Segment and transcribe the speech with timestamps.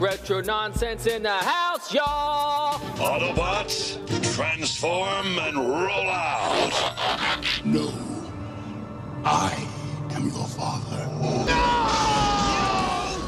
[0.00, 2.80] Retro nonsense in the house, y'all.
[2.96, 3.96] Autobots,
[4.34, 7.40] transform and roll out.
[7.64, 7.92] No.
[9.24, 9.54] I
[10.10, 11.06] am your father.
[11.46, 11.54] No!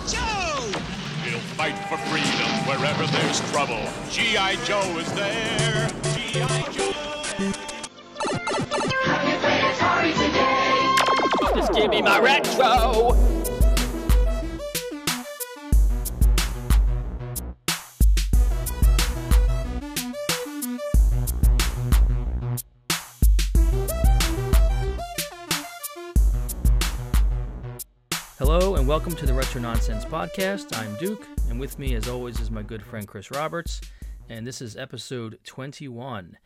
[0.09, 0.81] Joe!
[1.25, 3.89] We'll fight for freedom wherever there's trouble.
[4.11, 4.57] G.I.
[4.65, 5.89] Joe is there.
[6.17, 6.73] G.I.
[6.73, 6.93] Joe.
[11.55, 13.36] Just give me my retro.
[28.97, 30.75] Welcome to the Retro Nonsense Podcast.
[30.75, 33.83] I'm Duke, and with me, as always, is my good friend Chris Roberts,
[34.31, 36.39] and this is episode 21.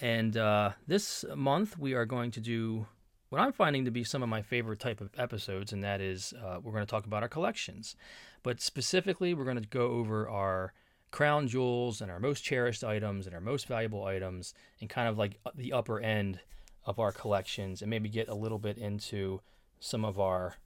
[0.00, 2.86] And uh, this month, we are going to do
[3.28, 6.32] what I'm finding to be some of my favorite type of episodes, and that is
[6.42, 7.96] uh, we're going to talk about our collections.
[8.42, 10.72] But specifically, we're going to go over our
[11.10, 15.18] crown jewels and our most cherished items and our most valuable items, and kind of
[15.18, 16.40] like the upper end
[16.86, 19.42] of our collections, and maybe get a little bit into
[19.80, 20.56] some of our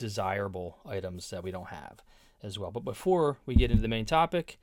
[0.00, 2.02] desirable items that we don't have
[2.42, 2.72] as well.
[2.72, 4.58] But before we get into the main topic,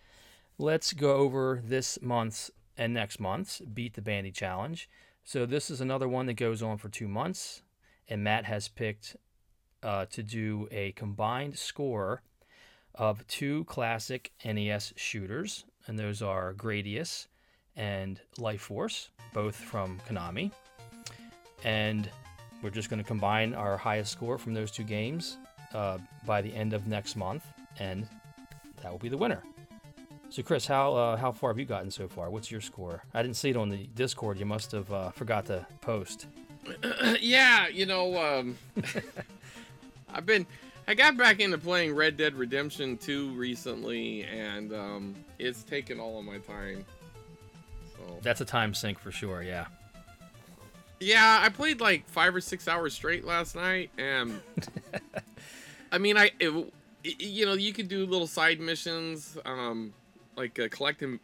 [0.58, 4.90] let's go over this month's and next month's Beat the Bandy Challenge.
[5.24, 7.62] So this is another one that goes on for two months,
[8.10, 9.16] and Matt has picked
[9.84, 12.22] uh, to do a combined score
[12.96, 17.28] of two classic NES shooters, and those are Gradius
[17.76, 20.52] and Life Force, both from Konami.
[21.64, 22.10] And
[22.62, 25.38] we're just going to combine our highest score from those two games
[25.74, 27.46] uh, by the end of next month,
[27.80, 28.08] and
[28.82, 29.44] that will be the winner.
[30.30, 32.30] So, Chris, how uh, how far have you gotten so far?
[32.30, 33.04] What's your score?
[33.14, 34.38] I didn't see it on the Discord.
[34.40, 36.28] You must have uh, forgot to post.
[37.22, 38.58] yeah, you know, um,
[40.14, 40.46] I've been,
[40.88, 46.20] I got back into playing Red Dead Redemption 2 recently, and um, it's taken all
[46.20, 46.86] of my time.
[47.96, 49.42] So That's a time sink for sure.
[49.42, 49.68] Yeah.
[51.00, 54.42] Yeah, I played like five or six hours straight last night, and
[55.92, 56.74] I mean, I, it,
[57.20, 59.94] you know, you could do little side missions, um,
[60.36, 61.20] like uh, collecting,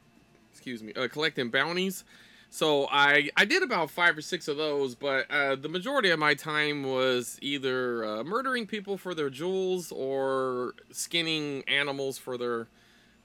[0.52, 2.04] excuse me, uh, collecting bounties.
[2.50, 6.20] So I I did about five or six of those, but uh, the majority of
[6.20, 12.68] my time was either uh, murdering people for their jewels or skinning animals for their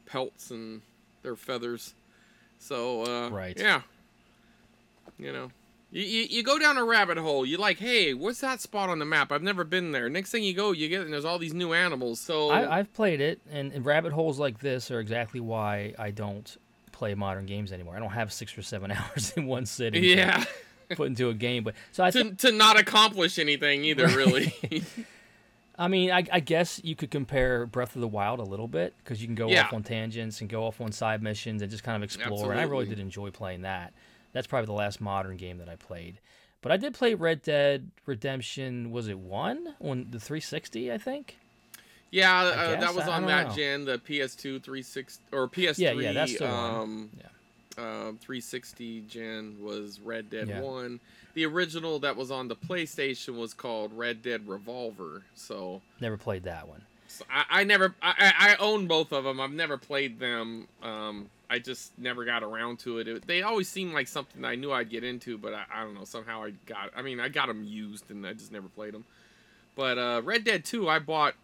[0.06, 0.81] pelts and
[1.22, 1.93] their feathers.
[2.59, 3.55] So uh, Right.
[3.61, 3.83] yeah,
[5.19, 5.51] you know,
[5.91, 7.47] you, you you go down a rabbit hole.
[7.47, 9.32] You're like, hey, what's that spot on the map?
[9.32, 10.09] I've never been there.
[10.09, 12.21] Next thing you go, you get and there's all these new animals.
[12.21, 16.10] So I, I've played it, and, and rabbit holes like this are exactly why I
[16.10, 16.56] don't
[16.93, 17.97] play modern games anymore.
[17.97, 20.03] I don't have six or seven hours in one sitting.
[20.03, 20.44] to yeah,
[20.97, 21.65] put into a game.
[21.65, 24.53] But so I to think to not accomplish anything either, really.
[25.81, 28.94] I mean, I, I guess you could compare Breath of the Wild a little bit
[28.98, 29.66] because you can go Yeah.
[29.66, 32.50] off on tangents and go off on side missions and just kind of explore.
[32.50, 33.93] And I really did enjoy playing that.
[34.33, 36.21] That's probably the last modern game that I played.
[36.61, 38.91] But I did play Red Dead Redemption.
[38.91, 40.93] Was it one on the 360?
[40.93, 41.39] I think.
[42.11, 43.55] Yeah, uh, that was I on that know.
[43.55, 45.78] gen, the PS2 360 or PS3.
[45.78, 46.53] Yeah, yeah, that's the one.
[46.75, 47.27] um, Yeah.
[48.06, 50.60] um, 360 gen was Red Dead Yeah.
[50.62, 51.00] 1.
[51.34, 55.22] The original that was on the PlayStation was called Red Dead Revolver.
[55.34, 56.83] So, Never played that one.
[57.09, 59.39] so I, I never, I, I I own both of them.
[59.41, 60.66] I've never played them.
[60.83, 63.09] Um, I just never got around to it.
[63.09, 63.26] it.
[63.26, 66.04] They always seemed like something I knew I'd get into, but I, I don't know.
[66.04, 69.04] Somehow I got, I mean, I got them used and I just never played them.
[69.75, 71.34] But uh, Red Dead 2, I bought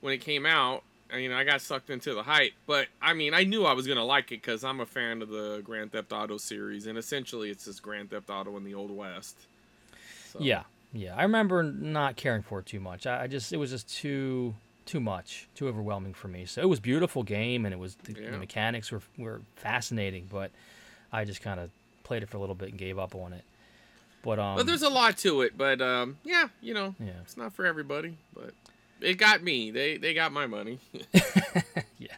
[0.00, 0.82] when it came out.
[1.12, 3.86] I mean, I got sucked into the hype, but I mean, I knew I was
[3.86, 7.50] gonna like it because I'm a fan of the Grand Theft Auto series, and essentially,
[7.50, 9.36] it's just Grand Theft Auto in the Old West.
[10.32, 11.14] So, Yeah, yeah.
[11.14, 13.06] I remember not caring for it too much.
[13.06, 14.54] I, I just it was just too
[14.86, 16.44] too much, too overwhelming for me.
[16.46, 18.30] So it was beautiful game, and it was the, Yeah.
[18.32, 20.50] the mechanics were were fascinating, but
[21.12, 21.70] I just kind of
[22.02, 23.44] played it for a little bit and gave up on it.
[24.22, 27.12] But um, But there's a lot to it, but um, yeah, you know, Yeah.
[27.22, 28.52] it's not for everybody, but
[29.00, 29.70] it got me.
[29.70, 30.78] They they got my money.
[31.98, 32.08] yeah.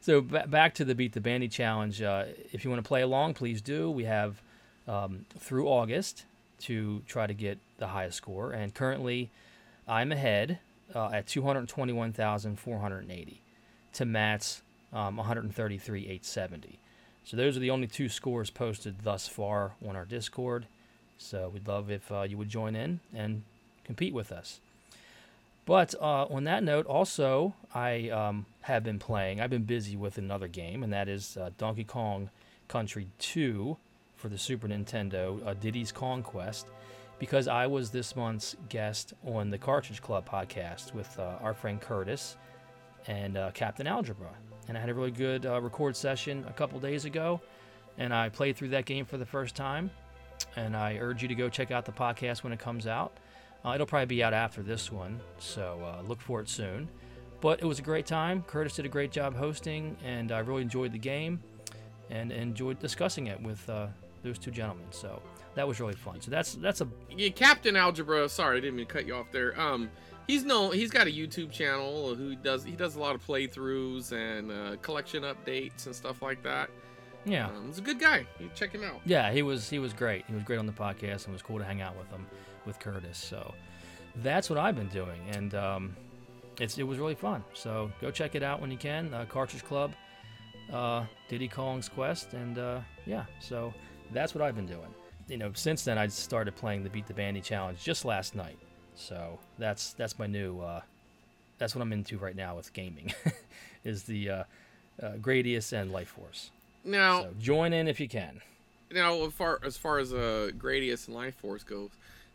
[0.00, 2.02] So ba- back to the Beat the Bandy challenge.
[2.02, 3.90] Uh, if you want to play along, please do.
[3.90, 4.40] We have
[4.88, 6.24] um, through August
[6.62, 9.30] to try to get the highest score, and currently
[9.88, 10.58] I'm ahead
[10.94, 13.40] uh, at 221,480
[13.94, 14.62] to Matt's
[14.92, 16.78] um, 133,870.
[17.24, 20.66] So those are the only two scores posted thus far on our Discord.
[21.18, 23.42] So we'd love if uh, you would join in and
[23.84, 24.60] compete with us.
[25.64, 29.40] But uh, on that note, also, I um, have been playing.
[29.40, 32.30] I've been busy with another game, and that is uh, Donkey Kong
[32.66, 33.76] Country 2
[34.16, 36.66] for the Super Nintendo, uh, Diddy's Kong Quest,
[37.22, 41.80] because I was this month's guest on the Cartridge Club podcast with uh, our friend
[41.80, 42.36] Curtis
[43.06, 44.30] and uh, Captain Algebra.
[44.66, 47.40] And I had a really good uh, record session a couple days ago,
[47.96, 49.88] and I played through that game for the first time.
[50.56, 53.16] And I urge you to go check out the podcast when it comes out.
[53.64, 56.88] Uh, it'll probably be out after this one, so uh, look for it soon.
[57.40, 58.42] But it was a great time.
[58.48, 61.40] Curtis did a great job hosting, and I really enjoyed the game
[62.10, 63.86] and enjoyed discussing it with uh,
[64.24, 64.86] those two gentlemen.
[64.90, 65.22] So
[65.54, 66.20] that was really fun.
[66.20, 68.28] So that's that's a Yeah, Captain Algebra.
[68.28, 69.58] Sorry, I didn't mean to cut you off there.
[69.60, 69.90] Um,
[70.26, 74.12] he's no, he's got a YouTube channel who does he does a lot of playthroughs
[74.12, 76.70] and uh, collection updates and stuff like that.
[77.24, 77.46] yeah.
[77.48, 78.26] Um, he's a good guy.
[78.40, 79.00] You check him out.
[79.04, 80.24] Yeah, he was he was great.
[80.26, 82.26] He was great on the podcast, and it was cool to hang out with him,
[82.66, 83.18] with Curtis.
[83.18, 83.54] So
[84.16, 85.96] that's what I've been doing, and um,
[86.60, 87.44] it's it was really fun.
[87.54, 89.12] So go check it out when you can.
[89.12, 89.92] Uh, Cartridge Club,
[90.72, 93.24] uh, Diddy Kong's Quest, and uh, yeah.
[93.40, 93.72] So
[94.12, 94.94] that's what I've been doing.
[95.28, 98.58] You know, since then I started playing the Beat the Bandy Challenge just last night.
[98.94, 100.80] So that's that's my new uh,
[101.58, 103.12] that's what I'm into right now with gaming,
[103.84, 104.44] is the uh,
[105.02, 106.50] uh, Gradius and Life Force.
[106.84, 108.40] Now, So join in if you can.
[108.90, 111.90] now as far as far as uh, Gradius and Life Force goes,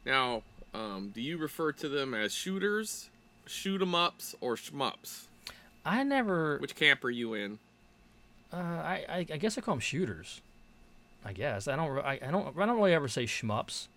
[0.06, 0.42] now
[0.74, 3.10] um, do you refer to them as shooters,
[3.46, 5.28] shoot 'em ups, or shmups?
[5.86, 6.58] I never.
[6.60, 7.60] Which camp are you in?
[8.52, 10.42] Uh, I, I I guess I call them shooters.
[11.28, 11.98] I guess I don't.
[12.00, 12.58] I, I don't.
[12.58, 13.88] I don't really ever say shmups.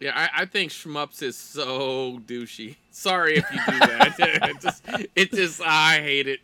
[0.00, 2.74] Yeah, I, I think shmups is so douchey.
[2.90, 4.14] Sorry if you do that.
[4.50, 4.82] it just,
[5.14, 6.40] it just, I hate it.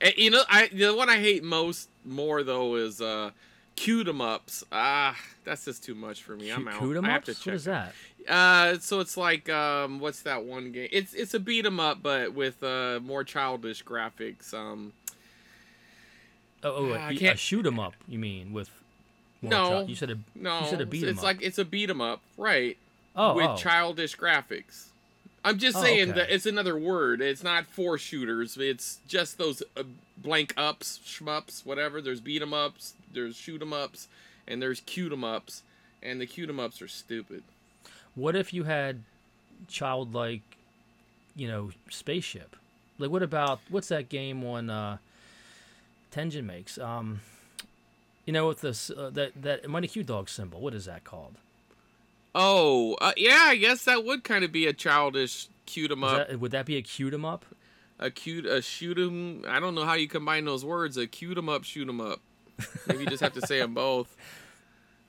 [0.00, 3.32] And, you know, I the one I hate most more though is uh,
[3.76, 4.64] cute 'em ups.
[4.72, 5.14] Ah,
[5.44, 6.48] that's just too much for me.
[6.50, 6.80] I'm out.
[6.82, 7.44] 'em I have to check.
[7.46, 7.92] What is that?
[8.26, 10.88] Uh, so it's like um, what's that one game?
[10.90, 14.54] It's it's a beat 'em up, but with uh more childish graphics.
[14.54, 14.94] Um,
[16.64, 17.94] Oh, oh I a, a can't- shoot 'em up.
[18.08, 18.70] You mean with?
[19.50, 19.68] No.
[19.68, 20.18] child- you said a.
[20.34, 22.76] no, You said a beat 'em it's like it's a beat 'em up, right?
[23.16, 23.56] Oh, with oh.
[23.56, 24.86] childish graphics.
[25.44, 26.20] I'm just Oh, saying okay.
[26.20, 27.20] that it's another word.
[27.20, 28.56] It's not four shooters.
[28.56, 29.82] It's just those uh,
[30.16, 32.00] blank ups, shmups, whatever.
[32.00, 34.06] There's beat 'em ups, there's shoot 'em ups,
[34.46, 35.62] and there's cute 'em ups,
[36.02, 37.42] and the cute 'em ups are stupid.
[38.14, 39.02] What if you had
[39.68, 40.42] childlike,
[41.34, 42.54] you know, spaceship?
[42.98, 44.98] Like, what about what's that game on uh,
[46.12, 46.78] Tenjin makes?
[46.78, 47.20] Um,
[48.26, 50.60] you know, with this uh, that that Mighty Q Dog symbol.
[50.60, 51.36] What is that called?
[52.34, 56.28] Oh, uh, yeah, I guess that would kind of be a childish cute 'em up,
[56.28, 57.44] that, would that be a cute 'em up?
[57.98, 59.44] a cute, a shoot 'em.
[59.46, 60.96] I don't know how you combine those words.
[60.96, 62.20] A cute 'em up, shoot shoot 'em up.
[62.88, 64.16] Maybe you just have to say them both.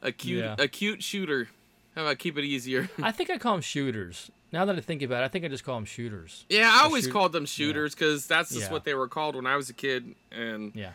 [0.01, 0.55] A cute, Yeah.
[0.59, 1.49] a cute shooter.
[1.95, 2.89] How about keep it easier?
[3.01, 4.29] I think I call them shooters.
[4.51, 6.45] Now that I think about it, I think I just call them shooters.
[6.49, 8.71] Yeah, I always shoot- called them shooters because that's just Yeah.
[8.71, 10.91] what they were called when I was a kid, and Yeah.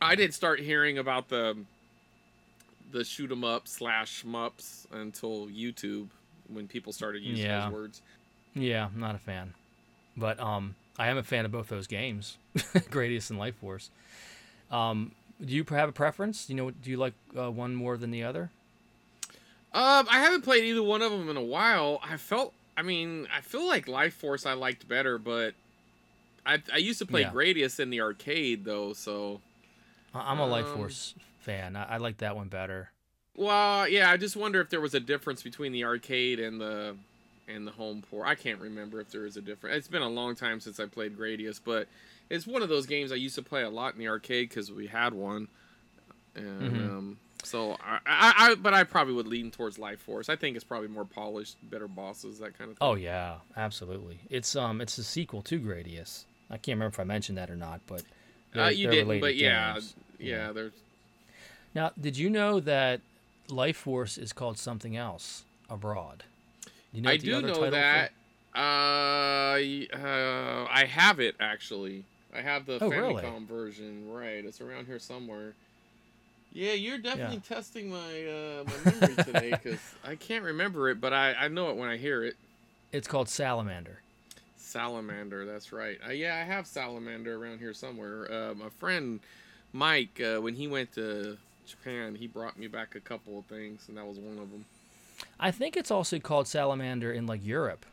[0.00, 1.56] I didn't start hearing about the
[2.90, 6.08] the shoot 'em up slash shmups until YouTube
[6.48, 7.64] when people started using Yeah.
[7.64, 8.02] those words.
[8.54, 9.54] Yeah, I'm not a fan.
[10.16, 13.90] But um I am a fan of both those games, Gradius and Life Force.
[14.70, 15.12] Um,
[15.44, 16.46] do you have a preference?
[16.46, 16.70] Do you know?
[16.70, 18.50] Do you like uh, one more than the other?
[19.72, 22.00] Um, I haven't played either one of them in a while.
[22.02, 25.54] I felt, I mean, I feel like Life Force I liked better, but
[26.44, 27.30] I I used to play Yeah.
[27.30, 29.40] Gradius in the arcade though, so
[30.14, 31.76] I'm a Life Um, Force fan.
[31.76, 32.90] I, I like that one better.
[33.36, 34.10] well, yeah.
[34.10, 36.96] I just wonder if there was a difference between the arcade and the
[37.46, 38.26] and the home port.
[38.26, 39.76] I can't remember if there is a difference.
[39.76, 41.88] It's been a long time since I played Gradius, but
[42.28, 44.70] it's one of those games I used to play a lot in the arcade because
[44.70, 45.48] we had one.
[46.34, 46.98] And Mhm.
[46.98, 50.28] um, so I, I, I, but I probably would lean towards Life Force.
[50.28, 52.86] I think it's probably more polished, better bosses, that kind of thing.
[52.86, 54.20] Oh yeah, absolutely.
[54.28, 56.24] It's um it's a sequel to Gradius.
[56.50, 58.02] I can't remember if I mentioned that or not, but
[58.56, 59.94] uh, you didn't, but related yeah, games.
[60.18, 60.72] Yeah, There's
[61.74, 63.00] Now, did you know that
[63.48, 66.24] Life Force is called something else abroad?
[66.92, 68.12] You know I do know title for- that.
[68.54, 68.58] Uh,
[69.96, 72.04] uh, I have it actually.
[72.34, 73.44] I have the Oh, Famicom really?
[73.46, 74.10] version.
[74.12, 75.52] Right, it's around here somewhere.
[76.52, 77.96] Yeah, you're definitely testing my
[78.26, 81.88] uh, my memory today because I can't remember it, but I, I know it when
[81.88, 82.36] I hear it.
[82.90, 84.00] It's called Salamander.
[84.56, 85.98] Salamander, that's right.
[86.06, 88.30] Uh, yeah, I have Salamander around here somewhere.
[88.32, 89.20] Uh, my friend
[89.72, 93.84] Mike, uh, when he went to Japan, he brought me back a couple of things,
[93.88, 94.64] and that was one of them.
[95.38, 97.84] I think it's also called Salamander in like Europe.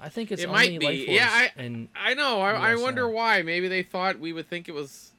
[0.00, 0.86] I think it's It might be.
[0.86, 2.40] Life Force Yeah, I- I know.
[2.40, 3.42] I, I wonder why.
[3.42, 5.12] Maybe they thought we would think it was,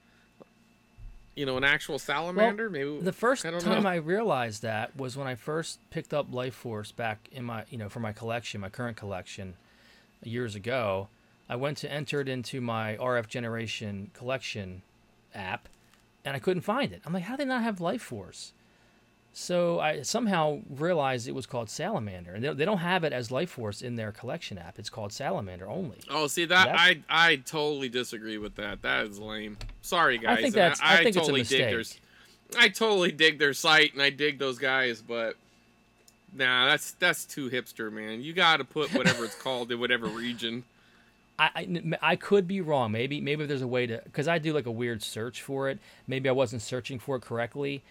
[1.36, 2.70] you know, an actual salamander.
[2.70, 3.90] Maybe The first I time know.
[3.90, 7.78] I realized that was when I first picked up Life Force back in my, you
[7.78, 9.56] know, for my collection, my current collection,
[10.22, 11.08] years ago.
[11.50, 14.82] I went to enter it into my RF Generation collection
[15.34, 15.68] app,
[16.26, 17.02] and I couldn't find it.
[17.06, 18.54] I'm like, how do they not have Life Force?
[19.36, 23.32] So I somehow realized it was called Salamander, and they, they don't have it as
[23.32, 24.78] Life Force in their collection app.
[24.78, 25.98] It's called Salamander only.
[26.10, 28.84] Oh, see that That's- I I totally disagree with that.
[28.84, 29.58] That is lame.
[29.82, 30.38] Sorry guys.
[30.38, 32.02] I think that's- I think it's a totally dig their mistake.
[32.56, 35.36] I totally dig their site and I dig those guys, but
[36.32, 38.22] nah, that's that's too hipster, man.
[38.22, 40.64] You got to put whatever it's called in whatever region.
[41.56, 42.92] I, I, I could be wrong.
[42.92, 45.80] Maybe maybe there's a way to because I do like a weird search for it.
[46.08, 47.84] Maybe I wasn't searching for it correctly.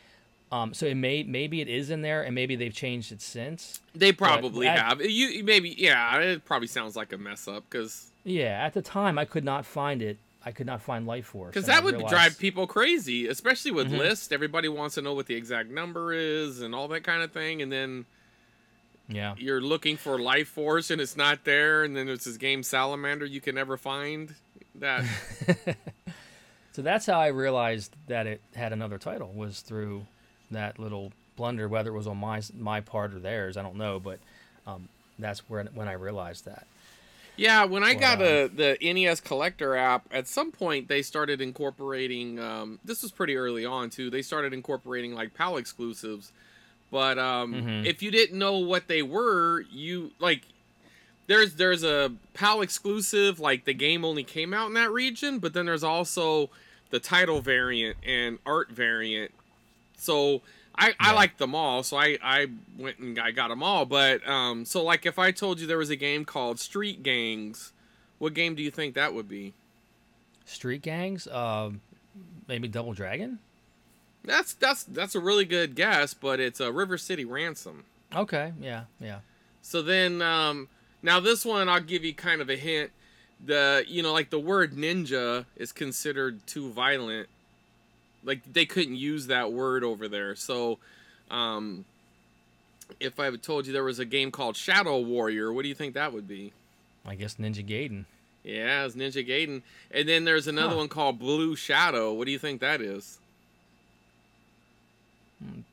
[0.50, 3.80] Um, so it may maybe it is in there, and maybe they've changed it since.
[3.94, 5.00] They probably at- have.
[5.02, 9.18] You maybe yeah, it probably sounds like a mess up cuz Yeah, at the time
[9.18, 10.18] I could not find it.
[10.44, 11.54] I could not find Life Force.
[11.54, 13.98] Because that would realized- drive people crazy, especially with Mhm.
[13.98, 14.32] lists.
[14.32, 17.62] Everybody wants to know what the exact number is and all that kind of thing.
[17.62, 18.06] And then
[19.08, 21.84] Yeah, you're looking for Life Force and it's not there.
[21.84, 24.34] And then there's this game Salamander you can never find.
[24.76, 25.04] That
[26.72, 30.06] so that's how I realized that it had another title was through
[30.50, 31.68] that little blunder.
[31.68, 34.00] Whether it was on my my part or theirs, I don't know.
[34.00, 34.18] But
[34.66, 36.66] um, that's where when I realized that.
[37.36, 41.40] yeah, when I Well, got a, the NES Collector app, at some point they started
[41.42, 42.38] incorporating.
[42.38, 44.08] Um, this was pretty early on too.
[44.08, 46.32] They started incorporating like PAL exclusives.
[46.92, 47.86] But um, Mhm.
[47.86, 50.42] if you didn't know what they were, you like
[51.26, 55.54] there's there's a PAL exclusive, like the game only came out in that region, but
[55.54, 56.50] then there's also
[56.90, 59.32] the title variant and art variant.
[59.96, 60.42] So
[60.76, 62.46] I, I like them all, so I, I
[62.78, 63.86] went and I got them all.
[63.86, 67.72] But um, so like if I told you there was a game called Street Gangs,
[68.18, 69.54] what game do you think that would be?
[70.44, 71.80] Street gangs, um,
[72.48, 73.38] maybe Double Dragon.
[74.24, 77.84] That's that's that's a really good guess, but it's a River City Ransom.
[78.14, 79.18] Okay, yeah, yeah.
[79.62, 80.68] So then, um,
[81.02, 82.90] now this one I'll give you kind of a hint.
[83.44, 87.28] The you know like the word ninja is considered too violent.
[88.24, 90.36] Like they couldn't use that word over there.
[90.36, 90.78] So,
[91.30, 91.84] um,
[93.00, 95.74] if I had told you there was a game called Shadow Warrior, what do you
[95.74, 96.52] think that would be?
[97.04, 98.04] I guess Ninja Gaiden.
[98.44, 99.62] Yeah, it's Ninja Gaiden.
[99.90, 100.76] And then there's another Huh.
[100.76, 102.12] one called Blue Shadow.
[102.12, 103.18] What do you think that is?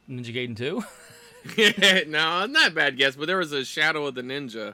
[0.09, 0.83] Ninja Gaiden 2?
[2.09, 4.73] no, not a bad guess, but there was a Shadow of the Ninja.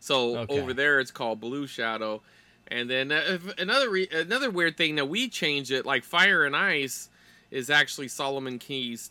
[0.00, 0.60] So Okay.
[0.60, 2.22] over there, it's called Blue Shadow.
[2.68, 6.54] And then uh, another re- another weird thing that we changed it, like Fire and
[6.56, 7.08] Ice,
[7.50, 9.10] is actually Solomon Keys,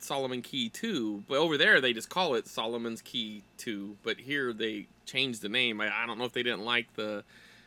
[0.00, 1.24] Solomon Key Two.
[1.28, 3.96] But over there, they just call it Solomon's Key Two.
[4.02, 5.80] But here they changed the name.
[5.80, 7.24] I, I don't know if they didn't like the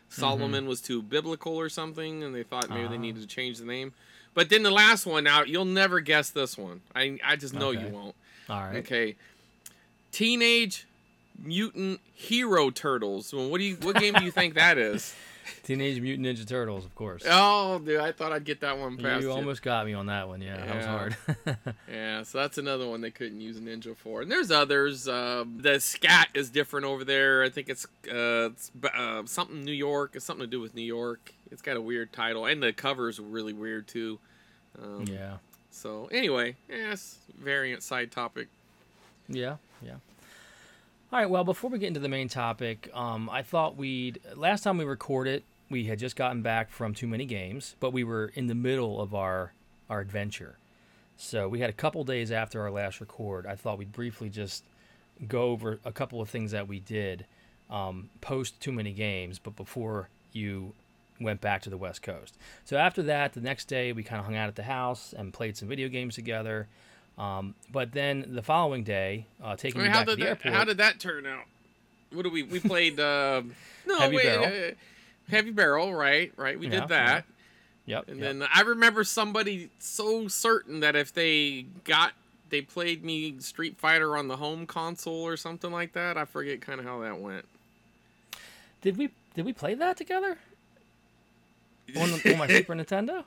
[0.09, 2.99] Solomon was too biblical or something, and they thought maybe they Ah.
[2.99, 3.93] needed to change the name.
[4.33, 6.81] But then the last one, out, you'll never guess this one.
[6.95, 7.81] I I just know Okay.
[7.85, 8.15] you won't.
[8.49, 8.77] All right.
[8.77, 9.15] Okay.
[10.11, 10.85] Teenage
[11.43, 13.33] Mutant Hero Turtles.
[13.33, 13.75] Well, what do you?
[13.77, 15.13] What game do you think that is?
[15.63, 17.23] Teenage Mutant Ninja Turtles, of course.
[17.29, 19.33] Oh, dude, I thought I'd get that one past you you.
[19.33, 20.41] almost got me on that one.
[20.41, 21.17] Yeah, that was hard.
[21.91, 24.21] Yeah, so that's another one they couldn't use Ninja for.
[24.21, 25.07] And there's others.
[25.07, 26.37] Um, the S.C.A.T.
[26.39, 27.43] is different over there.
[27.43, 30.11] I think it's, uh, it's uh, something New York.
[30.15, 31.33] It's something to do with New York.
[31.51, 34.19] It's got a weird title, and the cover's really weird too.
[34.81, 35.37] Um, yeah,
[35.69, 38.47] So anyway, yes, variant side topic.
[39.29, 39.95] yeah, yeah.
[41.13, 41.29] All right.
[41.29, 44.83] Well, before we get into the main topic, um, I thought we'd last time we
[44.83, 48.55] recorded, we had just gotten back from too many games, but we were in the
[48.55, 49.53] middle of our
[49.91, 50.57] our adventure.
[51.15, 53.45] So we had a couple days after our last record.
[53.45, 54.63] I thought we'd briefly just
[55.27, 57.27] go over a couple of things that we did
[57.69, 60.73] um, post too many games, but before you
[61.21, 62.39] went back to the West Coast.
[62.65, 65.31] So after that, the next day we kind of hung out at the house and
[65.31, 66.67] played some video games together.
[67.17, 70.19] Um, but then the following day, uh, taking I mean, me how back to did
[70.19, 70.53] the that, airport.
[70.55, 71.43] how did that turn out?
[72.11, 72.99] What do we we played?
[72.99, 73.43] Uh,
[73.85, 74.45] no, Heavy wait, Barrel.
[74.45, 74.71] uh,
[75.29, 76.31] heavy barrel, right?
[76.37, 77.25] Right, we Yeah, did that.
[77.85, 78.07] Yep.
[78.09, 78.39] And yep.
[78.39, 82.13] then I remember somebody so certain that if they got
[82.49, 86.17] they played me Street Fighter on the home console or something like that.
[86.17, 87.45] I forget kind of how that went.
[88.81, 90.37] Did we did we play that together
[91.97, 93.23] on, on my Super Nintendo?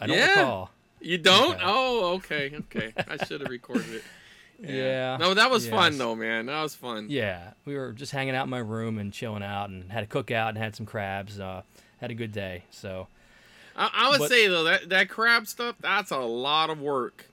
[0.00, 0.28] I don't Yeah.
[0.40, 0.70] recall.
[1.00, 1.54] You don't?
[1.56, 1.62] Okay.
[1.64, 2.92] Oh, okay, okay.
[3.08, 4.02] I should have recorded it.
[4.62, 5.16] Yeah.
[5.16, 6.44] No, that was fun though, man.
[6.44, 7.06] That was fun.
[7.08, 10.06] Yeah, we were just hanging out in my room and chilling out, and had a
[10.06, 11.40] cookout and had some crabs.
[11.40, 11.62] Uh,
[11.98, 12.64] had a good day.
[12.70, 13.06] So
[13.74, 17.24] I, I would But- say though that that crab stuff, that's a lot of work.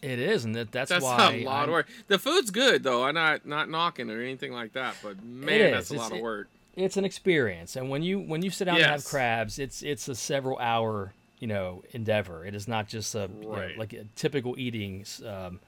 [0.00, 1.88] it is, and that, that's, That's why That's a lot I'm- of work.
[2.08, 3.04] The food's good though.
[3.04, 6.18] I'm not not knocking or anything like that, but man, that's a It's- lot of
[6.18, 6.48] it- work.
[6.76, 10.08] it's an experience and when you when you sit down and have crabs it's it's
[10.08, 11.12] a several hour
[11.44, 15.60] you know endeavor it is not just a you know, like a typical eating um,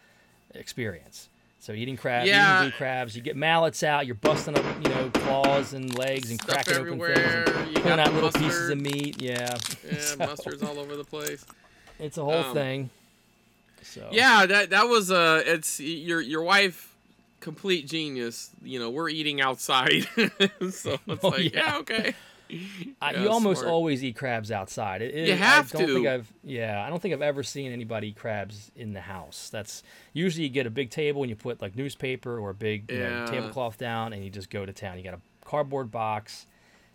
[0.55, 1.29] experience
[1.59, 2.55] so eating crabs Yeah.
[2.55, 6.31] eating blue crabs you get mallets out you're busting up you know claws and legs
[6.31, 9.21] and Stuff cracking open things everywhere, and you pulling got out little pieces of meat
[9.21, 9.55] yeah
[9.87, 11.45] Yeah, So, mustard's all over the place.
[12.01, 12.91] it's a whole Um, thing
[13.83, 16.97] So Yeah, that that was uh it's your your wife
[17.41, 18.49] complete genius.
[18.65, 20.05] You know, we're eating outside.
[20.71, 21.61] so it's Oh, like, yeah.
[21.67, 22.15] yeah, okay.
[23.01, 23.73] I, Yeah, you almost smart.
[23.73, 25.03] always eat crabs outside.
[25.03, 26.11] It, it- You have I don't Think to.
[26.11, 29.49] I've, yeah, I don't think I've ever seen anybody eat crabs in the house.
[29.51, 32.91] That's usually you get a big table and you put like newspaper or a big
[32.91, 34.97] you know, tablecloth down and you just go to town.
[34.99, 36.47] You got a cardboard box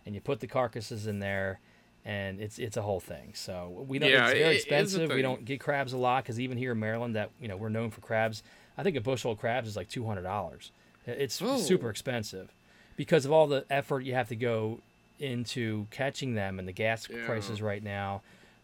[0.06, 1.60] and you put the carcasses in there,
[2.06, 3.34] and it's it's a whole thing.
[3.36, 4.10] So we don't.
[4.10, 5.10] Yeah, it's it- very it expensive.
[5.12, 7.70] We don't get crabs a lot because even here in Maryland, that you know we're
[7.70, 8.42] known for crabs.
[8.78, 10.72] I think a bushel of crabs is like two hundred dollars.
[11.06, 11.58] It's Oh.
[11.58, 12.54] super expensive
[12.96, 14.80] because of all the effort you have to go
[15.22, 17.26] into catching them and the gas Yeah.
[17.26, 18.22] prices right now.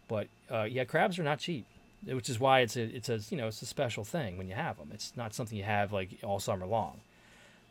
[0.07, 1.65] But uh, yeah, crabs are not cheap,
[2.05, 4.55] which is why it's a it's a you know it's a special thing when you
[4.55, 4.89] have them.
[4.93, 7.01] It's not something you have like all summer long.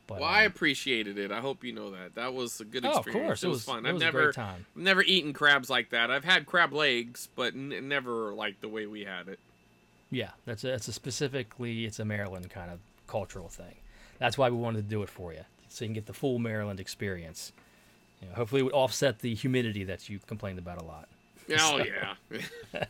[0.07, 1.33] But Well, I um, appreciated it.
[1.33, 2.14] I hope you know that.
[2.14, 3.26] That was a good Oh, of experience.
[3.26, 3.43] course.
[3.43, 3.85] It It was, was- fun.
[3.85, 4.66] it I've was a never great time.
[4.76, 6.12] I've never eaten crabs like that.
[6.12, 9.40] I've had crab legs, but n- never like the way we had it.
[10.11, 12.78] yeah, that's a, that's a specifically it's a Maryland kind of
[13.09, 13.75] cultural thing.
[14.19, 16.38] That's why we wanted to do it for you, so you can get the full
[16.38, 17.52] Maryland experience.
[18.26, 21.09] You know, hopefully, it would offset the humidity that you complained about a lot.
[21.59, 22.14] Oh yeah.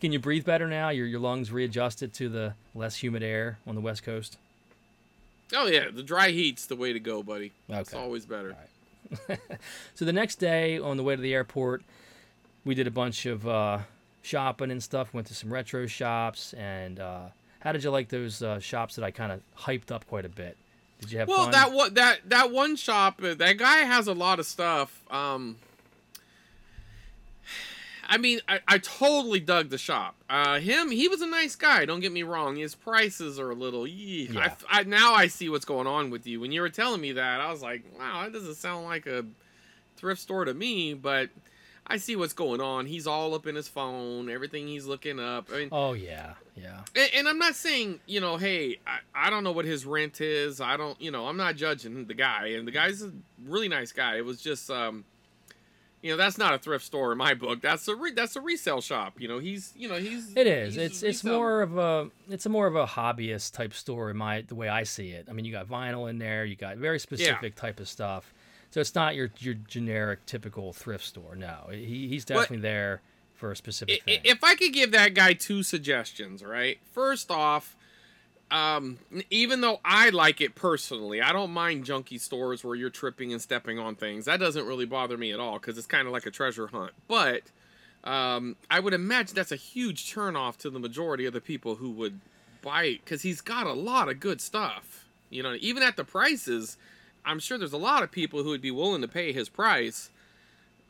[0.00, 0.90] Can you breathe better now?
[0.90, 4.38] Your your lungs readjusted to the less humid air on the West Coast.
[5.54, 5.90] oh yeah.
[5.92, 7.52] The dry heat's the way to go, buddy.
[7.68, 8.56] It's always better.
[9.94, 11.82] So the next day on the way to the airport,
[12.64, 13.78] we did a bunch of uh,
[14.22, 15.14] shopping and stuff.
[15.14, 16.52] Went to some retro shops.
[16.54, 17.26] And uh,
[17.60, 20.28] how did you like those uh, shops that I kind of hyped up quite a
[20.28, 20.56] bit?
[21.00, 21.52] Did you have Well, fun?
[21.52, 25.02] that one that that one shop, uh, that guy has a lot of stuff.
[25.10, 25.56] Um,
[28.08, 30.14] I mean, I, I totally dug the shop.
[30.30, 31.84] Uh, him, he was a nice guy.
[31.84, 32.56] Don't get me wrong.
[32.56, 33.86] His prices are a little.
[33.86, 34.54] Yeah.
[34.70, 36.40] I, I, now I see what's going on with you.
[36.40, 39.24] When you were telling me that, I was like, wow, that doesn't sound like a
[39.96, 40.94] thrift store to me.
[40.94, 41.30] But
[41.88, 42.86] I see what's going on.
[42.86, 44.28] He's all up in his phone.
[44.28, 45.48] Everything he's looking up.
[45.52, 46.80] I mean, oh yeah, yeah.
[46.96, 50.20] and, and I'm not saying, you know, hey, I, I don't know what his rent
[50.20, 50.60] is.
[50.60, 52.48] I don't, you know, I'm not judging the guy.
[52.48, 53.12] And the guy's a
[53.44, 54.16] really nice guy.
[54.16, 55.04] It was just, um,
[56.02, 57.60] you know, that's not a thrift store in my book.
[57.60, 59.20] That's a re- that's a resale shop.
[59.20, 60.36] You know, he's, you know, he's.
[60.36, 60.74] It is.
[60.74, 64.16] he's It's it's more of a it's a more of a hobbyist type store in
[64.16, 65.26] my the way I see it.
[65.28, 66.44] I mean, you got vinyl in there.
[66.44, 68.32] You got very specific type of stuff.
[68.76, 71.34] So it's not your your generic typical thrift store.
[71.34, 73.00] No, he, he's definitely there
[73.32, 74.20] for a specific thing.
[74.22, 76.78] If I could give that guy two suggestions, right?
[76.92, 77.74] First off,
[78.50, 78.98] um,
[79.30, 83.40] even though I like it personally, I don't mind junky stores where you're tripping and
[83.40, 84.26] stepping on things.
[84.26, 86.92] That doesn't really bother me at all because it's kind of like a treasure hunt.
[87.08, 87.44] But
[88.04, 91.92] um, I would imagine that's a huge turnoff to the majority of the people who
[91.92, 92.20] would
[92.60, 95.06] buy it because he's got a lot of good stuff.
[95.30, 96.76] You know, even at the prices,
[97.26, 100.10] I'm sure there's a lot of people who would be willing to pay his price.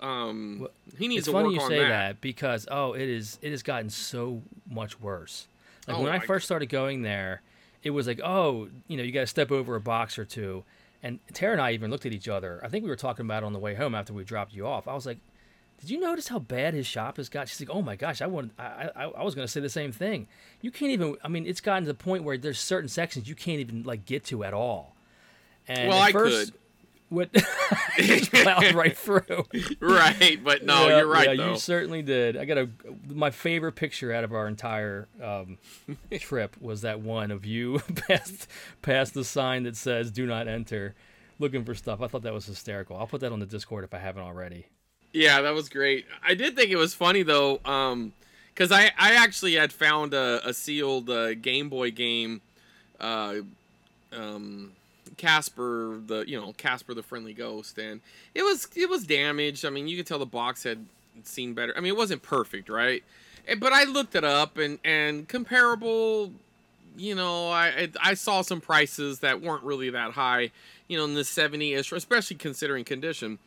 [0.01, 1.89] Um, Well, he needs it's to funny work you on say that.
[1.89, 2.21] that.
[2.21, 5.49] because oh, it is it has gotten so much worse.
[5.89, 7.41] Like Oh, when I first started going there,
[7.83, 10.65] it was like oh, you know, you got to step over a box or two.
[11.03, 12.61] And Tara and I even looked at each other.
[12.65, 14.67] I think we were talking about it on the way home after we dropped you
[14.67, 14.89] off.
[14.89, 15.19] I was like,
[15.81, 18.27] "Did you notice how bad his shop has got?" She's like, "Oh my gosh, I
[18.27, 20.27] wanted, I, I, I was going to say the same thing.
[20.61, 21.17] You can't even.
[21.23, 24.05] I mean, it's gotten to the point where there's certain sections you can't even like
[24.05, 24.96] get to at all."
[25.69, 26.61] And Well, I first, could.
[27.09, 27.33] What
[27.99, 29.45] just plowed right through.
[29.81, 31.51] right, but no, Yeah, you're right Yeah, though.
[31.53, 32.37] you certainly did.
[32.37, 32.69] I got a
[33.09, 35.59] my favorite picture out of our entire um,
[36.19, 38.49] trip was that one of you past
[38.83, 40.97] past the sign that says "Do not enter,"
[41.39, 42.01] looking for stuff.
[42.01, 42.97] I thought that was hysterical.
[42.97, 44.67] I'll put that on the Discord if I haven't already.
[45.13, 46.07] Yeah, that was great.
[46.27, 48.15] I did think it was funny though, um,
[48.53, 52.41] because I I actually had found a, a sealed uh, Game Boy game,
[52.99, 53.37] uh,
[54.13, 54.73] um,
[55.17, 58.01] Casper the you know Casper the Friendly Ghost, and
[58.35, 59.65] it was it was damaged.
[59.65, 60.87] I mean, you could tell the box had
[61.25, 61.73] seen better.
[61.77, 63.03] I mean, it wasn't perfect, right?
[63.49, 66.33] Eh, But I looked it up and and comparable
[66.99, 70.51] you know, I I saw some prices that weren't really that high,
[70.89, 73.39] you know, in the 70-ish, especially considering condition.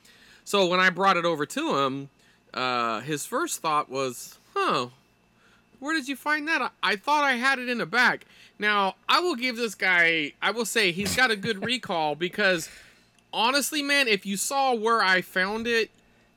[0.45, 2.09] So when I brought it over to him,
[2.53, 4.89] uh, his first thought was, "Huh,
[5.79, 6.61] where did you find that?
[6.61, 8.25] I, I thought I had it in the back."
[8.59, 12.69] Now I will give this guy, I will say he's got a good recall because
[13.33, 15.91] honestly, man, if you saw where I found it,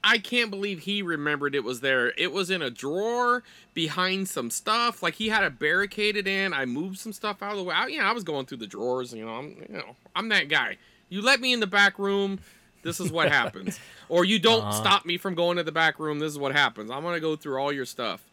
[0.05, 2.13] I can't believe he remembered it was there.
[2.17, 5.03] It was in a drawer behind some stuff.
[5.03, 6.53] Like he had it barricaded in.
[6.53, 7.75] I moved some stuff out of the way.
[7.75, 9.13] I, you know, I was going through the drawers.
[9.13, 10.79] You know, I'm you know I'm that guy.
[11.09, 12.41] You let me in the back room,
[12.83, 13.79] this is what happens.
[14.09, 14.73] Or you don't uh-huh.
[14.73, 16.19] stop me from going to the back room.
[16.19, 16.91] This is what happens.
[16.91, 18.25] I'm gonna go through all your stuff.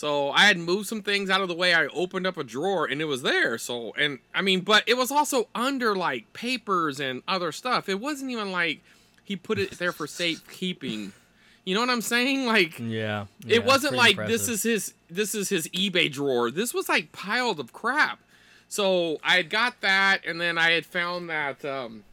[0.00, 1.74] So I had moved some things out of the way.
[1.74, 3.58] I opened up a drawer and it was there.
[3.58, 7.86] So and I mean, but it was also under like papers and other stuff.
[7.86, 8.80] It wasn't even like
[9.24, 11.12] he put it there for safekeeping.
[11.66, 12.46] You know what I'm saying?
[12.46, 13.26] Like Yeah.
[13.46, 16.50] it wasn't like this is his this is his eBay drawer.
[16.50, 18.20] This was like piled of crap.
[18.68, 22.04] So I had got that, and then I had found that um,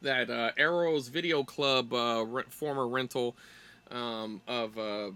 [0.00, 3.36] that uh, Erol's Video Club uh, re- former rental
[3.90, 5.10] um, of uh,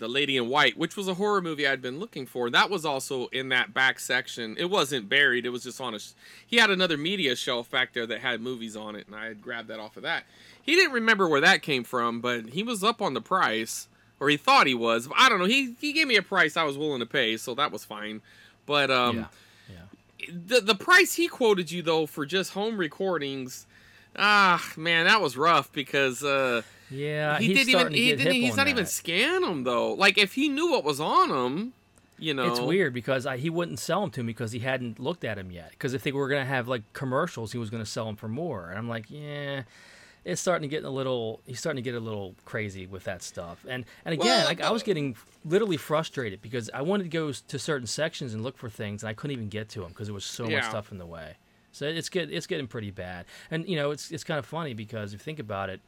[0.00, 2.50] the Lady in White, which was a horror movie I'd been looking for.
[2.50, 4.56] That was also in that back section.
[4.58, 5.46] It wasn't buried.
[5.46, 6.00] It was just on a.
[6.00, 6.10] sh-
[6.44, 9.40] He had another media shelf back there that had movies on it, and I had
[9.40, 10.24] grabbed that off of that.
[10.60, 13.86] He didn't remember where that came from, but he was up on the price,
[14.18, 15.08] or he thought he was.
[15.16, 15.44] I don't know.
[15.46, 18.20] He he gave me a price I was willing to pay, so that was fine.
[18.66, 19.24] But um, yeah.
[19.68, 20.26] Yeah.
[20.46, 23.66] the the price he quoted you though for just home recordings,
[24.16, 28.56] ah man, that was rough because uh, Yeah, he he's didn't even he didn't he's
[28.56, 29.92] not even scan them though.
[29.94, 31.72] Like if he knew what was on them,
[32.18, 34.98] you know, It's weird because I, he wouldn't sell them to me because he hadn't
[34.98, 35.70] looked at them yet.
[35.70, 38.68] Because if they were gonna have like commercials, he was gonna sell them for more.
[38.68, 39.62] And I'm like, yeah,
[40.24, 41.40] it's starting to get a little.
[41.46, 43.64] He's starting to get a little crazy with that stuff.
[43.66, 47.32] And and again, Well, like, I was getting literally frustrated because I wanted to go
[47.32, 50.08] to certain sections and look for things, and I couldn't even get to them because
[50.08, 51.36] there was so much stuff in the way.
[51.72, 53.26] So it's get it's getting pretty bad.
[53.50, 55.80] And you know, it's it's kind of funny because if you think about it.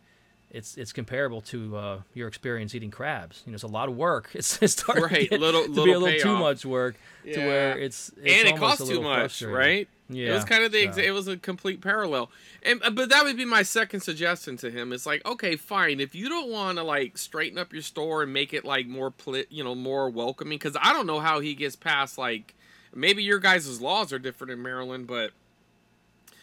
[0.54, 3.42] It's, it's comparable to uh, your experience eating crabs.
[3.46, 4.28] You know, it's a lot of work.
[4.34, 7.38] It's, it's starting Right, to, get, little- to be a little too much work to
[7.38, 9.88] where it's, it's and it costs too much, right?
[10.10, 12.30] Yeah, it was kind of the so- it was a complete parallel,
[12.62, 14.92] and uh, but that would be my second suggestion to him.
[14.92, 18.30] It's like okay, fine, if you don't want to like straighten up your store and
[18.34, 21.54] make it like more pli- you know more welcoming, because I don't know how he
[21.54, 22.54] gets past like
[22.94, 25.30] maybe your guys' laws are different in Maryland, but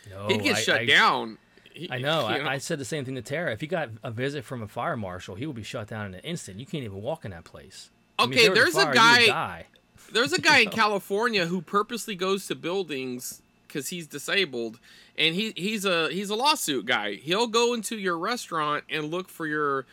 [0.09, 1.37] No, he'd get I- shut I- down.
[1.73, 2.25] He- I know.
[2.25, 3.53] I, I said the same thing to Tara.
[3.53, 6.13] If he got a visit from a fire marshal, he would be shut down in
[6.15, 6.59] an instant.
[6.59, 7.89] You can't even walk in that place.
[8.17, 8.89] I mean, Okay, there there's a fire,
[9.21, 9.65] you guy-.
[10.11, 14.79] There's a guy in California who purposely goes to buildings because he's disabled,
[15.17, 17.13] and he he's a he's a lawsuit guy.
[17.13, 19.85] He'll go into your restaurant and look for your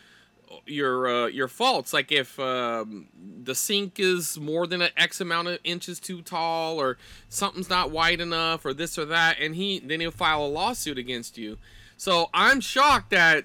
[0.66, 3.08] your uh, your faults, like if um,
[3.42, 7.90] the sink is more than an X amount of inches too tall, or something's not
[7.90, 11.58] wide enough, or this or that, and he then he'll file a lawsuit against you.
[11.96, 13.44] So I'm shocked that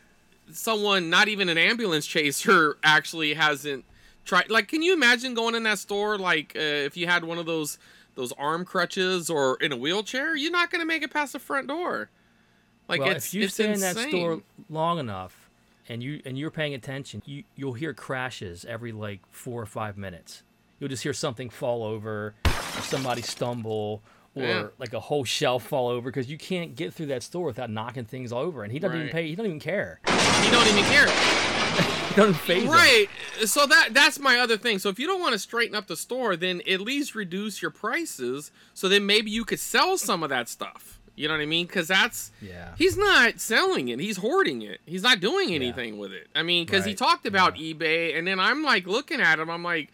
[0.51, 3.85] someone, not even an ambulance chaser, actually hasn't
[4.25, 4.49] tried.
[4.49, 6.17] Like, can you imagine going in that store?
[6.17, 7.77] Like, uh, if you had one of those
[8.15, 11.67] those arm crutches or in a wheelchair, you're not gonna make it past the front
[11.67, 12.09] door.
[12.87, 15.40] Like, well, it's if you stay in that store long enough,
[15.89, 19.97] and you and you're paying attention, you you'll hear crashes every like four or five
[19.97, 20.43] minutes.
[20.79, 24.01] You'll just hear something fall over, or somebody stumble,
[24.33, 24.67] or Yeah.
[24.79, 28.05] like a whole shelf fall over because you can't get through that store without knocking
[28.05, 28.63] things over.
[28.63, 29.27] And he doesn't even pay.
[29.27, 29.99] He doesn't even care.
[30.07, 31.07] You don't even care.
[32.11, 32.69] He doesn't phase him.
[32.71, 33.07] Right.
[33.45, 34.79] So that that's my other thing.
[34.79, 37.71] So if you don't want to straighten up the store, then at least reduce your
[37.71, 40.99] prices so then maybe you could sell some of that stuff.
[41.21, 41.67] You know what I mean?
[41.67, 42.73] Cuz that's Yeah.
[42.77, 43.99] He's not selling it.
[43.99, 44.81] He's hoarding it.
[44.85, 46.27] He's not doing anything with it.
[46.35, 49.63] I mean, cuz he talked about eBay and then I'm like looking at him I'm
[49.63, 49.89] like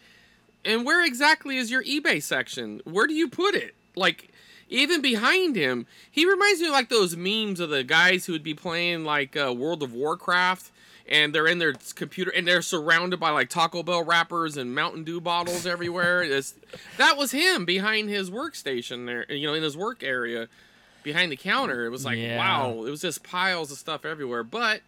[0.64, 2.80] and where exactly is your eBay section?
[2.84, 3.74] Where do you put it?
[3.94, 4.30] Like
[4.68, 8.42] even behind him, he reminds me of like those memes of the guys who would
[8.42, 10.70] be playing like uh, World of Warcraft
[11.08, 15.04] and they're in their computer and they're surrounded by like Taco Bell wrappers and Mountain
[15.04, 16.22] Dew bottles everywhere.
[16.28, 16.54] It's,
[16.98, 20.48] that was him behind his workstation there, you know, in his work area
[21.02, 21.84] behind the counter.
[21.86, 22.36] It was like, Yeah.
[22.38, 24.42] wow, it was just piles of stuff everywhere.
[24.44, 24.82] But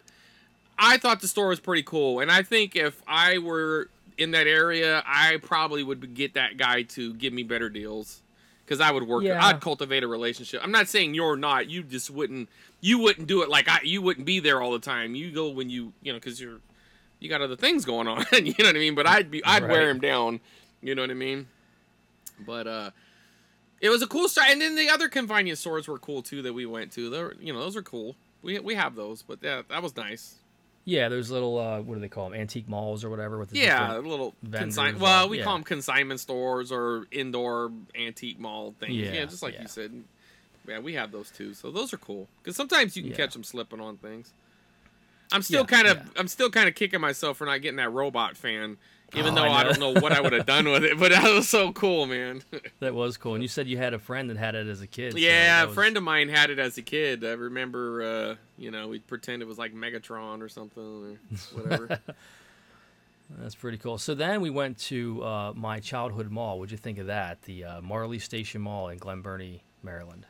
[0.77, 2.19] I thought the store was pretty cool.
[2.19, 6.83] And I think if I were in that area, I probably would get that guy
[6.83, 8.21] to give me better deals.
[8.65, 9.43] Because I would work, Yeah.
[9.45, 10.61] I'd cultivate a relationship.
[10.63, 11.69] I'm not saying you're not.
[11.69, 12.47] You just wouldn't.
[12.79, 13.79] You wouldn't do it like I.
[13.83, 15.13] You wouldn't be there all the time.
[15.13, 16.59] You go when you, you know, because you're,
[17.19, 18.25] you got other things going on.
[18.31, 18.95] you know what I mean?
[18.95, 19.89] But I'd be, I'd wear Right.
[19.89, 20.39] him down.
[20.81, 21.47] You know what I mean?
[22.45, 22.91] But uh,
[23.81, 24.45] it was a cool store.
[24.47, 27.09] And then the other convenience stores were cool too that we went to.
[27.09, 28.15] They were, you know, those are cool.
[28.41, 30.35] We we have those, but yeah, that was nice.
[30.83, 32.39] Yeah, there's little uh, what do they call them?
[32.39, 34.97] Antique malls or whatever with the Yeah, little consign.
[34.97, 35.43] Well, we yeah.
[35.43, 38.95] call them consignment stores or indoor antique mall things.
[38.95, 39.61] Yeah, Yeah, just like yeah.
[39.63, 40.03] you said.
[40.67, 41.53] Yeah, we have those too.
[41.55, 44.31] So those are cool because sometimes you can catch them slipping on things.
[45.31, 45.99] I'm still kind of.
[46.17, 48.77] I'm still kind of kicking myself for not getting that robot fan,
[49.15, 50.97] even Oh, though I I, don't know what I would have done with it.
[50.99, 52.41] But that was so cool, man.
[52.79, 53.33] That was cool.
[53.35, 55.11] And you said you had a friend that had it as a kid.
[55.13, 57.23] so yeah, a was- friend of mine had it as a kid.
[57.23, 61.99] I remember, uh, you know, we'd pretend it was like Megatron or something or whatever.
[63.37, 63.97] That's pretty cool.
[63.97, 66.59] So then we went to uh, my childhood mall.
[66.59, 67.41] What'd you think of that?
[67.43, 70.25] The uh, Marley Station Mall in Glen Burnie, Maryland.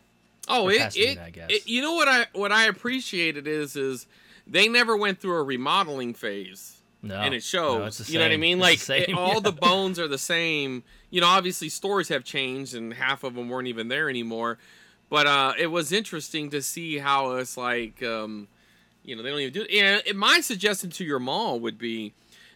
[0.47, 1.49] Oh, Or it, it, I guess.
[1.49, 4.05] it- You know what I what I appreciated is is
[4.45, 6.77] they never went through a remodeling phase.
[7.03, 7.97] No, and it no, shows.
[7.97, 8.61] the you know what I mean?
[8.61, 9.39] It's Like the it- all yeah.
[9.39, 10.83] the bones are the same.
[11.09, 14.57] You know, obviously stores have changed and half of them weren't even there anymore.
[15.09, 18.47] But uh, it was interesting to see how it's like, um,
[19.03, 19.63] You know, they don't even do.
[19.63, 22.13] And and my suggestion to your mall would be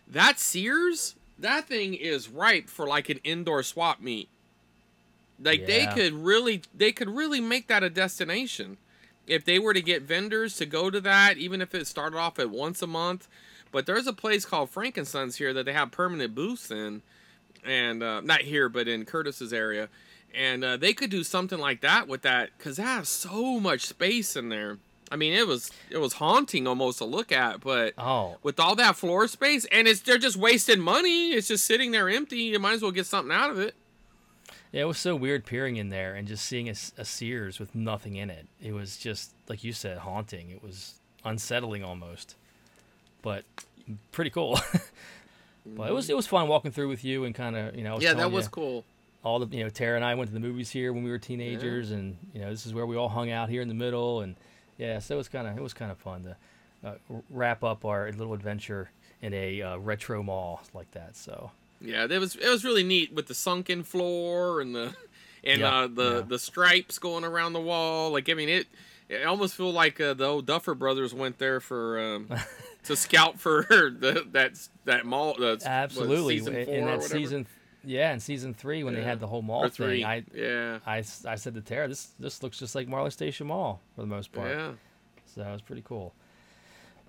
[0.07, 1.15] that Sears.
[1.37, 4.29] That thing is ripe for like an indoor swap meet.
[5.43, 8.77] Like they could really, they could really make that a destination
[9.27, 12.39] if they were to get vendors to go to that, even if it started off
[12.39, 13.27] at once a month.
[13.71, 17.01] But there's a place called Frank & Sons here that they have permanent booths in,
[17.65, 19.89] and uh, not here, but in Curtis's area,
[20.33, 23.81] and uh, they could do something like that with that because that has so much
[23.85, 24.77] space in there.
[25.11, 28.75] I mean, it was it was haunting almost to look at, but Oh, with all
[28.75, 31.31] that floor space, and it's they're just wasting money.
[31.33, 32.37] It's just sitting there empty.
[32.37, 33.75] You might as well get something out of it.
[34.71, 38.15] yeah, it was so weird peering in there and just seeing a Sears with nothing
[38.15, 38.47] in it.
[38.61, 40.49] It was just like you said, haunting.
[40.49, 42.35] It was unsettling almost,
[43.25, 43.43] but
[44.11, 44.59] pretty cool.
[45.65, 47.99] but it was it was fun walking through with you and kind of you know.
[47.99, 48.85] Yeah, that was cool.
[49.23, 51.17] all the you know Tara and I went to the movies here when we were
[51.17, 54.21] teenagers, and you know this is where we all hung out here in the middle,
[54.21, 54.35] and
[54.77, 56.93] yeah, so it was kind of it was kind of fun to uh,
[57.31, 58.91] wrap up our little adventure
[59.23, 61.15] in a uh, retro mall like that.
[61.17, 61.49] So
[61.81, 64.93] Yeah, it was it was really neat with the sunken floor and the
[65.43, 66.21] and Yeah, uh, the yeah.
[66.27, 68.11] the stripes going around the wall.
[68.11, 68.67] Like I mean, it
[69.09, 72.29] it almost feel like uh, the old Duffer Brothers went there for um,
[72.85, 75.35] to scout for the that that mall.
[75.37, 77.47] What, absolutely season in four in that season,
[77.83, 80.23] yeah, in season three when they had the whole mall thing, I.
[80.33, 84.01] yeah, I, I said to Tara, this this looks just like Marley Station Mall for
[84.01, 84.49] the most part.
[84.49, 84.71] yeah.
[85.25, 86.13] So that was pretty cool.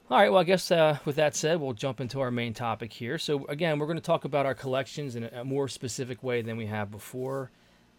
[0.08, 2.92] All right, well, I guess uh, with that said, we'll jump into our main topic
[2.92, 3.18] here.
[3.18, 6.42] So, again, we're going to talk about our collections in a, a more specific way
[6.42, 7.50] than we have before.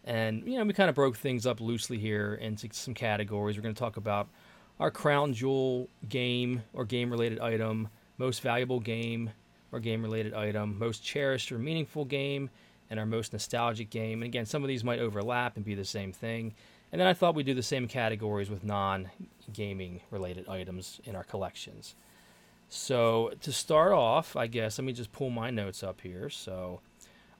[0.05, 3.57] And, you know, we kind of broke things up loosely here into some categories.
[3.57, 4.29] We're going to talk about
[4.79, 9.31] our crown jewel game or game related item, most valuable game
[9.71, 12.49] or game related item, most cherished or meaningful game,
[12.89, 14.21] and our most nostalgic game.
[14.21, 16.53] And again, some of these might overlap and be the same thing.
[16.91, 19.09] And then I thought we'd do the same categories with non
[19.51, 21.95] gaming related items in our collections.
[22.69, 26.29] So to start off, I guess, let me just pull my notes up here.
[26.29, 26.81] So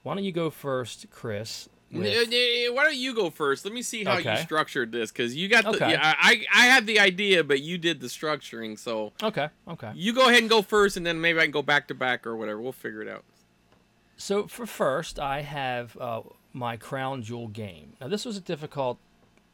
[0.02, 1.68] why don't you go first, Chris?
[1.90, 2.28] With-
[2.74, 3.64] Why don't you go first?
[3.64, 5.70] Let me see how you structured this because you got the.
[5.70, 5.90] Okay.
[5.92, 8.78] Yeah, I I had the idea, but you did the structuring.
[8.78, 9.92] So Okay, okay.
[9.94, 12.26] you go ahead and go first, and then maybe I can go back to back
[12.26, 12.60] or whatever.
[12.60, 13.24] We'll figure it out.
[14.16, 16.22] So for first, I have uh,
[16.52, 17.94] my crown jewel game.
[18.00, 18.98] Now this was a difficult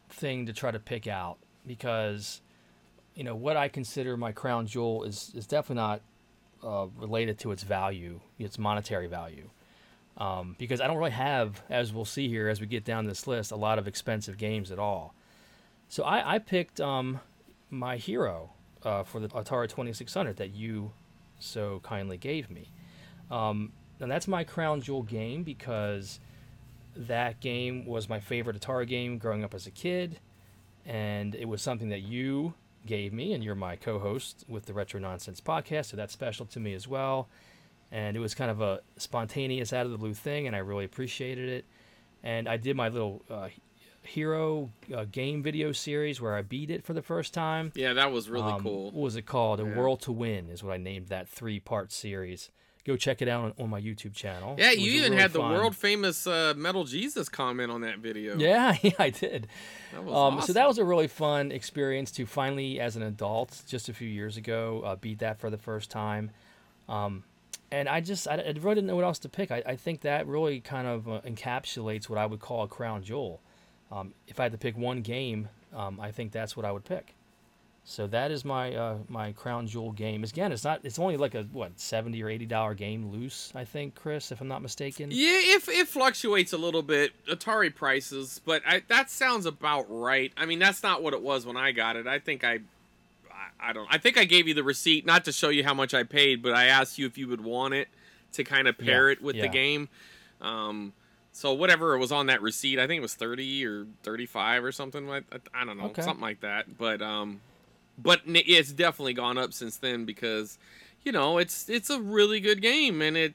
[0.09, 2.41] thing to try to pick out because,
[3.15, 6.01] you know, what I consider my crown jewel is is definitely not
[6.63, 9.51] uh, related to its value, its monetary value.
[10.17, 13.27] Um, because I don't really have, as we'll see here as we get down this
[13.27, 15.15] list, a lot of expensive games at all.
[15.89, 17.21] So I, I picked um,
[17.71, 18.51] my H.E.R.O.
[18.85, 20.93] uh, for the Atari 2600 that you
[21.41, 22.71] so kindly gave me.
[23.31, 26.21] Um, and that's my crown jewel game because
[26.97, 30.19] that game was my favorite Atari game growing up as a kid,
[30.87, 32.55] and it was something that you
[32.87, 36.61] gave me, and you're my co-host with the Retro Nonsense podcast, so that's special to
[36.61, 37.29] me as well.
[37.95, 40.85] And it was kind of a spontaneous, out of the blue thing, and I really
[40.85, 41.65] appreciated it.
[42.25, 43.49] And I did my little uh,
[44.05, 44.71] H.E.R.O.
[44.93, 47.71] uh, game video series where I beat it for the first time.
[47.77, 48.87] Yeah, that was really Um, cool.
[48.87, 49.61] What was it called?
[49.61, 52.51] A World to Win is what I named that three part series.
[52.85, 54.57] Go check it out on, on my YouTube channel.
[54.59, 58.01] Yeah, you even really had the fun- world famous uh, Metal Jesus comment on that
[58.01, 58.37] video.
[58.37, 59.47] Yeah, yeah, I did.
[59.93, 60.47] that was Um, awesome.
[60.49, 64.09] So that was a really fun experience to finally, as an adult, just a few
[64.09, 66.31] years ago, uh, beat that for the first time.
[66.89, 67.23] Um,
[67.71, 69.51] and I just, I, I really didn't know what else to pick.
[69.51, 73.03] I, I think that really kind of uh, encapsulates what I would call a crown
[73.03, 73.41] jewel.
[73.91, 76.85] Um, if I had to pick one game, um, I think that's what I would
[76.85, 77.15] pick.
[77.87, 80.25] So that is my uh, my crown jewel game.
[80.25, 80.81] Again, it's not.
[80.85, 83.53] It's only like a what seventy or eighty dollar game loose.
[83.55, 85.11] I think, Chris, if I'm not mistaken.
[85.13, 90.33] Yeah, if it fluctuates a little bit, Atari prices, but I, that sounds about right.
[90.35, 92.07] I mean, that's not what it was when I got it.
[92.07, 92.61] I think I,
[93.35, 93.89] I, I don't.
[93.91, 96.43] I think I gave you the receipt not to show you how much I paid,
[96.43, 97.89] but I asked you if you would want it
[98.33, 99.43] to kind of pair Yeah, it with yeah.
[99.43, 99.89] the game.
[100.41, 100.93] Um,
[101.33, 104.73] so whatever it was on that receipt, I think it was thirty or thirty-five or
[104.73, 105.25] something like.
[105.53, 106.03] I don't know, Okay.
[106.03, 106.79] something like that.
[106.79, 107.41] But um,
[107.99, 110.59] but it's definitely gone up since then because,
[111.03, 113.35] you know, it's it's a really good game and it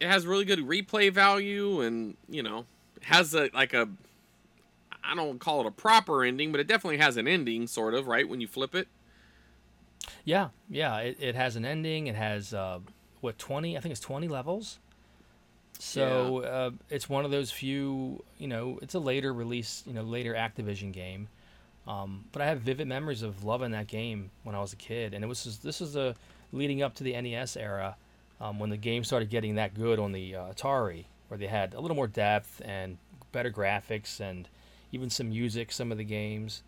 [0.00, 2.66] it has really good replay value and you know
[3.02, 3.88] has a like a
[5.02, 8.06] I don't call it a proper ending, but it definitely has an ending, sort of,
[8.06, 8.28] right?
[8.28, 8.88] When you flip it.
[10.28, 10.98] Yeah, yeah.
[10.98, 12.06] It, it has an ending.
[12.06, 12.80] It has uh,
[13.22, 13.78] what twenty?
[13.78, 14.78] I think it's twenty levels.
[15.78, 18.22] So uh, it's one of those few.
[18.36, 19.82] You know, it's a later release.
[19.86, 21.28] You know, later Activision game.
[21.86, 25.14] Um, but I have vivid memories of loving that game when I was a kid,
[25.14, 26.14] and it was just, this is the
[26.52, 27.96] leading up to the NES era
[28.38, 31.72] um, when the game started getting that good on the uh, Atari, where they had
[31.72, 32.98] a little more depth and
[33.32, 34.46] better graphics and
[34.92, 35.72] even some music.
[35.72, 36.62] Some of the games.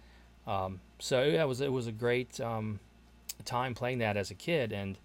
[0.46, 2.80] Um, so yeah, it was it was a great um,
[3.42, 4.98] time playing that as a kid, and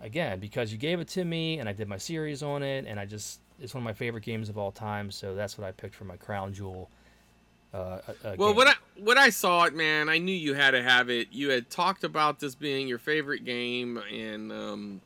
[0.00, 2.98] again because you gave it to me and I did my series on it, and
[3.00, 5.72] I just it's one of my favorite games of all time, so that's what I
[5.72, 6.88] picked for my crown jewel.
[7.74, 7.98] Uh,
[8.36, 8.56] Well, game.
[8.56, 11.28] when I when I saw it, man, I knew you had to have it.
[11.32, 15.00] You had talked about this being your favorite game, and um,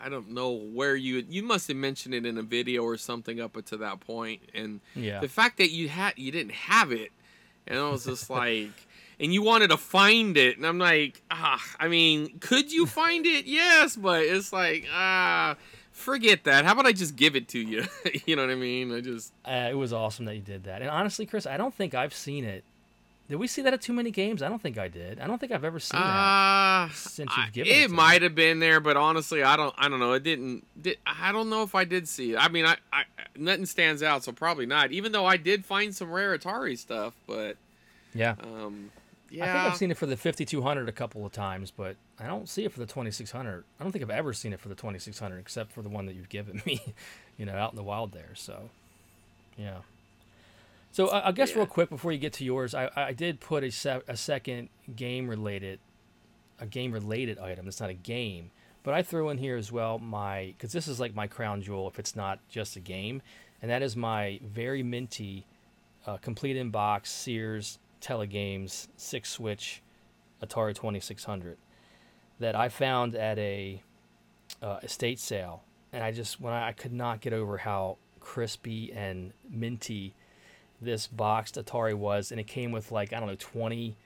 [0.00, 3.40] I don't know where you you must have mentioned it in a video or something
[3.40, 4.42] up until that point.
[4.54, 5.20] And Yeah.
[5.20, 7.10] the fact that you had you didn't have it,
[7.66, 8.72] and I was just like,
[9.20, 13.24] and you wanted to find it, and I'm like, ah, I mean, could you find
[13.26, 13.46] it?
[13.46, 15.56] Yes, but it's like, ah.
[15.92, 16.64] Forget that.
[16.64, 17.84] How about I just give it to you?
[18.26, 18.92] you know what I mean?
[18.92, 20.82] I just Uh, it was awesome that you did that.
[20.82, 22.64] And honestly, Chris, I don't think I've seen it.
[23.28, 24.42] Did we see that at too many games?
[24.42, 25.20] I don't think I did.
[25.20, 26.04] I don't think I've ever seen that.
[26.04, 27.96] Uh, since you've given it it to me.
[27.96, 29.72] might have been there, but honestly, I don't.
[29.78, 30.14] I don't know.
[30.14, 30.66] It didn't.
[30.82, 32.38] Did, I don't know if I did see it.
[32.38, 33.04] I mean, I, I
[33.36, 34.90] nothing stands out, so probably not.
[34.90, 37.56] Even though I did find some rare Atari stuff, but
[38.14, 38.34] Yeah.
[38.42, 38.90] um,
[39.42, 42.48] I think I've seen it for the 5200 a couple of times, but I don't
[42.48, 43.64] see it for the 2600.
[43.78, 46.14] I don't think I've ever seen it for the 2600 except for the one that
[46.14, 46.80] you've given me,
[47.36, 48.30] you know, out in the wild there.
[48.34, 48.70] So,
[49.56, 49.78] yeah.
[50.92, 51.58] So I, I guess Yeah.
[51.58, 54.68] real quick before you get to yours, I, I did put a, se- a second
[54.94, 55.80] game related,
[56.60, 57.66] a game related item.
[57.66, 58.50] It's not a game,
[58.84, 61.88] but I threw in here as well my because this is like my crown jewel
[61.88, 63.22] if it's not just a game,
[63.60, 65.46] and that is my very minty,
[66.06, 69.82] uh, complete in box Sears Telegames six switch
[70.42, 71.56] Atari 2600
[72.38, 73.82] that I found at a
[74.62, 75.62] uh, estate sale,
[75.92, 80.14] and I just when I, I could not get over how crispy and minty
[80.80, 83.96] this boxed Atari was, and it came with like I don't know 20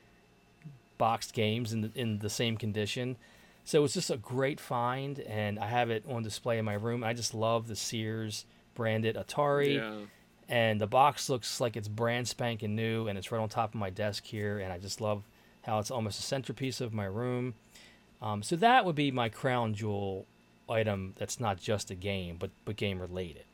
[0.97, 3.17] boxed games in the, in the same condition.
[3.65, 6.75] So it was just a great find, and I have it on display in my
[6.75, 7.05] room.
[7.05, 9.97] I just love the Sears branded Atari yeah.
[10.49, 13.81] And the box looks like it's brand spanking new and it's right on top of
[13.81, 15.23] my desk here and i just love
[15.69, 17.55] how it's almost a centerpiece of my room.
[18.23, 20.27] Um, so that would be my crown jewel
[20.69, 23.45] item that's not just a game but but game related.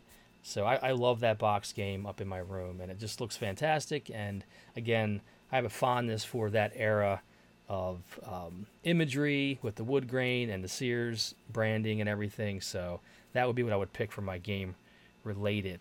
[0.42, 3.36] So I, I love that box game up in my room and it just looks
[3.36, 4.10] fantastic.
[4.12, 4.44] And
[4.76, 5.20] again
[5.52, 7.20] i have a fondness for that era
[7.68, 12.60] of um, imagery with the wood grain and the sears branding and everything.
[12.60, 13.00] So
[13.32, 14.76] that would be what i would pick for my game
[15.24, 15.80] related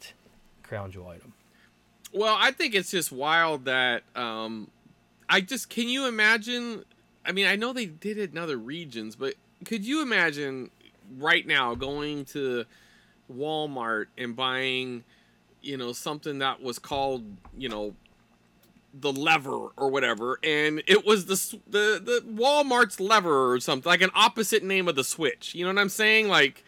[0.74, 1.34] crown jewel item
[2.14, 4.72] Well, I think it's just wild that um,
[5.30, 6.84] I just can you imagine?
[7.26, 10.72] I mean, I know they did it in other regions, but could you imagine
[11.18, 12.66] right now going to
[13.32, 15.04] Walmart and buying,
[15.62, 17.24] you know, something that was called,
[17.58, 17.96] you know,
[18.94, 24.02] the lever or whatever, and it was the the the Walmart's lever or something like
[24.02, 25.54] an opposite name of the Switch.
[25.54, 26.30] You know what I'm saying?
[26.30, 26.64] Like.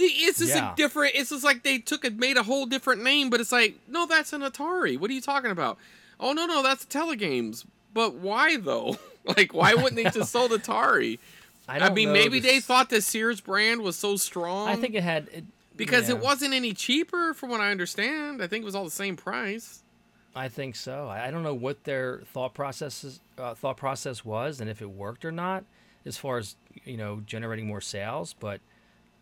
[0.00, 0.72] It's just Yeah.
[0.72, 1.14] a different.
[1.14, 4.06] It's just like they took it, made a whole different name, but it's like, no,
[4.06, 4.98] that's an Atari.
[4.98, 5.78] What are you talking about?
[6.20, 7.64] Oh no, no, that's a Telegames.
[7.94, 8.96] But why though?
[9.36, 11.18] like, why wouldn't they just sold Atari?
[11.68, 14.68] I, don't mean, know maybe they thought the Sears brand was so strong.
[14.68, 15.44] I think it had it,
[15.76, 18.42] because yeah, it wasn't any cheaper, from what I understand.
[18.42, 19.82] I think it was all the same price.
[20.34, 21.08] I think so.
[21.08, 24.90] I I don't know what their thought processes uh, thought process was and if it
[24.90, 25.64] worked or not,
[26.06, 28.34] as far as you know generating more sales.
[28.38, 28.60] But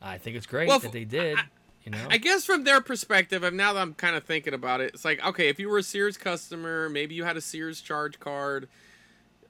[0.00, 1.38] I think it's great Well, that they did.
[1.84, 4.80] you know, I guess from their perspective, and now that I'm kind of thinking about
[4.80, 7.80] it, it's like okay, if you were a Sears customer, maybe you had a Sears
[7.80, 8.68] charge card,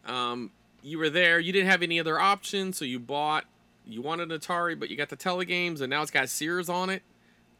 [0.06, 0.50] um,
[0.82, 3.44] you were there, you didn't have any other options, so you bought,
[3.84, 6.90] you wanted an Atari, but you got the Telegames, and now it's got Sears on
[6.90, 7.02] it.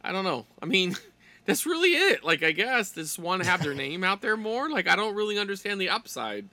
[0.01, 0.45] I don't know.
[0.61, 0.95] I mean,
[1.45, 2.23] that's really it.
[2.23, 4.69] Like, I guess they just want to have their name out there more.
[4.69, 6.47] Like, I don't really understand the upside.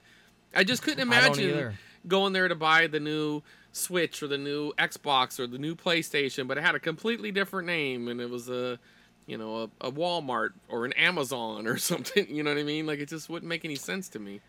[0.53, 1.73] I just couldn't imagine
[2.07, 3.41] going there to buy the new
[3.75, 7.67] Switch or the new Xbox or the new PlayStation, but it had a completely different
[7.67, 8.79] name and it was a,
[9.25, 12.25] you know, a, a Walmart or an Amazon or something.
[12.29, 12.85] You know what I mean?
[12.85, 14.39] Like it just wouldn't make any sense to me.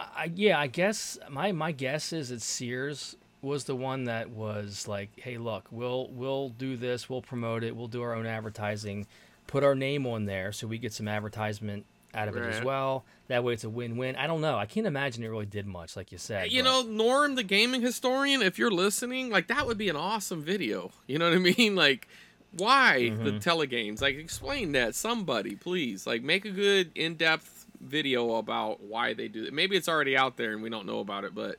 [0.00, 4.88] I, yeah, I guess my my guess is that Sears was the one that was
[4.88, 9.06] like, "Hey, look, we'll we'll do this, we'll promote it, we'll do our own advertising,
[9.46, 13.04] put our name on there, so we get some advertisement out of it as well.
[13.28, 14.56] That way, it's a win-win." I don't know.
[14.56, 16.50] I can't imagine it really did much, like you said.
[16.52, 19.96] You but- know, Norm, the gaming historian, if you're listening, like that would be an
[19.96, 20.90] awesome video.
[21.06, 21.76] You know what I mean?
[21.76, 22.08] Like,
[22.52, 24.00] why the telegames?
[24.02, 26.06] Like, explain that somebody, please.
[26.06, 29.52] Like, make a good in-depth video about why they do it.
[29.54, 31.56] Maybe it's already out there and we don't know about it, but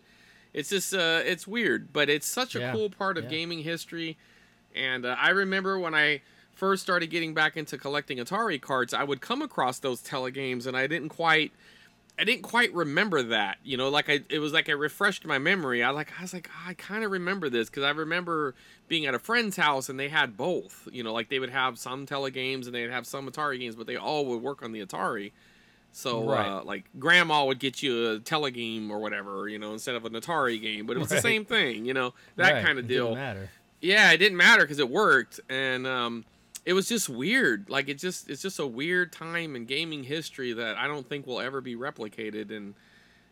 [0.53, 1.93] it's just uh, it's weird.
[1.93, 3.29] But it's such a Yeah, cool part of yeah.
[3.29, 4.17] gaming history.
[4.75, 6.21] And uh, I remember when I
[6.61, 10.77] first started getting back into collecting Atari cards, I would come across those telegames, and
[10.77, 11.51] I didn't quite.
[12.19, 15.39] I didn't quite remember that, you know, like I, it was like it refreshed my
[15.39, 15.81] memory.
[15.81, 18.53] I like, I was like, "Ah, I kind of remember this because I remember
[18.87, 21.79] being at a friend's house and they had both, you know, like they would have
[21.79, 24.85] some telegames and they'd have some Atari games, but they all would work on the
[24.85, 25.31] Atari.
[25.93, 26.45] So Right.
[26.47, 30.13] uh, like grandma would get you a telegame or whatever, you know, instead of an
[30.13, 32.89] Atari game, but it was the same thing, you know, that Right, kind of it
[32.89, 33.05] deal.
[33.05, 33.49] Didn't matter.
[33.79, 36.23] Yeah, it didn't matter because it worked, and um,
[36.65, 37.69] it was just weird.
[37.69, 41.25] Like it just it's just a weird time in gaming history that I don't think
[41.25, 42.75] will ever be replicated, and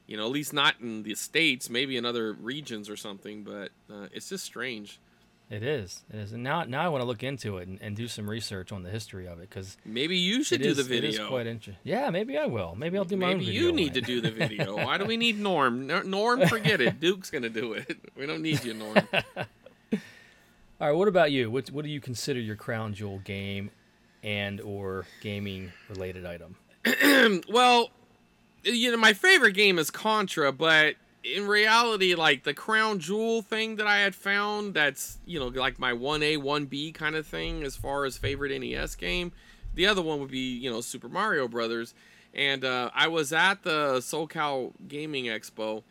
[0.07, 3.43] you know, at least not in the states, maybe in other regions or something.
[3.43, 4.99] But uh, it's just strange.
[5.49, 6.03] It is.
[6.13, 6.31] It is.
[6.31, 8.83] And now, now I want to look into it and, and do some research on
[8.83, 11.09] the history of it because Maybe you should do is, the video.
[11.09, 11.81] it is quite interesting.
[11.83, 12.75] Yeah, maybe I will.
[12.75, 14.75] Maybe I'll do my own Maybe you need to do the video.
[14.85, 15.87] Why do we need Norm?
[15.87, 16.99] Norm, forget it.
[16.99, 17.97] Duke's gonna do it.
[18.15, 18.95] We don't need you, Norm.
[20.81, 20.95] All right.
[20.95, 21.51] What about you?
[21.51, 23.69] What What do you consider your crown jewel game,
[24.23, 26.55] and or gaming related item?
[27.49, 27.89] well,
[28.63, 33.75] you know, my favorite game is Contra, but in reality, like the crown jewel thing
[33.75, 37.27] that I had found, that's you know like my one A one B kind of
[37.27, 39.33] thing as far as favorite NES game.
[39.75, 41.93] The other one would be you know Super Mario Brothers,
[42.33, 45.83] and uh, I was at the SoCal Gaming Expo.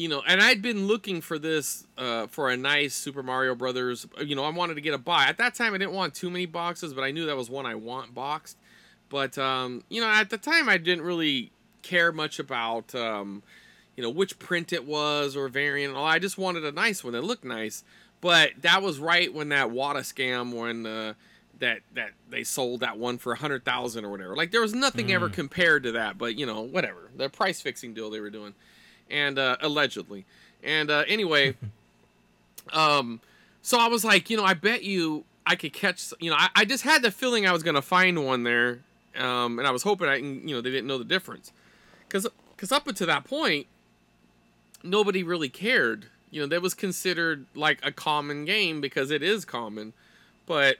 [0.00, 4.06] You know, and I'd been looking for this uh, for a nice Super Mario Brothers.
[4.24, 5.26] You know, I wanted to get a buy.
[5.26, 7.66] At that time, I didn't want too many boxes, but I knew that was one
[7.66, 8.56] I want boxed.
[9.10, 13.42] But um, you know, at the time, I didn't really care much about um,
[13.94, 15.94] you know which print it was or variant.
[15.94, 16.06] all.
[16.06, 17.84] I just wanted a nice one that looked nice.
[18.22, 21.12] But that was right when that Wata scam when uh,
[21.58, 24.34] that that they sold that one for a hundred thousand or whatever.
[24.34, 26.16] Like there was nothing ever compared to that.
[26.16, 28.54] But you know, whatever the price fixing deal they were doing,
[29.10, 30.24] and uh, allegedly.
[30.62, 31.54] And uh, anyway,
[32.72, 33.20] um,
[33.62, 36.12] so I was like, you know, I bet you I could catch.
[36.20, 38.80] You know, I, I just had the feeling I was gonna find one there,
[39.16, 41.52] um, and I was hoping I, you know, they didn't know the difference,
[42.08, 43.66] because because up until that point,
[44.82, 46.06] nobody really cared.
[46.30, 49.92] You know, that was considered like a common game because it is common,
[50.46, 50.76] but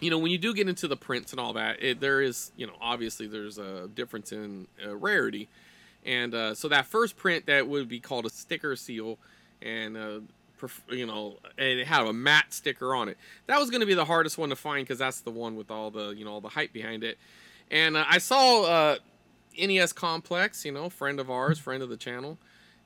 [0.00, 2.52] you know, when you do get into the prints and all that, it, there is,
[2.56, 5.48] you know, obviously there's a difference in uh, rarity.
[6.04, 9.18] And uh, so that first print that would be called a sticker seal,
[9.60, 10.20] and uh,
[10.88, 13.18] you know, and it had a matte sticker on it.
[13.46, 15.70] That was going to be the hardest one to find because that's the one with
[15.70, 17.18] all the, you know, all the hype behind it.
[17.70, 18.96] And uh, I saw uh,
[19.58, 22.38] NES Complex, you know, friend of ours, friend of the channel,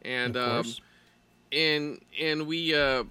[0.02, 0.64] and um,
[1.52, 3.04] and and we uh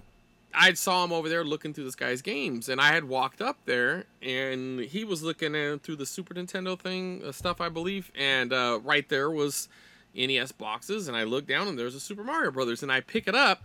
[0.56, 3.58] I saw him over there looking through this guy's games, and I had walked up
[3.64, 8.12] there, and he was looking at through the Super Nintendo thing uh, stuff, I believe,
[8.14, 9.68] and uh, right there was
[10.14, 13.26] NES boxes, and I look down, and there's a Super Mario Brothers, and I pick
[13.26, 13.64] it up.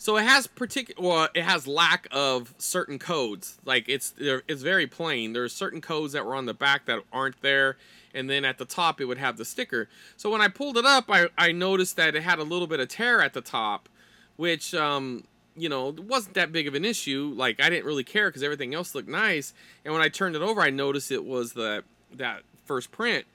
[0.00, 3.58] So it has particular, well, it has lack of certain codes.
[3.64, 5.32] Like it's it's very plain.
[5.32, 7.76] There's certain codes that were on the back that aren't there,
[8.14, 9.88] and then at the top it would have the sticker.
[10.16, 12.78] So when I pulled it up, I I noticed that it had a little bit
[12.78, 13.88] of tear at the top,
[14.36, 15.24] which um
[15.56, 17.32] you know wasn't that big of an issue.
[17.34, 19.52] Like I didn't really care because everything else looked nice.
[19.84, 21.82] And when I turned it over, I noticed it was the
[22.14, 23.26] that first print,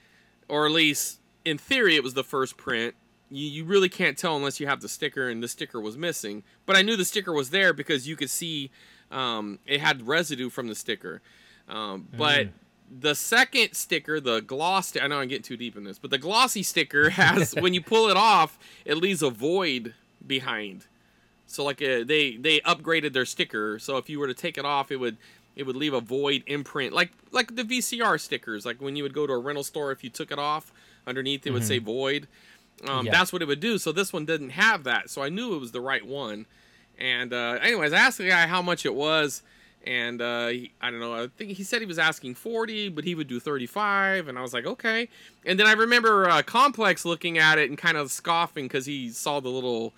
[0.47, 2.95] or at least in theory it was the first print.
[3.29, 6.43] You, you really can't tell unless you have the sticker, and the sticker was missing.
[6.65, 8.71] But I knew the sticker was there because you could see
[9.11, 11.21] um, it had residue from the sticker.
[11.67, 12.49] Um, but
[12.99, 16.17] the second sticker, the gloss, I know I'm getting too deep in this, but the
[16.17, 19.93] glossy sticker has when you pull it off, it leaves a void
[20.25, 20.85] behind.
[21.47, 23.77] So like uh, they they upgraded their sticker.
[23.79, 25.17] So if you were to take it off, it would
[25.55, 28.65] it would leave a void imprint, like like the VCR stickers.
[28.65, 30.71] Like when you would go to a rental store, if you took it off,
[31.07, 32.27] underneath it would say void.
[32.87, 33.11] Um, Yeah.
[33.11, 33.77] That's what it would do.
[33.77, 35.09] So this one didn't have that.
[35.09, 36.45] So I knew it was the right one.
[36.99, 39.41] And uh, anyways, I asked the guy how much it was,
[39.85, 41.13] and uh, he, I don't know.
[41.23, 44.27] I think he said he was asking forty, but he would do thirty-five.
[44.27, 45.09] And I was like, okay.
[45.45, 49.09] And then I remember uh, Complex looking at it and kind of scoffing because he
[49.09, 49.93] saw the little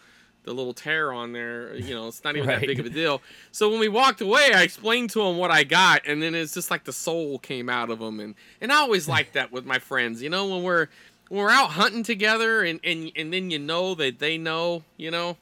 [0.46, 1.76] the little tear on there.
[1.76, 3.22] You know, it's not even that big of a deal.
[3.52, 6.54] So when we walked away, I explained to him what I got, and then it's
[6.54, 8.20] just like the soul came out of him.
[8.20, 10.22] And and I always like that with my friends.
[10.22, 10.88] You know, when we're
[11.30, 14.84] when we're out hunting together, and and and then you know that they know.
[14.98, 15.38] You know.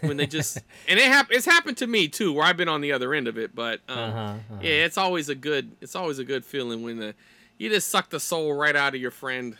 [0.00, 0.56] when they just
[0.88, 3.28] and it hap- it's happened to me too where I've been on the other end
[3.28, 4.58] of it but um, Uh-huh, uh-huh.
[4.60, 7.14] yeah it's always a good it's always a good feeling when the
[7.56, 9.56] you just suck the soul right out of your friend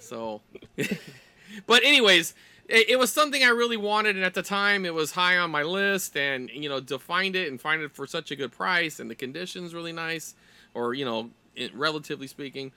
[0.00, 0.42] so
[1.66, 2.34] but anyways
[2.72, 5.50] it, it was something I really wanted and at the time it was high on
[5.50, 8.52] my list and you know to find it and find it for such a good
[8.52, 10.34] price and the conditions really nice
[10.74, 12.72] or you know it, relatively speaking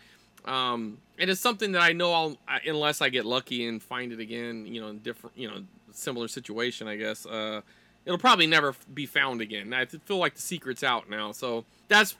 [0.46, 4.20] um, it is something that I know I'll unless I get lucky and find it
[4.20, 6.88] again, you know, in different, you know, similar situation.
[6.88, 7.62] I guess uh,
[8.06, 9.74] it'll probably never be found again.
[9.74, 12.16] I feel like the secret's out now, so that's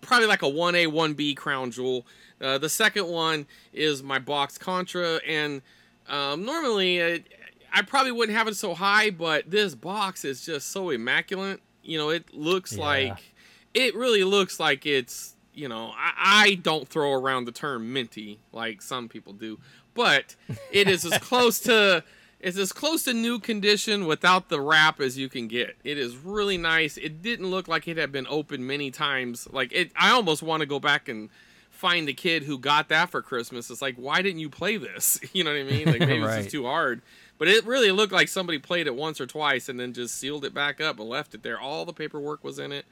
[0.00, 2.04] probably like a one A one B crown jewel.
[2.40, 5.62] Uh, the second one is my box Contra, and
[6.10, 7.18] um, normally uh,
[7.72, 11.60] I probably wouldn't have it so high, but this box is just so immaculate.
[11.82, 12.84] You know, it looks Yeah.
[12.84, 13.18] like
[13.74, 16.12] it really looks like it's you know, I,
[16.46, 19.58] I don't throw around the term minty like some people do,
[19.94, 20.36] but
[20.70, 22.02] it is as close to
[22.40, 25.76] it's as close to new condition without the wrap as you can get.
[25.84, 26.96] It is really nice.
[26.96, 29.46] It didn't look like it had been opened many times.
[29.52, 31.28] Like it, I almost want to go back and
[31.80, 33.70] find the kid who got that for Christmas.
[33.70, 35.18] It's like, why didn't you play this?
[35.32, 35.86] You know what I mean?
[35.86, 36.38] Like maybe Right.
[36.42, 37.00] just too hard.
[37.38, 40.44] But it really looked like somebody played it once or twice and then just sealed
[40.44, 41.58] it back up and left it there.
[41.58, 42.84] All the paperwork was in it.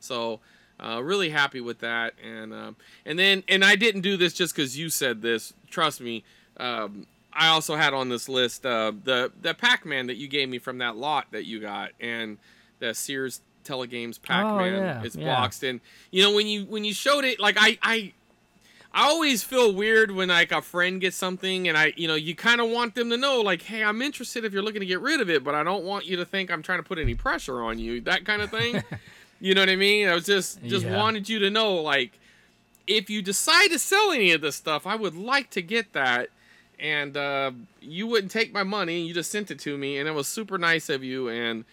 [0.00, 0.40] So
[0.80, 2.14] uh, really happy with that.
[2.24, 2.76] And um,
[3.06, 5.52] and then and I didn't do this just because you said this.
[5.70, 6.24] Trust me.
[6.56, 10.58] Um, I also had on this list uh, the the Pac-Man that you gave me
[10.58, 12.38] from that lot that you got, and
[12.80, 15.26] the Sears Telegames Pac-Man yeah, is yeah.
[15.26, 15.62] boxed.
[15.62, 15.80] And
[16.10, 18.12] you know when you when you showed it, like I I
[18.94, 22.34] I always feel weird when like a friend gets something and I, you know, you
[22.34, 25.00] kind of want them to know like, hey, I'm interested if you're looking to get
[25.00, 27.14] rid of it, but I don't want you to think I'm trying to put any
[27.14, 28.84] pressure on you, that kind of thing.
[29.40, 30.08] you know what I mean?
[30.08, 30.96] I was just just Yeah.
[30.96, 32.18] wanted you to know like
[32.86, 36.28] if you decide to sell any of this stuff, I would like to get that.
[36.78, 40.12] And uh, you wouldn't take my money, you just sent it to me, and it
[40.12, 41.28] was super nice of you.
[41.28, 41.64] And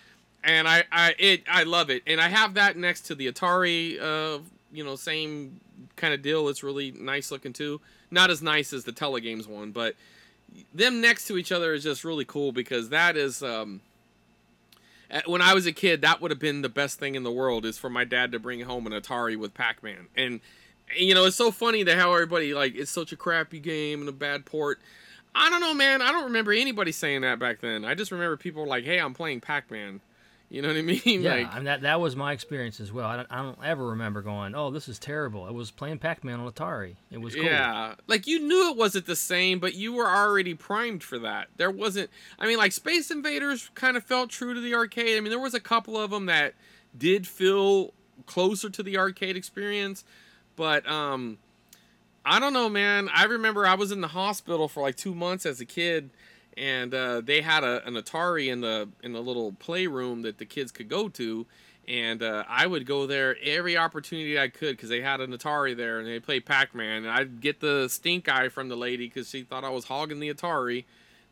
[0.44, 4.00] and I I it I love it, and I have that next to the Atari,
[4.00, 4.40] uh,
[4.72, 5.60] you know, same
[5.96, 6.48] kind of deal.
[6.48, 7.82] It's really nice looking too.
[8.12, 9.96] Not as nice as the Telegames one, but
[10.74, 13.82] them next to each other is just really cool because that is um
[15.26, 17.66] when I was a kid, that would have been the best thing in the world
[17.66, 20.08] is for my dad to bring home an Atari with Pac-Man.
[20.16, 20.40] And
[20.96, 24.10] you know, it's so funny that how everybody like it's such a crappy game and
[24.10, 24.80] a bad port.
[25.36, 26.02] I don't know, man.
[26.02, 27.86] I don't remember anybody saying that back then.
[27.86, 30.02] I just remember people like, "Hey, I'm playing Pac-Man."
[30.50, 31.22] You know what I mean?
[31.22, 33.08] Yeah, like, and that that was my experience as well.
[33.08, 36.40] I don't, I don't ever remember going, "Oh, this is terrible." I was playing Pac-Man
[36.40, 36.96] on Atari.
[37.12, 37.44] It was cool.
[37.44, 41.50] Yeah, like you knew it wasn't the same, but you were already primed for that.
[41.58, 42.10] There wasn't.
[42.40, 45.18] I mean, like Space Invaders kind of felt true to the arcade.
[45.18, 46.56] I mean, there was a couple of them that
[46.98, 47.94] did feel
[48.26, 50.04] closer to the arcade experience,
[50.56, 51.38] but um,
[52.26, 53.10] I don't know, man.
[53.14, 56.10] I remember I was in the hospital for like two months as a kid,
[56.58, 60.46] and uh, they had a, an Atari in the in the little playroom that the
[60.46, 61.46] kids could go to,
[61.88, 65.76] and uh, I would go there every opportunity I could because they had an Atari
[65.76, 69.08] there and they played Pac Man, and I'd get the stink eye from the lady
[69.08, 70.86] because she thought I was hogging the Atari,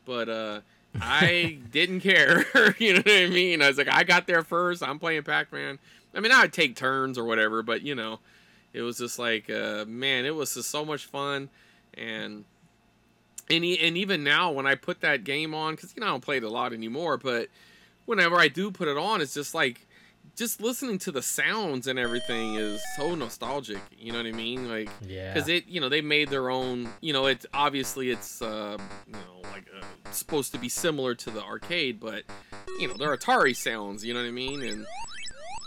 [0.04, 0.60] but uh,
[1.00, 2.44] I didn't care.
[2.78, 3.62] you know what I mean?
[3.62, 4.82] I was like, I got there first.
[4.82, 5.78] I'm playing Pac Man.
[6.14, 8.18] I mean, I'd take turns or whatever, but you know,
[8.72, 11.50] it was just like, uh, man, it was just so much fun,
[11.94, 12.44] and
[13.50, 16.10] and e- and even now when I put that game on, because you know I
[16.10, 17.48] don't play it a lot anymore, but
[18.06, 19.86] whenever I do put it on, it's just like
[20.36, 23.78] just listening to the sounds and everything is so nostalgic.
[23.98, 24.68] You know what I mean?
[24.68, 25.32] Like, Yeah.
[25.34, 26.88] because it, you know, they made their own.
[27.00, 28.76] You know, it's obviously it's uh,
[29.06, 32.22] you know like uh, supposed to be similar to the arcade, but
[32.78, 34.04] you know, they're Atari sounds.
[34.04, 34.62] You know what I mean?
[34.62, 34.86] And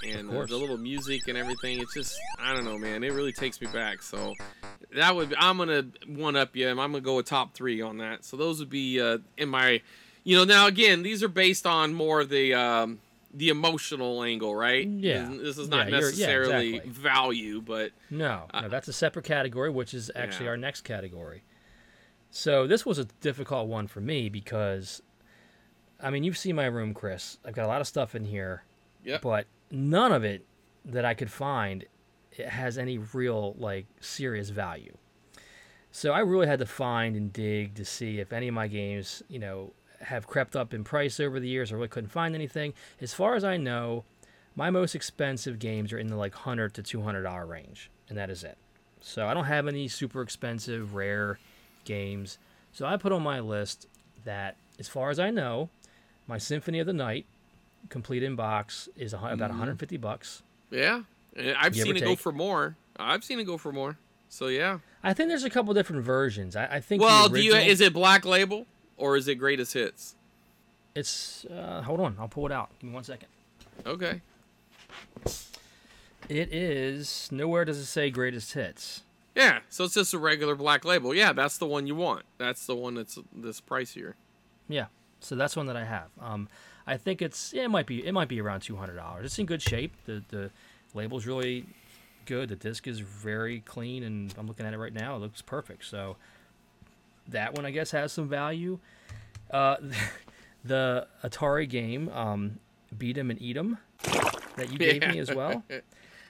[0.03, 1.79] and uh, the little music and everything.
[1.79, 3.03] It's just I don't know, man.
[3.03, 4.01] It really takes me back.
[4.01, 4.33] So
[4.95, 6.69] that would I'm gonna one up you.
[6.69, 8.25] I'm gonna go a top three on that.
[8.25, 9.81] So those would be uh, in my,
[10.23, 10.43] you know.
[10.43, 12.99] Now again, these are based on more of the um,
[13.33, 14.85] the emotional angle, right?
[14.85, 15.29] Yeah.
[15.41, 16.91] This, is not Yeah, you're- yeah, necessarily exactly.
[16.91, 20.51] value, but No, no, that's a separate category, which is actually Yeah.
[20.51, 21.43] our next category.
[22.29, 25.01] So this was a difficult one for me because,
[25.99, 27.37] I mean, you've seen my room, Chris.
[27.45, 28.63] I've got a lot of stuff in here,
[29.05, 29.21] Yep.
[29.21, 30.45] but none of it
[30.85, 31.85] that I could find
[32.47, 34.95] has any real like serious value.
[35.91, 39.21] So I really had to find and dig to see if any of my games,
[39.27, 41.71] you know, have crept up in price over the years.
[41.71, 42.73] I really couldn't find anything.
[43.01, 44.03] As far as I know,
[44.55, 48.17] my most expensive games are in the like hundred to two hundred dollar range, and
[48.17, 48.57] that is it.
[49.01, 51.39] So I don't have any super expensive rare
[51.85, 52.37] games.
[52.71, 53.87] So I put on my list
[54.23, 55.69] that, as far as I know,
[56.27, 57.25] my Symphony of the Night,
[57.89, 60.43] complete inbox is about 150 bucks.
[60.69, 61.03] yeah,
[61.35, 62.75] And I've Give seen it go for more.
[62.97, 63.97] I've seen it go for more.
[64.29, 64.79] So yeah.
[65.03, 66.55] I think there's a couple different versions.
[66.55, 67.01] I, I think.
[67.01, 68.65] Well, do you is it Black Label
[68.97, 70.15] or is it Greatest Hits?
[70.95, 71.45] It's.
[71.45, 72.69] Uh, hold on, I'll pull it out.
[72.79, 73.27] Give me one second.
[73.85, 74.21] Okay.
[76.29, 79.01] It is nowhere does it say greatest hits.
[79.35, 81.13] Yeah, so it's just a regular Black Label.
[81.15, 82.23] Yeah, that's the one you want.
[82.37, 84.13] That's the one that's this pricier.
[84.67, 84.85] Yeah,
[85.19, 86.09] so that's one that I have.
[86.21, 86.47] Um,
[86.91, 89.25] I think it's yeah, it might be it might be around two hundred dollars.
[89.25, 89.93] It's in good shape.
[90.05, 90.51] The the
[90.93, 91.65] label's really
[92.25, 92.49] good.
[92.49, 95.15] The disc is very clean, and I'm looking at it right now.
[95.15, 95.85] It looks perfect.
[95.85, 96.17] So
[97.29, 98.79] that one I guess has some value.
[99.49, 99.77] Uh,
[100.65, 102.59] the Atari game, um,
[102.97, 103.77] Beat 'em and Eat 'em,
[104.57, 105.63] that you gave me as well.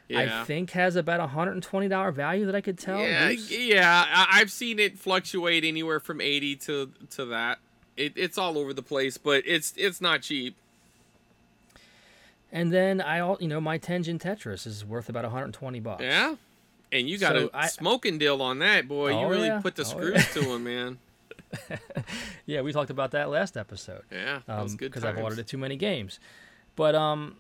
[0.10, 0.42] Yeah.
[0.42, 3.00] I think has about a hundred and twenty dollar value that I could tell.
[3.00, 4.28] Yeah, yeah.
[4.32, 7.58] I've seen it fluctuate anywhere from eighty to to that.
[7.98, 10.56] It, it's all over the place, but it's it's not cheap.
[12.52, 16.04] And then I, al- you know, my Tengen Tetris is worth about 120 bucks.
[16.04, 16.36] Yeah,
[16.92, 19.14] And you got So a I- smoking deal on that, boy.
[19.14, 19.62] Oh, you really yeah.
[19.62, 20.98] put the Oh, screws to him, man.
[22.46, 24.04] Yeah, we talked about that last episode.
[24.12, 26.20] Yeah, that was good because I've ordered too many games.
[26.76, 27.38] But um,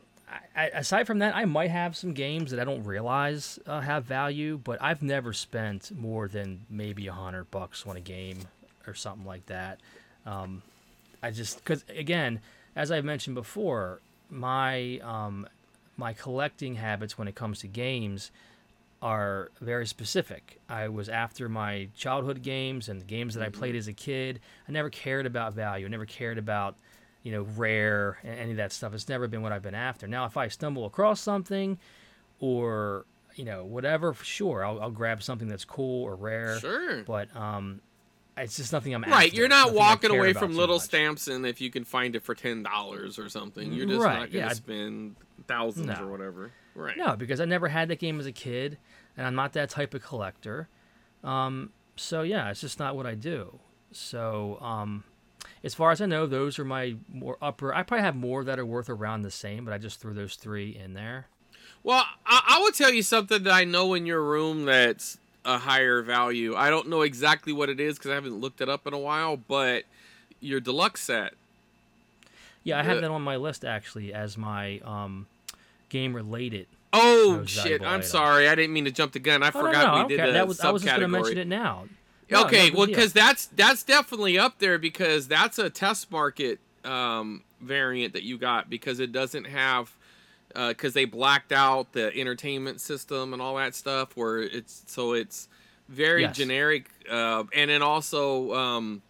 [0.56, 3.82] I, I, aside from that, I might have some games that I don't realize uh,
[3.82, 8.39] have value, but I've never spent more than maybe a hundred bucks on a game
[8.88, 9.80] or something like that.
[10.26, 10.61] Um,
[11.24, 12.39] I just because again,
[12.76, 13.99] as I've mentioned before,
[14.30, 15.47] my um,
[15.97, 18.32] my collecting habits when it comes to games
[19.01, 20.59] are very specific.
[20.69, 24.39] I was after my childhood games and the games that I played as a kid.
[24.67, 25.88] I never cared about value.
[25.88, 26.76] I never cared about,
[27.24, 28.93] you know, rare and any of that stuff.
[28.93, 30.07] It's never been what I've been after.
[30.07, 31.80] Now, if I stumble across something
[32.39, 36.59] or, you know, whatever, sure, I'll, I'll grab something that's cool or rare.
[36.59, 37.01] Sure.
[37.01, 37.82] But um,
[38.38, 40.79] it's just nothing I'm Right, you're not walking away from Little.
[40.79, 43.71] Samson if you can find it for ten dollars or something.
[43.73, 44.53] You're just Right, not gonna yeah.
[44.53, 45.15] spend
[45.47, 46.05] thousands No.
[46.05, 46.51] or whatever.
[46.75, 46.95] Right.
[46.97, 48.77] No, because I never had that game as a kid,
[49.17, 50.69] and I'm not that type of collector.
[51.23, 53.59] Um, so yeah, it's just not what I do.
[53.91, 55.03] So um,
[55.63, 57.73] as far as I know, those are my more upper.
[57.73, 60.36] I probably have more that are worth around the same, but I just threw those
[60.36, 61.27] three in there.
[61.84, 65.57] Well, I, I will tell you something that I know in your room that's a
[65.57, 66.55] higher value.
[66.55, 68.99] I don't know exactly what it is because I haven't looked it up in a
[68.99, 69.83] while, but
[70.39, 71.33] your deluxe set.
[72.63, 73.01] Yeah, I have Yeah.
[73.01, 75.25] that on my list actually as my um,
[75.89, 76.67] game related.
[76.93, 77.81] Oh shit!
[77.81, 78.03] I'm item.
[78.03, 79.41] sorry, I didn't mean to jump the gun.
[79.43, 80.31] I Oh, forgot no, I we did care.
[80.33, 81.41] that was, I was just going to mention subcategory.
[81.41, 81.85] it now.
[82.29, 86.59] No, no okay, well, because that's that's definitely up there because that's a test market
[86.83, 89.95] um, variant that you got because it doesn't have
[90.56, 95.47] because they blacked out the entertainment system and all that stuff where it's so it's
[95.89, 96.36] very Yes.
[96.36, 99.02] generic uh, and then also um,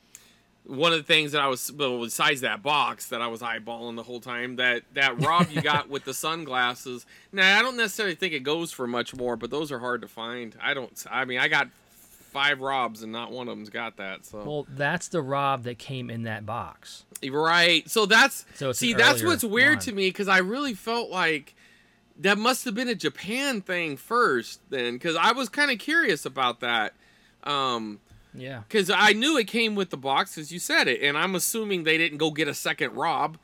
[0.66, 3.96] one of the things that I was well besides that box that I was eyeballing
[3.96, 7.06] the whole time that that Rob you got with the sunglasses.
[7.32, 10.08] Now I don't necessarily think it goes for much more, but those are hard to
[10.08, 10.56] find.
[10.62, 10.92] I don't.
[11.10, 11.70] I mean, I got
[12.32, 14.26] five Robs and not one of them's got that.
[14.26, 17.04] So Well, that's the Rob that came in that box.
[17.30, 17.90] Right.
[17.90, 19.80] So that's So see that's what's weird line.
[19.80, 21.54] to me because I really felt like
[22.20, 26.26] that must have been a Japan thing first then because I was kind of curious
[26.26, 26.94] about that.
[27.44, 28.00] Um,
[28.34, 28.62] Yeah.
[28.68, 31.84] because I knew it came with the box as you said it, and I'm assuming
[31.84, 33.38] they didn't go get a second Rob,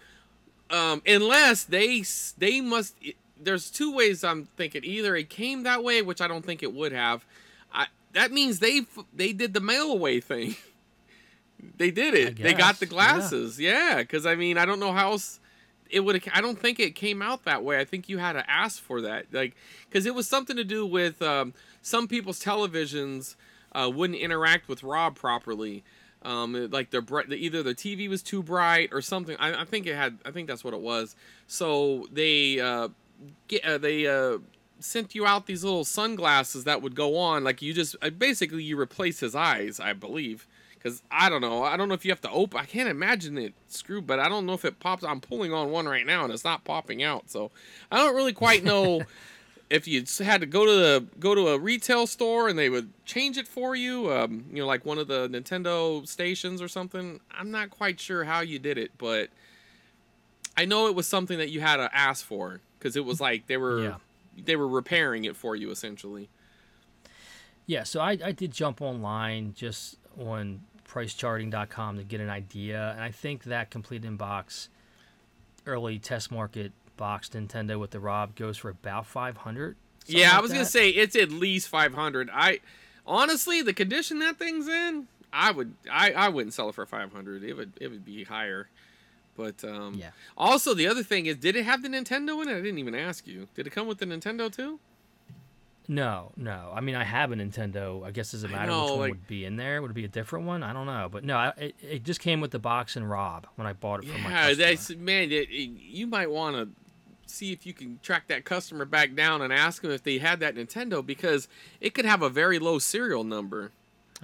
[0.69, 2.03] um, unless they
[2.37, 2.95] they must.
[3.39, 4.83] There's two ways I'm thinking.
[4.83, 7.25] Either it came that way, which I don't think it would have.
[7.73, 8.81] I that means they
[9.13, 10.55] they did the mail away thing.
[11.77, 12.37] they did it.
[12.37, 12.91] They got the yeah.
[12.91, 13.59] glasses.
[13.59, 15.39] Yeah, because I mean I don't know how else
[15.89, 16.21] it would.
[16.33, 17.79] I don't think it came out that way.
[17.79, 19.55] I think you had to ask for that, like
[19.89, 23.35] because it was something to do with um, some people's televisions
[23.73, 25.83] uh, wouldn't interact with Rob properly.
[26.23, 29.37] Um, like their bright, either the TV was too bright or something.
[29.39, 30.17] I, I think it had.
[30.25, 31.15] I think that's what it was.
[31.45, 32.89] So they uh,
[33.47, 34.39] get uh, they uh,
[34.79, 37.43] sent you out these little sunglasses that would go on.
[37.43, 40.47] Like you just uh, basically you replace his eyes, I believe.
[40.87, 41.63] Because I don't know.
[41.63, 42.59] I don't know if you have to open.
[42.59, 45.03] I can't imagine it screwed, but I don't know if it pops.
[45.03, 47.29] I'm pulling on one right now and it's not popping out.
[47.29, 47.51] So
[47.91, 49.01] I don't really quite know
[49.69, 52.91] if you had to go to the go to a retail store and they would
[53.05, 54.11] change it for you.
[54.13, 57.19] Um, you know, like one of the Nintendo stations or something.
[57.31, 59.29] I'm not quite sure how you did it, but
[60.55, 63.47] I know it was something that you had to ask for because it was like
[63.47, 63.95] they were Yeah.
[64.37, 66.29] they were repairing it for you essentially.
[67.69, 70.61] Yeah, so I, I did jump online just on
[70.97, 74.69] pricecharting.com to get an idea, and I think that complete in box
[75.65, 79.75] early test market box Nintendo with the Rob goes for about 500.
[80.03, 82.29] something yeah, I was gonna say it's at least 500.
[82.33, 82.59] I
[83.05, 87.43] honestly, the condition that thing's in, I would I I wouldn't sell it for 500.
[87.43, 88.69] It would it would be higher.
[89.35, 90.11] But um Yeah.
[90.35, 92.53] also the other thing is did it have the Nintendo in it?
[92.53, 93.47] I didn't even ask you.
[93.53, 94.79] Did it come with the Nintendo too?
[95.87, 96.71] No, no.
[96.75, 98.05] I mean, I have a Nintendo.
[98.05, 99.81] I guess does it I matter know, which one like- would be in there?
[99.81, 100.61] Would it be a different one?
[100.63, 103.47] I don't know, but no, I, it, it just came with the box and Rob
[103.55, 104.65] when I bought it from my Yeah, customer.
[104.67, 105.31] that's man.
[105.31, 106.69] It, you might want to
[107.33, 110.39] see if you can track that customer back down and ask them if they had
[110.41, 111.47] that Nintendo because
[111.79, 113.71] it could have a very low serial number.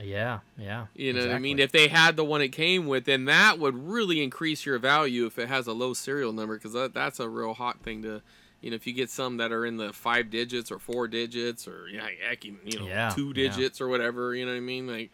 [0.02, 0.88] Yeah, yeah.
[0.96, 1.60] You know what I mean?
[1.60, 5.28] If they had the one it came with, then that would really increase your value
[5.28, 8.22] if it has a low serial number because that, that's a real hot thing to.
[8.64, 11.68] You know, if you get some that are in the five digits or four digits
[11.68, 13.50] or yeah, heck, you know, Yeah, two yeah.
[13.50, 14.88] digits or whatever, you know what I mean?
[14.88, 15.12] Like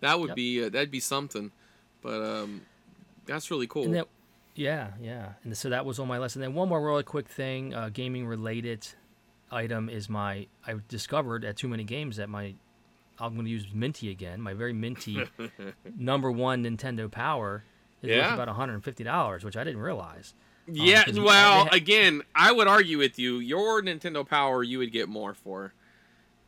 [0.00, 0.36] that would Yep.
[0.36, 1.52] be uh, that'd be something.
[2.02, 2.62] But um,
[3.26, 3.90] that's really cool.
[3.90, 4.04] Then,
[4.54, 5.32] yeah, yeah.
[5.44, 6.34] And so that was on my list.
[6.36, 8.86] And then one more really quick thing, uh, gaming related
[9.50, 12.54] item is my I discovered at too many games that my
[13.18, 14.40] I'm going to use minty again.
[14.40, 15.24] My very minty
[15.98, 17.64] number one Nintendo Power
[18.02, 18.22] is Yeah.
[18.28, 20.32] worth about 150 dollars, which I didn't realize.
[20.68, 23.38] Um, yeah, 'cause you- well, ha- again, I would argue with you.
[23.38, 25.72] Your Nintendo Power, you would get more for.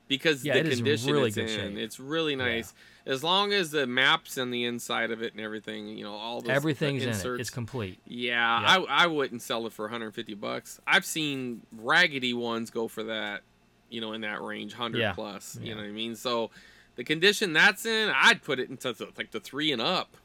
[0.08, 1.74] because Yeah, the condition really it's good in.
[1.74, 1.78] shape.
[1.78, 2.74] It's really nice.
[3.06, 6.40] As long as the maps and the inside of it and everything, you know, all
[6.40, 7.12] those the Everything's in it.
[7.12, 8.00] inserts, It's complete.
[8.08, 8.86] yeah, Yep.
[8.90, 10.80] I I wouldn't sell it for 150 bucks.
[10.84, 13.42] I've seen raggedy ones go for that,
[13.88, 15.12] you know, in that range, 100 Yeah.
[15.12, 15.56] plus.
[15.62, 16.16] You know what I mean?
[16.16, 16.50] So
[16.96, 20.16] the condition that's in, I'd put it into like the three and up,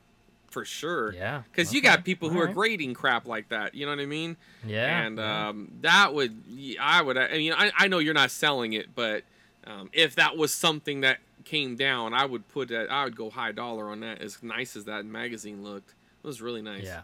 [0.56, 1.12] for sure.
[1.14, 1.42] Yeah.
[1.52, 3.76] Because you got people who are grading crap like that.
[3.76, 4.38] You know what I mean?
[4.66, 5.02] Yeah.
[5.02, 5.50] and yeah.
[5.50, 6.42] um, that would
[6.80, 9.26] I would I mean I, I know you're not selling it, but
[9.68, 13.30] um, if that was something that came down, I would put that I would go
[13.30, 14.22] high dollar on that.
[14.22, 15.90] As nice as that magazine looked,
[16.24, 16.86] it was really nice.
[16.86, 17.02] Yeah.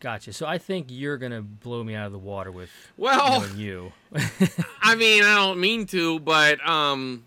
[0.00, 0.34] Gotcha.
[0.34, 3.94] So I think you're gonna blow me out of the water with Well, you.
[4.82, 7.24] I mean I don't mean to, but um,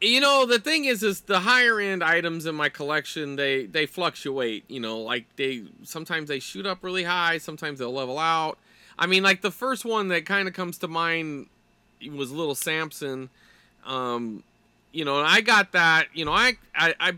[0.00, 3.86] you know the thing is is the higher end items in my collection they they
[3.86, 4.64] fluctuate.
[4.68, 8.58] You know, like they sometimes they shoot up really high, sometimes they'll level out.
[8.98, 11.46] I mean, like the first one that kind of comes to mind
[12.12, 13.30] was Little Samson.
[13.84, 14.42] Um,
[14.92, 16.08] you know, I got that.
[16.14, 17.12] You know, I I I,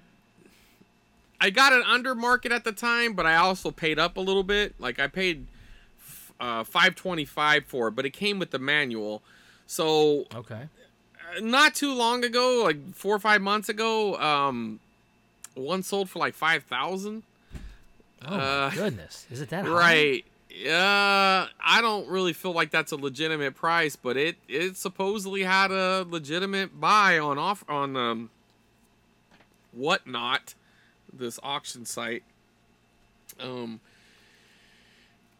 [1.41, 4.43] I got it under market at the time, but I also paid up a little
[4.43, 4.75] bit.
[4.79, 5.47] Like I paid
[6.41, 9.23] uh, five twenty five for it, but it came with the manual.
[9.67, 10.69] So okay.
[11.41, 14.81] Not too long ago, like four or five months ago, um,
[15.55, 17.23] one sold for like five thousand.
[18.27, 19.27] Oh Uh, goodness.
[19.31, 19.71] Is it that high?
[19.73, 20.25] Right.
[20.67, 25.71] Uh, I don't really feel like that's a legitimate price, but it it supposedly had
[25.71, 28.31] a legitimate buy on off on um
[29.73, 30.55] whatnot,
[31.13, 32.23] this auction site.
[33.41, 33.81] Um.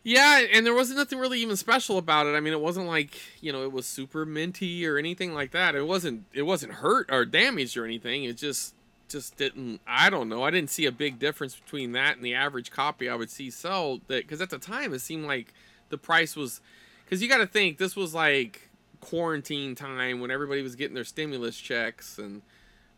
[0.05, 2.31] Yeah, and there wasn't nothing really even special about it.
[2.35, 5.75] I mean, it wasn't like you know it was super minty or anything like that.
[5.75, 8.25] It wasn't it wasn't hurt or damaged or anything.
[8.25, 8.75] It just
[9.09, 9.81] just didn't.
[9.87, 10.43] I don't know.
[10.43, 13.51] I didn't see a big difference between that and the average copy I would see
[13.51, 14.01] sell.
[14.09, 15.53] That because at the time it seemed like
[15.91, 16.61] the price was
[17.05, 18.69] because you got to think this was like
[19.01, 22.43] quarantine time when everybody was getting their stimulus checks and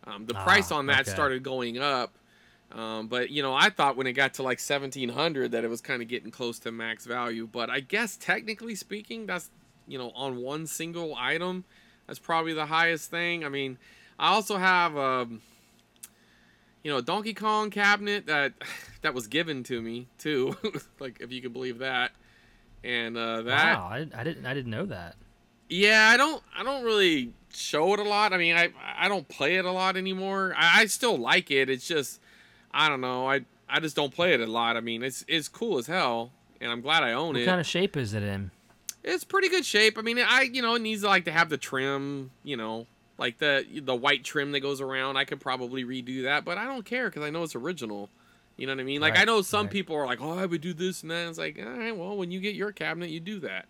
[0.07, 1.11] um, the price Ah, on that okay.
[1.11, 2.13] started going up.
[2.73, 5.71] Um, but you know, I thought when it got to like seventeen hundred that it
[5.71, 7.49] was kind of getting close to max value.
[7.51, 9.51] But I guess technically speaking, that's
[9.89, 11.65] you know on one single item,
[12.07, 13.45] that's probably the highest thing.
[13.45, 13.77] I mean,
[14.19, 15.43] I also have um,
[16.83, 18.53] you know, a Donkey Kong cabinet that
[19.03, 20.57] that was given to me too,
[21.01, 22.13] like if you can believe that.
[22.83, 23.89] And uh, that Wow.
[23.91, 24.47] I, I didn't.
[24.47, 25.17] I didn't know that.
[25.69, 28.33] yeah, I don't I don't really show it a lot.
[28.33, 30.55] I mean, I I don't play it a lot anymore.
[30.57, 31.69] I, I still like it.
[31.69, 32.21] It's just
[32.73, 33.29] I don't know.
[33.29, 34.77] I I just don't play it a lot.
[34.77, 37.41] I mean, it's it's cool as hell, and I'm glad I own What it.
[37.41, 38.51] What kind of shape is it in?
[39.03, 39.99] It's pretty good shape.
[39.99, 42.31] I mean, I you know it needs like to have the trim.
[42.43, 42.87] You know,
[43.19, 45.17] like the the white trim that goes around.
[45.17, 48.09] I could probably redo that, but I don't care because I know it's original.
[48.57, 49.01] You know what I mean?
[49.01, 49.73] Like I know some right.
[49.73, 52.17] people are like, "Oh, I would do this and that." It's like, all right, well,
[52.17, 53.67] when you get your cabinet, you do that.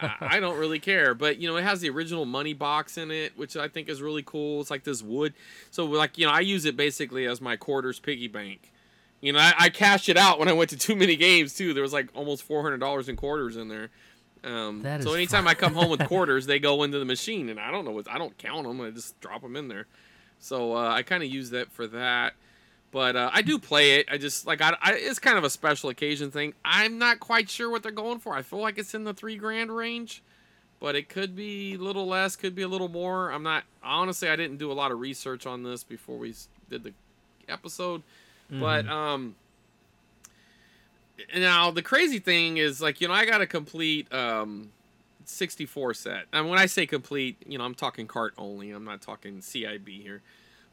[0.00, 3.10] I, I don't really care, but you know, it has the original money box in
[3.10, 4.60] it, which I think is really cool.
[4.60, 5.34] It's like this wood,
[5.70, 8.72] so like you know, I use it basically as my quarters piggy bank.
[9.20, 11.72] You know, I, I cashed it out when I went to too many games too.
[11.74, 13.90] There was like almost four hundred dollars in quarters in there.
[14.44, 17.70] Um, so anytime I come home with quarters, they go into the machine, and I
[17.70, 18.80] don't know what I don't count them.
[18.80, 19.86] I just drop them in there.
[20.38, 22.34] So uh, I kind of use that for that.
[22.96, 24.06] But uh, I do play it.
[24.10, 26.54] I just like I, I, it's kind of a special occasion thing.
[26.64, 28.34] I'm not quite sure what they're going for.
[28.34, 30.22] I feel like it's in the three grand range,
[30.80, 33.30] but it could be a little less, could be a little more.
[33.30, 34.30] I'm not honestly.
[34.30, 36.32] I didn't do a lot of research on this before we
[36.70, 36.94] did the
[37.50, 38.02] episode,
[38.50, 39.34] but um.
[41.36, 44.70] Now the crazy thing is like you know I got a complete um
[45.26, 46.24] 64 set.
[46.32, 48.70] And when I say complete, you know, I'm talking cart only.
[48.70, 50.22] I'm not talking CIB here.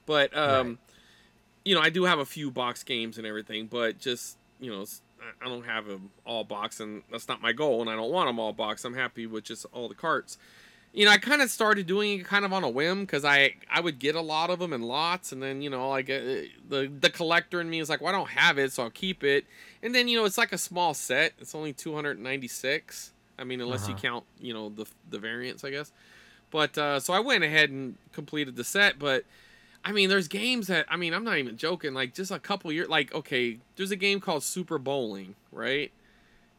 [0.05, 0.77] But um Right.
[1.65, 4.85] You know, I do have a few box games and everything, but just, you know,
[5.41, 8.27] I don't have them all box and that's not my goal and I don't want
[8.27, 8.83] them all box.
[8.83, 10.37] I'm happy with just all the carts.
[10.93, 13.55] You know, I kind of started doing it kind of on a whim cuz I
[13.69, 16.19] I would get a lot of them in lots and then, you know, like uh,
[16.69, 19.23] the the collector in me is like, "Well, I don't have it, so I'll keep
[19.23, 19.45] it."
[19.81, 21.33] And then, you know, it's like a small set.
[21.39, 23.11] It's only 296.
[23.39, 24.01] I mean, unless you Uh-huh.
[24.01, 25.91] count, you know, the the variants, I guess.
[26.51, 28.99] But uh, so I went ahead and completed the set.
[28.99, 29.25] But
[29.85, 31.93] I mean, there's games that I mean, I'm not even joking.
[31.93, 35.91] Like just a couple years, like okay, there's a game called Super Bowling, right?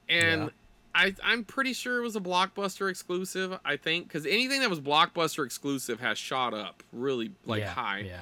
[0.09, 0.49] And Yeah.
[0.95, 3.59] I I'm pretty sure it was a Blockbuster exclusive.
[3.65, 7.99] I think because anything that was Blockbuster exclusive has shot up really like yeah, high.
[8.01, 8.21] Yeah.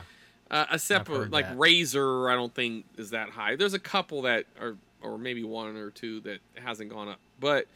[0.51, 1.59] Uh, except for like that.
[1.59, 3.57] Razor, I don't think is that high.
[3.57, 7.67] There's a couple that are, or maybe one or two that hasn't gone up, but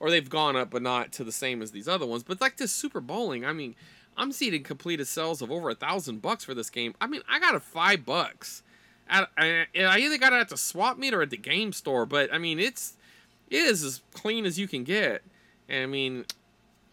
[0.00, 2.24] or they've gone up, but not to the same as these other ones.
[2.24, 3.76] But like this Super Bowling, I mean,
[4.16, 6.94] I'm seeing completed sales of over a thousand bucks for this game.
[7.00, 8.62] I mean, I got a five bucks.
[9.08, 12.06] At, I, I either got it at the swap meet or at the game store,
[12.06, 12.94] but I mean, it's
[13.50, 15.22] it is as clean as you can get.
[15.68, 16.24] And I mean,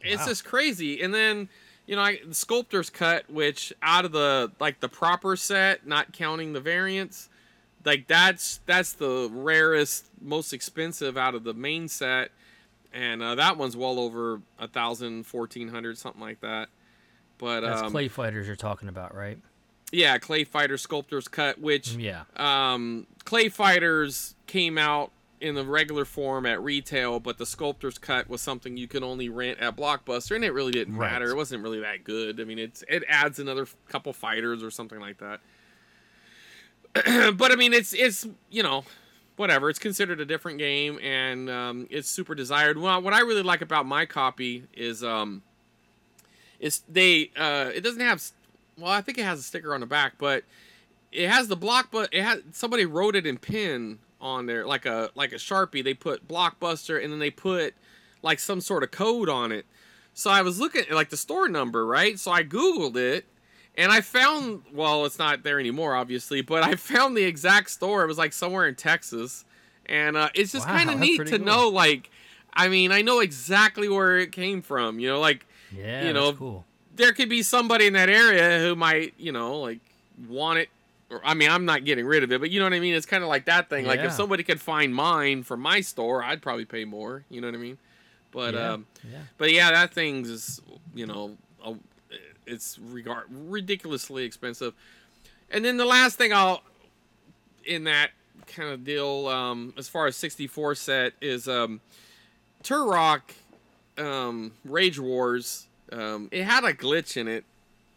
[0.02, 0.28] it's Wow.
[0.28, 1.02] just crazy.
[1.02, 1.48] And then,
[1.86, 6.12] you know, I, the sculptor's cut, which out of the like the proper set, not
[6.12, 7.30] counting the variants,
[7.86, 12.32] like that's that's the rarest, most expensive out of the main set,
[12.94, 16.70] and uh, that one's well over a thousand, fourteen hundred, something like that.
[17.42, 19.38] But That's um, clay fighters you're talking about, right?
[19.92, 22.24] yeah, Clay Fighter Sculptor's Cut, which Yeah.
[22.38, 25.12] um, Clay Fighters came out
[25.42, 29.28] in the regular form at retail, but the Sculptor's Cut was something you could only
[29.28, 31.12] rent at Blockbuster, and it really didn't Right.
[31.12, 31.30] matter.
[31.32, 32.40] It wasn't really that good.
[32.40, 35.42] I mean, it's it adds another couple fighters or something like that.
[37.38, 38.84] but I mean, it's it's you know,
[39.36, 39.70] whatever.
[39.70, 42.78] It's considered a different game, and um, it's super desired.
[42.78, 45.42] Well, what I really like about my copy is um,
[46.62, 48.24] is they uh, it doesn't have
[48.78, 50.46] well, I think it has a sticker on the back, but
[51.12, 51.90] it has the block.
[51.92, 55.84] But it has somebody wrote it in pen on there, like a like a sharpie.
[55.84, 57.74] They put blockbuster, and then they put
[58.22, 59.66] like some sort of code on it.
[60.14, 62.18] So I was looking at like the store number, right?
[62.20, 63.26] So I googled it,
[63.76, 68.04] and I found well, it's not there anymore, obviously, but I found the exact store.
[68.04, 69.46] It was like somewhere in Texas,
[69.88, 71.46] and uh, it's just Wow, kind of neat to cool.
[71.46, 71.70] know.
[71.70, 72.10] Like,
[72.54, 75.00] I mean, I know exactly where it came from.
[75.00, 75.46] You know, like
[75.76, 76.66] Yeah, you that's know, cool.
[76.96, 79.80] there could be somebody in that area who might, you know, like
[80.28, 80.70] want it.
[81.10, 82.94] Or, I mean, I'm not getting rid of it, but you know what I mean.
[82.94, 83.86] It's kind of like that thing.
[83.86, 87.26] Like if somebody could find mine from my store, I'd probably pay more.
[87.30, 87.78] You know what I mean?
[88.32, 88.72] But yeah.
[88.72, 89.18] um, yeah.
[89.38, 90.62] but yeah, that thing's is
[90.96, 91.74] you know, a,
[92.46, 94.74] it's regard ridiculously expensive.
[95.50, 96.62] And then the last thing I'll
[97.66, 98.12] in that
[98.48, 101.82] kind of deal, um, as far as 64 set is um,
[102.64, 103.22] Turok,
[104.02, 105.68] um, Rage Wars.
[105.92, 107.44] Um, it had a glitch in it.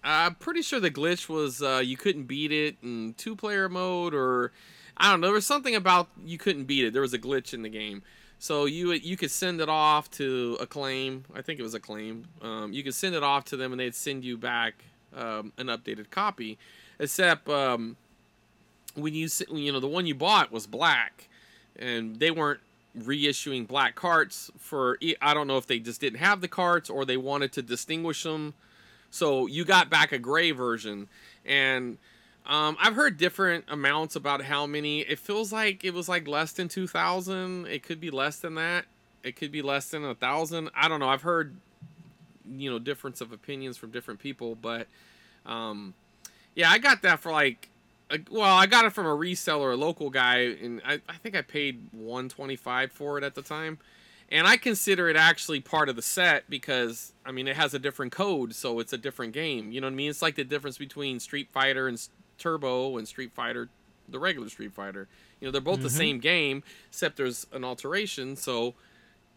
[0.02, 4.14] I'm pretty sure the glitch was uh, you couldn't beat it in two player mode,
[4.14, 4.52] or
[4.96, 5.28] I don't know.
[5.28, 6.92] There was something about you couldn't beat it.
[6.92, 8.02] There was a glitch in the game.
[8.38, 11.24] So you you could send it off to Acclaim.
[11.34, 12.26] I think it was Acclaim.
[12.42, 14.84] Um, you could send it off to them, and they'd send you back
[15.16, 16.58] um, an updated copy.
[16.98, 17.96] Except um,
[18.94, 21.28] when you you know the one you bought was black,
[21.76, 22.60] and they weren't
[22.98, 27.04] reissuing black carts for I don't know if they just didn't have the carts or
[27.04, 28.54] they wanted to distinguish them.
[29.10, 31.08] So you got back a gray version,
[31.44, 31.98] and
[32.46, 35.00] um, I've heard different amounts about how many.
[35.00, 37.66] It feels like it was like less than two thousand.
[37.66, 38.86] It could be less than that.
[39.22, 40.70] It could be less than a thousand.
[40.74, 41.08] I don't know.
[41.08, 41.54] I've heard
[42.56, 44.86] you know difference of opinions from different people, but
[45.46, 45.94] um,
[46.54, 47.68] yeah, I got that for like.
[48.30, 51.42] Well, I got it from a reseller, a local guy, and I, I think I
[51.42, 53.78] paid one twenty five for it at the time
[54.30, 57.78] and I consider it actually part of the set because I mean it has a
[57.78, 59.70] different code, so it's a different game.
[59.72, 60.10] You know what I mean?
[60.10, 62.00] It's like the difference between Street Fighter and
[62.38, 63.68] Turbo and Street Fighter,
[64.08, 65.08] the regular Street Fighter.
[65.40, 65.96] You know, they're both the mm-hmm.
[65.96, 68.74] same game, except there's an alteration, so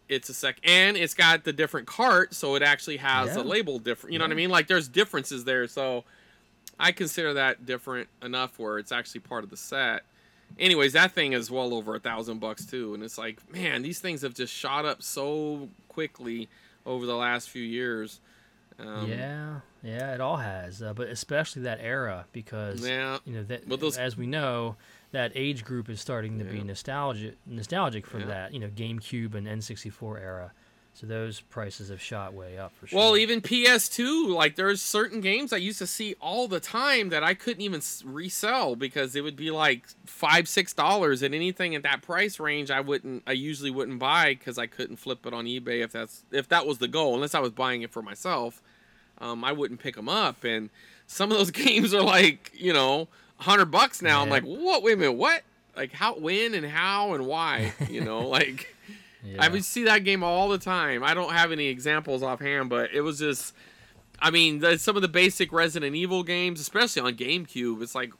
[0.08, 0.58] it's a sec.
[0.64, 3.42] And it's got the different cart, so it actually has Yeah.
[3.42, 4.14] a label different.
[4.14, 4.50] You know what I mean?
[4.50, 6.04] Like there's differences there, so
[6.78, 10.02] I consider that different enough where it's actually part of the set
[10.58, 13.98] anyways that thing is well over a thousand bucks too and it's like man these
[14.00, 16.48] things have just shot up so quickly
[16.86, 18.20] over the last few years
[18.80, 23.18] um, yeah, yeah, it all has, uh, but especially that era because Yeah.
[23.24, 24.76] you know that those- as we know,
[25.10, 28.26] that age group is starting to be nostalgic, nostalgic for Yeah.
[28.26, 30.52] that you know GameCube and N64 era.
[31.00, 32.98] So those prices have shot way up for sure.
[32.98, 37.22] well even ps2 like there's certain games i used to see all the time that
[37.22, 41.84] i couldn't even resell because it would be like five six dollars and anything at
[41.84, 45.44] that price range i wouldn't i usually wouldn't buy because i couldn't flip it on
[45.44, 48.60] ebay if that's if that was the goal unless i was buying it for myself.
[49.20, 50.68] Um, i wouldn't pick them up and
[51.06, 54.20] some of those games are like you know 100 bucks now.
[54.20, 55.42] I'm like what wait a minute what?
[55.76, 57.72] Like how when and how and why?
[57.88, 58.74] You know like
[59.24, 59.44] yeah.
[59.44, 61.02] I would see that game all the time.
[61.02, 63.54] I don't have any examples offhand, but it was just.
[64.20, 68.10] I mean, the, some of the basic Resident Evil games, especially on GameCube, it's like,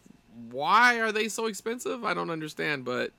[0.48, 2.04] why are they so expensive?
[2.04, 3.10] I don't understand, but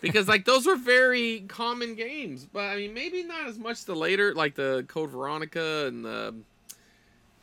[0.00, 2.46] because like those were very common games.
[2.50, 6.34] But I mean, maybe not as much the later, like the Code Veronica and the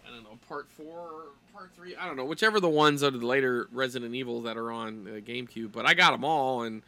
[0.07, 1.95] I don't know, Part Four, Part Three.
[1.95, 5.11] I don't know, whichever the ones of the later Resident Evils that are on uh,
[5.19, 5.71] GameCube.
[5.71, 6.81] But I got them all, and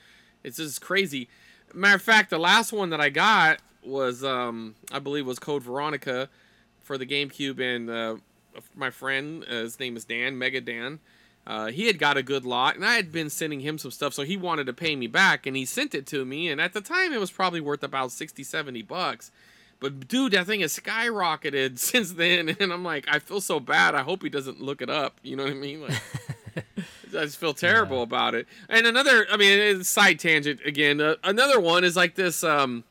[0.43, 1.27] it's just crazy.
[1.73, 5.63] Matter of fact, the last one that I got was, um, I believe, was Code
[5.63, 6.29] Veronica
[6.81, 8.15] for the GameCube, and uh,
[8.75, 10.99] my friend, uh, his name is Dan, Mega Dan.
[11.47, 14.13] Uh, he had got a good lot, and I had been sending him some stuff,
[14.13, 16.49] so he wanted to pay me back, and he sent it to me.
[16.49, 19.31] And at the time, it was probably worth about 60, 70 bucks.
[19.79, 23.95] But dude, that thing has skyrocketed since then, and I'm like, I feel so bad.
[23.95, 25.17] I hope he doesn't look it up.
[25.23, 25.81] You know what I mean?
[25.81, 26.01] Like,
[26.77, 28.47] I just feel terrible about it.
[28.69, 31.01] And another, I mean, it's side tangent again.
[31.01, 32.43] Uh, another one is like this.
[32.43, 32.83] Um,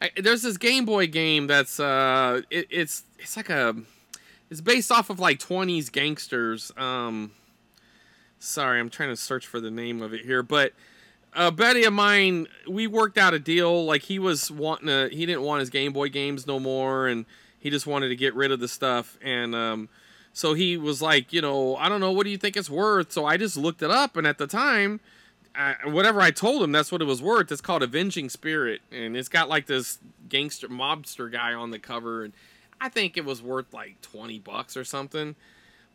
[0.00, 3.74] I, there's this Game Boy game that's uh, it, it's it's like a,
[4.50, 6.70] it's based off of like 20s gangsters.
[6.76, 7.32] Um,
[8.38, 10.72] sorry, I'm trying to search for the name of it here, but
[11.36, 13.84] a buddy of mine, we worked out a deal.
[13.84, 17.26] Like he was wanting to, he didn't want his Game Boy games no more, and
[17.58, 19.18] he just wanted to get rid of the stuff.
[19.22, 19.88] And um,
[20.36, 23.10] so he was like, you know, I don't know, what do you think it's worth?
[23.10, 25.00] So I just looked it up, and at the time,
[25.54, 27.50] I, whatever I told him, that's what it was worth.
[27.50, 32.22] It's called Avenging Spirit, and it's got like this gangster mobster guy on the cover,
[32.22, 32.34] and
[32.82, 35.36] I think it was worth like twenty bucks or something.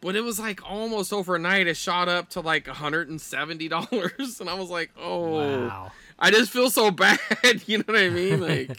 [0.02, 4.40] But it was like almost overnight, it shot up to like hundred and seventy dollars,
[4.42, 5.38] and I was like, oh,
[5.68, 5.92] Wow.
[6.18, 7.20] I just feel so bad.
[7.68, 8.42] you know what I mean?
[8.42, 8.72] Like,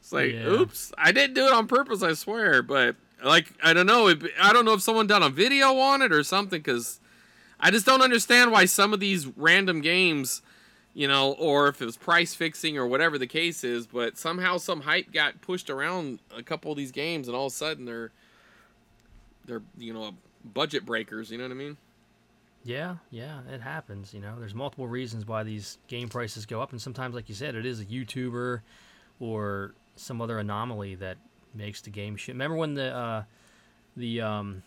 [0.00, 0.46] it's like, Yeah.
[0.46, 2.62] oops, I didn't do it on purpose, I swear.
[2.62, 2.94] But
[3.24, 4.12] like, I don't know.
[4.40, 7.00] I don't know if someone done a video on it or something, because
[7.60, 10.42] I just don't understand why some of these random games,
[10.94, 14.58] you know, or if it was price fixing or whatever the case is, but somehow
[14.58, 17.84] some hype got pushed around a couple of these games, and all of a sudden
[17.84, 18.10] they're,
[19.44, 20.14] they're you know,
[20.44, 21.30] budget breakers.
[21.30, 21.76] You know what I mean?
[22.64, 24.14] Yeah, yeah, it happens.
[24.14, 27.34] You know, there's multiple reasons why these game prices go up, and sometimes, like you
[27.34, 28.60] said, it is a YouTuber
[29.18, 31.16] or some other anomaly that
[31.54, 32.34] makes the game shit.
[32.34, 33.22] Remember when the uh,
[33.96, 34.62] the um,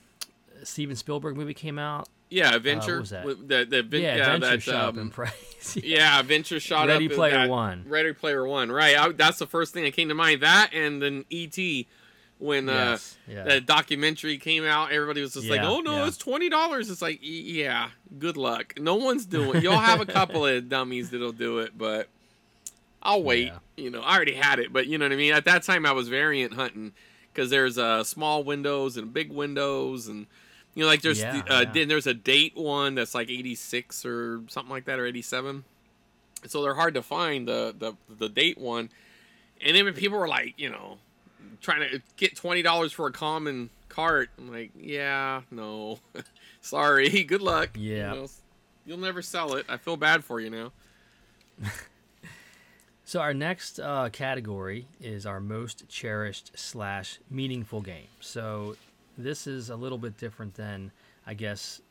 [0.63, 2.07] Steven Spielberg movie came out?
[2.29, 2.99] Yeah, Adventure.
[2.99, 3.25] was that?
[3.25, 5.77] The, the, vin- Yeah, yeah, Adventure that, shot up um, in price.
[5.83, 7.11] Yeah, Venture shot Ready up.
[7.11, 7.85] in Player that- One.
[7.87, 8.71] Ready Player One.
[8.71, 8.97] Right.
[8.97, 10.41] I, that's the first thing that came to mind.
[10.41, 11.87] That and then E.T.
[12.37, 13.43] When Yes, uh, yeah.
[13.45, 16.07] the documentary came out, everybody was just like, "Oh no, yeah.
[16.07, 18.73] it's twenty dollars." It's like, yeah, good luck.
[18.77, 19.55] No one's doing.
[19.55, 19.63] It.
[19.63, 22.09] You'll have a couple of dummies that'll do it, but
[23.05, 23.47] I'll wait.
[23.47, 23.59] Yeah.
[23.77, 25.33] You know, I already had it, but you know what I mean.
[25.33, 26.91] At that time, I was variant hunting
[27.33, 30.27] because there's uh, small windows and big windows and.
[30.77, 31.71] You know, like there's Yeah, the, uh, yeah.
[31.73, 35.63] then there's a date one that's like 86 or something like that or 87
[36.47, 38.89] so they're hard to find the the the date one
[39.65, 40.97] and then when people were like you know
[41.61, 45.99] trying to get twenty dollars for a common cart i'm like yeah no
[46.61, 48.13] sorry good luck You Yeah.
[48.13, 48.27] know,
[48.85, 50.73] you'll never sell it i feel bad for you now
[53.07, 58.07] So our next uh, category is our most cherished slash meaningful game.
[58.19, 58.77] So
[59.15, 60.91] this is a little bit different than,
[61.27, 61.81] I guess,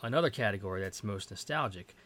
[0.00, 1.96] another category that's most nostalgic.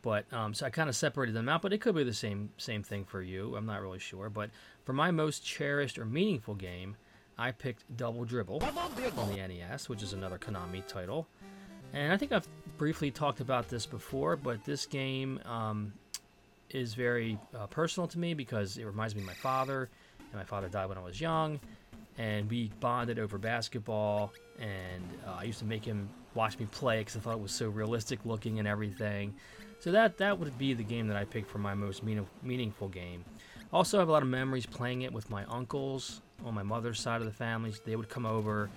[0.00, 2.48] But um, so I kind of separated them out, but it could be the same
[2.56, 3.54] same thing for you.
[3.56, 4.30] I'm not really sure.
[4.30, 4.48] But
[4.86, 6.96] for my most cherished or meaningful game,
[7.36, 8.62] I picked Double Dribble
[9.18, 11.26] on the NES, which is another Konami title.
[11.92, 12.48] And I think I've
[12.78, 15.92] briefly talked about this before, but this game um,
[16.70, 19.88] is very uh, personal to me because it reminds me of my father,
[20.18, 21.60] and my father died when I was young,
[22.18, 24.32] and we bonded over basketball.
[24.58, 27.52] And uh, I used to make him watch me play because I thought it was
[27.52, 29.34] so realistic looking and everything.
[29.80, 32.88] So that that would be the game that I picked for my most meaning, meaningful
[32.88, 33.24] game.
[33.72, 37.00] Also, I have a lot of memories playing it with my uncles on my mother's
[37.00, 37.74] side of the family.
[37.84, 38.70] They would come over,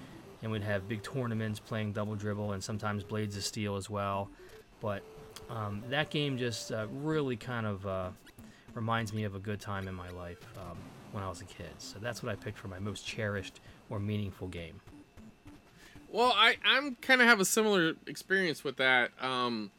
[0.44, 4.30] and we'd have big tournaments playing double dribble and sometimes Blades of Steel as well.
[4.82, 5.04] But
[5.52, 8.10] um, that game just uh, really kind of uh,
[8.74, 10.78] reminds me of a good time in my life um,
[11.12, 11.72] when I was a kid.
[11.78, 14.80] So that's what I picked for my most cherished or meaningful game.
[16.10, 19.72] well i i'm kind of have a similar experience with that um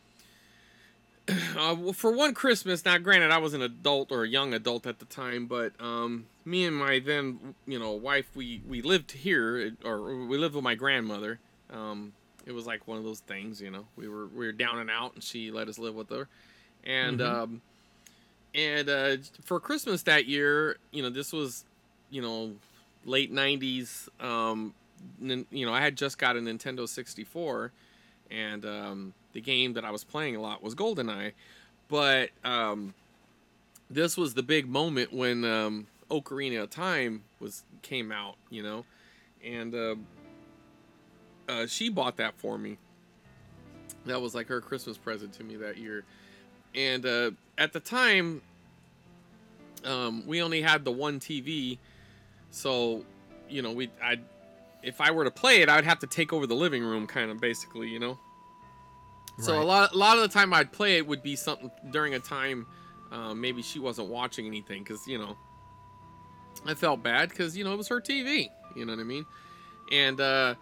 [1.29, 4.89] uh, well, for one Christmas, now granted I was an adult or a young adult
[4.89, 9.13] at the time, but um, me and my then you know wife we we lived
[9.13, 11.39] here or we lived with my grandmother.
[11.71, 12.13] Um,
[12.47, 13.87] it was like one of those things, you know.
[13.97, 16.29] We were we were down and out, and she let us live with her,
[16.85, 17.63] and um,
[18.55, 21.65] and uh, for Christmas that year, you know, this was
[22.11, 22.53] you know
[23.05, 24.09] late '90s.
[24.23, 24.75] Um,
[25.21, 27.73] you know, I had just got a Nintendo 64,
[28.31, 31.33] and um, the game that I was playing a lot was GoldenEye.
[31.89, 32.95] But um,
[33.91, 38.85] this was the big moment when um, Ocarina of Time was came out, you know,
[39.45, 39.97] and uh,
[41.53, 42.79] uh, she bought that for me.
[44.07, 46.05] That was like her Christmas present to me that year,
[46.75, 48.43] and uh, at the time,
[49.85, 51.79] um, we only had the one TV,
[52.51, 53.05] so
[53.49, 54.19] you know we I
[54.83, 57.07] if I were to play it, I would have to take over the living room,
[57.07, 58.19] kind of basically, you know.
[59.39, 62.15] So a lot, a lot of the time I'd play it would be something during
[62.15, 62.67] a time,
[63.11, 65.37] uh, maybe she wasn't watching anything, because you know,
[66.67, 69.25] I felt bad because you know it was her TV, you know what I mean,
[69.91, 70.55] and uh,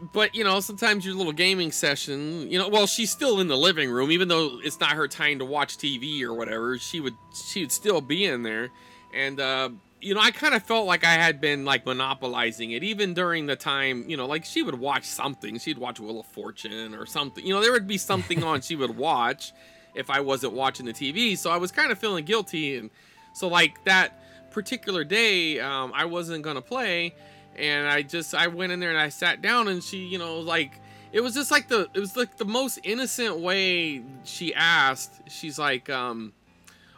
[0.00, 3.56] but you know sometimes your little gaming session, you know, well she's still in the
[3.56, 7.14] living room, even though it's not her time to watch TV or whatever, she would
[7.34, 8.70] she would still be in there,
[9.14, 9.70] and uh,
[10.00, 13.46] you know I kind of felt like I had been like monopolizing it, even during
[13.46, 17.06] the time, you know, like she would watch something, she'd watch Wheel of Fortune or
[17.06, 19.52] something, you know, there would be something on she would watch
[19.94, 22.90] if I wasn't watching the TV, so I was kind of feeling guilty, and
[23.32, 27.14] so like that particular day, um, I wasn't gonna play,
[27.58, 30.40] and I just I went in there and I sat down, and she, you know,
[30.40, 30.80] like
[31.12, 35.12] it was just like the it was like the most innocent way she asked.
[35.28, 36.32] She's like, um,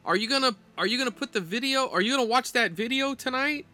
[0.05, 1.89] "Are you gonna are you gonna put the video?
[1.89, 3.67] Are you gonna watch that video tonight?"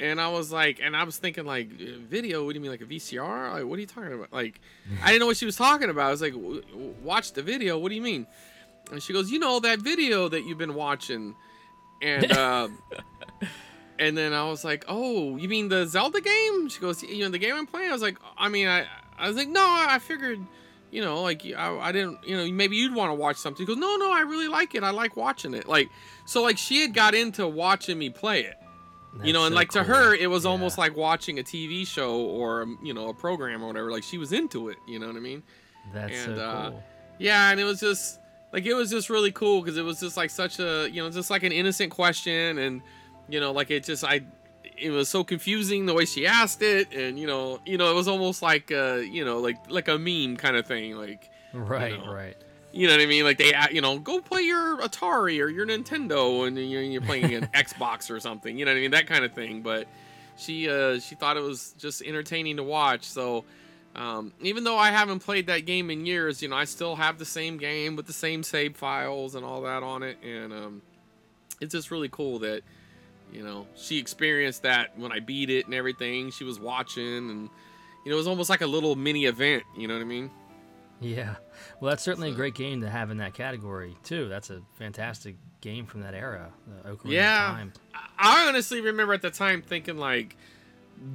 [0.00, 2.44] And I was like, and I was thinking like, "Uh, video?
[2.44, 3.52] What do you mean like a VCR?
[3.52, 4.32] Like, what are you talking about?
[4.32, 4.60] Like,
[5.02, 6.08] I didn't know what she was talking about.
[6.08, 7.78] I was like, "W- w- watch the video.
[7.78, 8.26] What do you mean?
[8.90, 11.34] And she goes, you know that video that you've been watching,
[12.02, 12.68] and uh,
[14.06, 16.68] and then I was like, oh, you mean the Zelda game?
[16.68, 17.90] She goes, you know the game I'm playing.
[17.90, 18.86] I was like, I mean, I
[19.18, 20.40] I was like, no, I figured,
[20.90, 23.64] you know, like I, I didn't, you know, maybe you'd want to watch something.
[23.64, 24.82] She goes, no, no, I really like it.
[24.82, 25.68] I like watching it.
[25.68, 25.88] Like,
[26.26, 28.54] so like she had got into watching me play it
[29.22, 30.50] you know and so like to her it was Yeah.
[30.50, 34.02] almost like watching a tv show or um, you know a program or whatever like
[34.02, 35.40] she was into it you know what i mean
[35.92, 36.82] That's and, so uh, cool.
[37.20, 38.18] yeah and it was just
[38.52, 41.08] like it was just really cool because it was just like such a you know
[41.10, 42.82] just like an innocent question and
[43.28, 44.20] you know like it just i
[44.76, 47.94] it was so confusing the way she asked it and you know you know it
[47.94, 51.96] was almost like uh you know like like a meme kind of thing like Right,
[52.04, 52.12] know.
[52.12, 52.36] right.
[52.72, 53.22] you know what I mean?
[53.22, 57.32] Like they, you know, go play your Atari or your Nintendo, and you're, you're playing
[57.32, 58.58] an Xbox or something.
[58.58, 58.90] You know what I mean?
[58.90, 59.62] That kind of thing.
[59.62, 59.86] But
[60.36, 63.04] she, uh, she thought it was just entertaining to watch.
[63.04, 63.44] So
[63.94, 67.18] um, even though I haven't played that game in years, you know, I still have
[67.18, 70.82] the same game with the same save files and all that on it, and um,
[71.60, 72.62] it's just really cool that
[73.32, 76.30] you know she experienced that when I beat it and everything.
[76.30, 77.48] She was watching, and
[78.04, 79.62] you know, it was almost like a little mini event.
[79.76, 80.30] You know what I mean?
[81.00, 81.34] Yeah.
[81.80, 84.28] Well, that's certainly a great game to have in that category too.
[84.28, 86.52] That's a fantastic game from that era,
[86.84, 87.46] the Yeah.
[87.48, 87.72] Time.
[88.18, 90.36] I honestly remember at the time thinking like,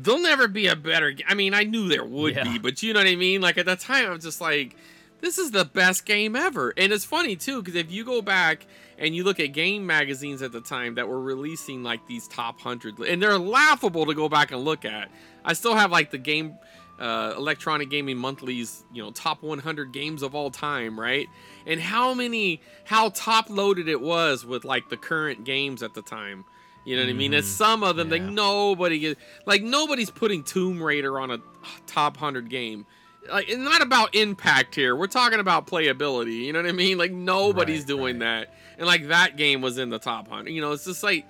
[0.01, 1.13] there'll never be a better.
[1.13, 1.23] G-.
[1.27, 2.43] I mean, I knew there would Yeah.
[2.43, 3.41] be, but you know what I mean.
[3.41, 4.75] Like at that time, I was just like,
[5.21, 6.73] this is the best game ever.
[6.77, 8.65] And it's funny too because if you go back
[8.99, 12.59] and you look at game magazines at the time that were releasing like these top
[12.59, 15.09] hundred, and they're laughable to go back and look at.
[15.43, 16.57] I still have like the game.
[16.99, 21.29] Uh, electronic gaming monthlies you know top 100 games of all time right
[21.65, 26.01] and how many how top loaded it was with like the current games at the
[26.01, 26.43] time
[26.85, 27.33] you know what I mean?
[27.33, 31.39] It's some of them like nobody get like nobody's putting Tomb Raider on a
[31.85, 32.85] top hundred game.
[33.29, 34.95] Like it's not about impact here.
[34.95, 36.45] We're talking about playability.
[36.45, 36.97] You know what I mean?
[36.97, 38.55] Like nobody's Right, doing that.
[38.79, 40.51] And like that game was in the top hundred.
[40.51, 41.27] You know, it's just like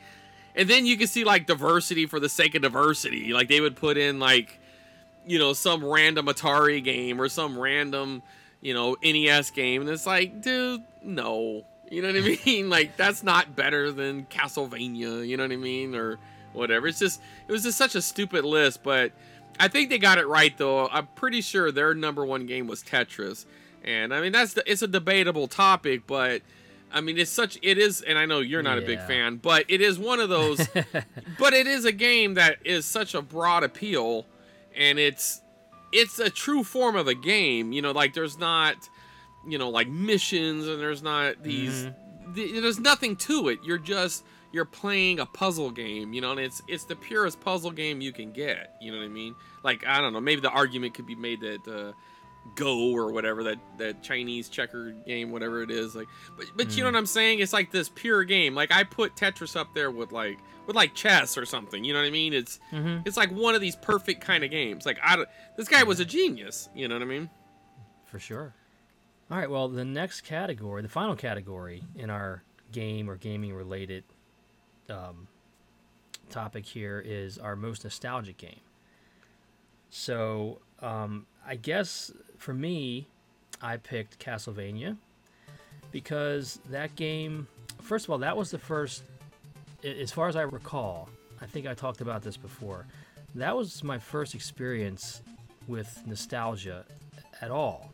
[0.56, 3.34] and then you can see like diversity for the sake of diversity.
[3.34, 4.60] Like they would put in like
[5.26, 8.22] you know some random Atari game or some random
[8.62, 11.64] you know NES game, and it's like, dude, no.
[11.90, 12.70] You know what I mean?
[12.70, 15.28] Like that's not better than Castlevania.
[15.28, 16.18] You know what I mean, or
[16.54, 16.88] whatever.
[16.88, 19.12] It's just it was just such a stupid list, but
[19.60, 20.88] I think they got it right though.
[20.88, 23.46] I'm pretty sure their number one game was Tetris,
[23.84, 26.42] and I mean that's the, it's a debatable topic, but.
[26.92, 29.66] I mean, it's such it is, and I know you're not a big fan, but
[29.68, 30.68] it is one of those.
[31.40, 34.26] but it is a game that is such a broad appeal,
[34.76, 35.42] and it's
[35.92, 37.72] it's a true form of a game.
[37.72, 38.76] You know, like there's not,
[39.48, 41.88] you know, like missions, and there's not these.
[42.34, 43.60] th- there's nothing to it.
[43.64, 46.14] You're just you're playing a puzzle game.
[46.14, 48.76] You know, and it's it's the purest puzzle game you can get.
[48.82, 49.36] You know what I mean?
[49.64, 50.22] Like I don't know.
[50.22, 51.68] Maybe the argument could be made that.
[51.68, 51.94] Uh,
[52.56, 56.84] Go or whatever that that Chinese checker game, whatever it is, like, but but you
[56.84, 57.40] know what I'm saying?
[57.40, 58.56] It's like this pure game.
[58.56, 60.38] Like I put Tetris up there with like
[60.68, 61.84] with like chess or something.
[61.84, 62.34] You know what I mean?
[62.34, 63.02] It's Mhm.
[63.08, 64.86] it's like one of these perfect kind of games.
[64.86, 65.26] Like I,
[65.58, 66.70] this guy was a genius.
[66.76, 67.30] You know what I mean?
[68.06, 68.54] For sure.
[69.32, 72.42] All right, well, the next category, the final category in our
[72.72, 74.04] game or gaming related
[74.90, 75.28] um,
[76.32, 78.62] topic here is our most nostalgic game.
[79.90, 83.08] So, um, I guess for me,
[83.62, 84.98] I picked Castlevania
[85.92, 87.48] because that game,
[87.82, 89.04] first of all, that was the first,
[89.84, 91.10] as far as I recall,
[91.42, 92.86] I think I talked about this before.
[93.36, 95.22] That was my first experience
[95.68, 96.86] with nostalgia
[97.42, 97.92] at all.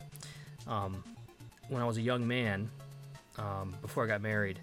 [0.67, 1.03] Um,
[1.67, 2.69] when I was a young man,
[3.37, 4.59] um, before I got married,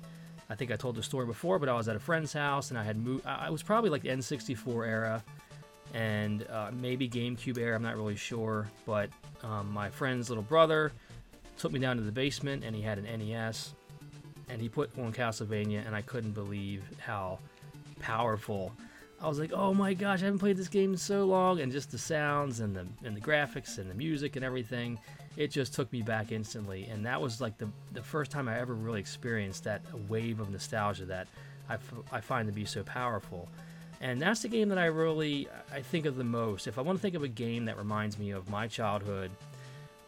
[0.48, 2.78] I think I told the story before, but I was at a friend's house and
[2.78, 3.26] I had moved.
[3.26, 5.24] I was probably like the N64 era
[5.92, 7.76] and uh, maybe GameCube era.
[7.76, 9.10] I'm not really sure, but
[9.42, 10.92] um, my friend's little brother
[11.58, 13.74] took me down to the basement and he had an NES
[14.48, 17.38] and he put on Castlevania and I couldn't believe how
[18.00, 18.72] powerful.
[19.20, 21.70] I was like, "Oh my gosh, I haven't played this game in so long!" And
[21.70, 24.98] just the sounds and the and the graphics and the music and everything,
[25.36, 26.86] it just took me back instantly.
[26.86, 30.50] And that was like the the first time I ever really experienced that wave of
[30.50, 31.28] nostalgia that
[31.68, 33.48] I, f- I find to be so powerful.
[34.02, 36.66] And that's the game that I really I think of the most.
[36.66, 39.30] If I want to think of a game that reminds me of my childhood,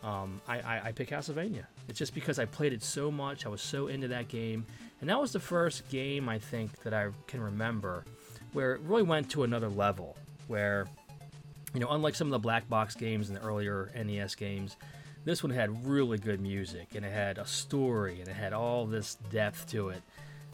[0.03, 1.65] um, I, I, I pick Castlevania.
[1.89, 3.47] It's just because I played it so much.
[3.47, 4.66] I was so into that game,
[5.01, 8.05] and that was the first game I think that I can remember
[8.53, 10.16] where it really went to another level.
[10.49, 10.87] Where,
[11.73, 14.77] you know, unlike some of the black box games and the earlier NES games,
[15.25, 18.87] this one had really good music and it had a story and it had all
[18.87, 20.03] this depth to it.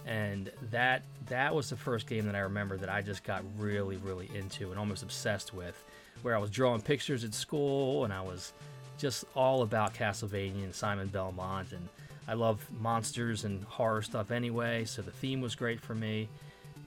[0.07, 3.97] And that that was the first game that I remember that I just got really,
[3.99, 5.83] really into and almost obsessed with.
[6.23, 8.53] Where I was drawing pictures at school and I was
[8.99, 11.89] just all about Castlevania and Simon Belmont and
[12.29, 16.29] I love monsters and horror stuff anyway, so the theme was great for me.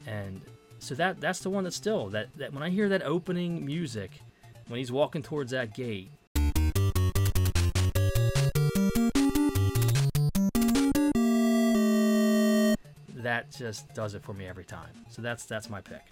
[0.06, 0.40] And
[0.80, 4.22] so that that's the one that still that, that when I hear that opening music,
[4.68, 6.12] when he's walking towards that gate,
[13.58, 14.92] just does it for me every time.
[15.10, 16.06] So that's that's my pick.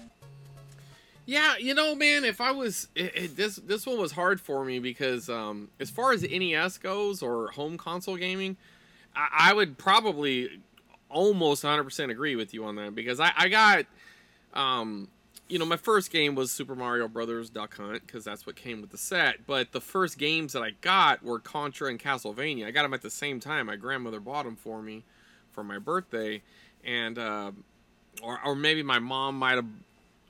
[1.25, 4.65] Yeah, you know, man, if I was it, it, this this one was hard for
[4.65, 8.57] me because um as far as NES goes or home console gaming,
[9.15, 10.61] I, I would probably
[11.09, 13.85] almost 100% agree with you on that because I I got
[14.53, 15.07] um
[15.51, 18.79] you know, my first game was Super Mario Brothers Duck Hunt because that's what came
[18.79, 19.45] with the set.
[19.45, 22.67] But the first games that I got were Contra and Castlevania.
[22.67, 23.65] I got them at the same time.
[23.65, 25.03] My grandmother bought them for me
[25.51, 26.41] for my birthday,
[26.85, 27.51] and uh,
[28.23, 29.65] or or maybe my mom might have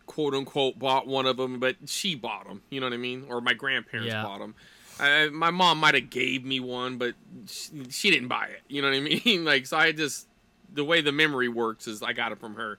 [0.05, 2.61] quote unquote bought one of them, but she bought them.
[2.69, 3.25] You know what I mean?
[3.29, 4.23] Or my grandparents Yeah.
[4.23, 4.55] bought them.
[4.99, 7.15] I, my mom might have gave me one, but
[7.47, 8.61] she, she didn't buy it.
[8.67, 9.45] You know what I mean?
[9.45, 10.27] like so, I just
[10.73, 12.77] the way the memory works is I got it from her,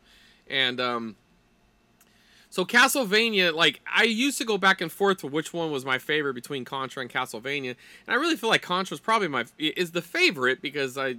[0.48, 1.16] and um.
[2.50, 5.96] So Castlevania, like I used to go back and forth with which one was my
[5.96, 7.70] favorite between Contra and Castlevania,
[8.06, 11.16] and I really feel like Contra's probably my is the favorite because I,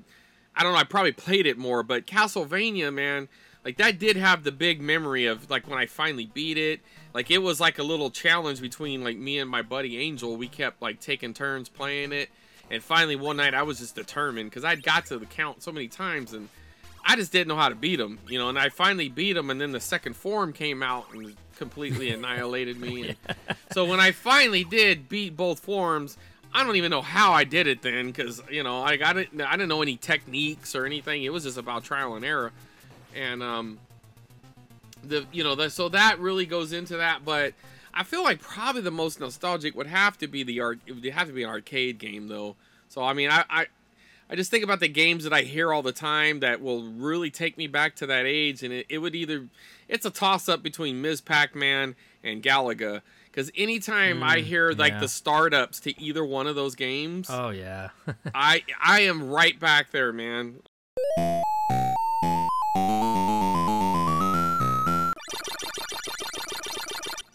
[0.56, 3.28] I don't know, I probably played it more, but Castlevania, man,
[3.66, 6.82] like that did have the big memory of like when I finally beat it.
[7.14, 10.36] Like it was like a little challenge between like me and my buddy Angel.
[10.36, 12.30] We kept like taking turns playing it,
[12.70, 15.72] and finally one night I was just determined because I'd got to the count so
[15.72, 16.50] many times and
[17.06, 18.50] I just didn't know how to beat him, you know.
[18.50, 22.80] And I finally beat him, and then the second form came out and completely annihilated
[22.80, 23.16] me.
[23.26, 26.18] And so when I finally did beat both forms,
[26.54, 29.02] I don't even know how I did it then, because you know I it.
[29.06, 31.24] I didn't know any techniques or anything.
[31.24, 32.52] It was just about trial and error,
[33.16, 33.80] and um,
[35.04, 37.26] the you know the, so that really goes into that.
[37.26, 37.54] But
[37.94, 40.80] I feel like probably the most nostalgic would have to be the art.
[40.86, 42.56] It would have to be an arcade game though.
[42.90, 43.46] So I mean I.
[43.50, 43.66] I
[44.30, 47.30] I just think about the games that I hear all the time that will really
[47.30, 49.48] take me back to that age, and it, it would either
[49.88, 51.22] it's a toss up between Ms.
[51.22, 53.02] Pac-Man and Galaga.
[53.34, 55.00] Because anytime I Mm, hear like yeah.
[55.00, 57.90] the startups to either one of those games, Oh yeah.
[58.36, 60.60] I I am right back there, man.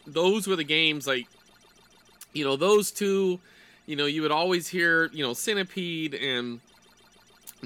[0.06, 1.26] Those were the games like
[2.32, 3.40] you know, those two,
[3.86, 6.60] you know, you would always hear, you know, Centipede and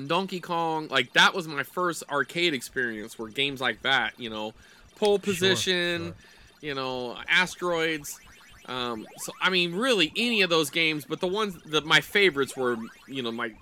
[0.07, 0.89] Donkey Kong.
[0.89, 4.55] Like that was my first arcade experience where games like that, you know,
[4.97, 6.15] pole position, sure.
[6.63, 8.19] You know, asteroids.
[8.67, 12.57] Um, so I mean, really any of those games, but the ones that my favorites
[12.57, 13.53] were, you know, my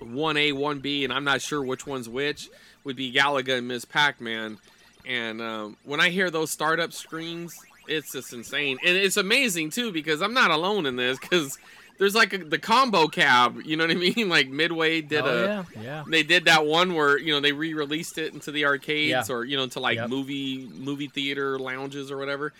[0.00, 2.48] one A, one B, and I'm not sure which one's which.
[2.84, 3.86] Would be Galaga and Ms.
[3.86, 4.58] Pac-Man,
[5.06, 7.58] and um, when I hear those startup screens,
[7.88, 11.58] it's just insane, and it's amazing too because I'm not alone in this because
[11.98, 14.28] there's like a, the combo cab, you know what I mean?
[14.28, 15.64] Like Midway did oh a yeah.
[15.82, 16.04] Yeah.
[16.08, 19.34] they did that one where you know they re-released it into the arcades Yeah.
[19.34, 20.10] or you know to like Yep.
[20.10, 22.52] movie movie theater lounges or whatever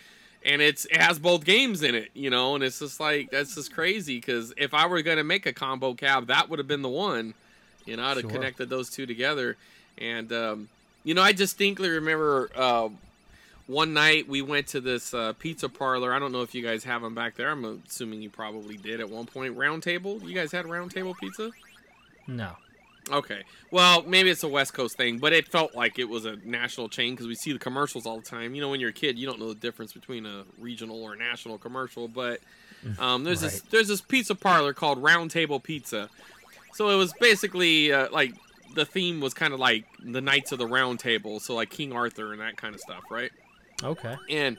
[0.45, 3.55] and it's it has both games in it you know and it's just like that's
[3.55, 6.67] just crazy because if i were going to make a combo cab that would have
[6.67, 7.33] been the one
[7.85, 8.29] you know i'd have Sure.
[8.29, 9.57] connected those two together
[9.97, 10.69] and um,
[11.03, 12.89] you know i distinctly remember uh,
[13.67, 16.83] one night we went to this uh, pizza parlor i don't know if you guys
[16.83, 20.35] have them back there i'm assuming you probably did at one point round table you
[20.35, 21.51] guys had round table pizza
[22.27, 22.51] No.
[23.11, 23.43] Okay.
[23.69, 26.89] Well, maybe it's a West Coast thing, but it felt like it was a national
[26.89, 28.55] chain because we see the commercials all the time.
[28.55, 31.13] You know, when you're a kid, you don't know the difference between a regional or
[31.13, 32.07] a national commercial.
[32.07, 32.39] But
[32.97, 36.09] um, there's this there's this pizza parlor called Round Table Pizza.
[36.73, 38.33] So it was basically uh, like
[38.73, 41.93] the theme was kind of like the Knights of the Round Table, so like King
[41.93, 43.31] Arthur and that kind of stuff, right?
[43.83, 44.15] Okay.
[44.29, 44.57] and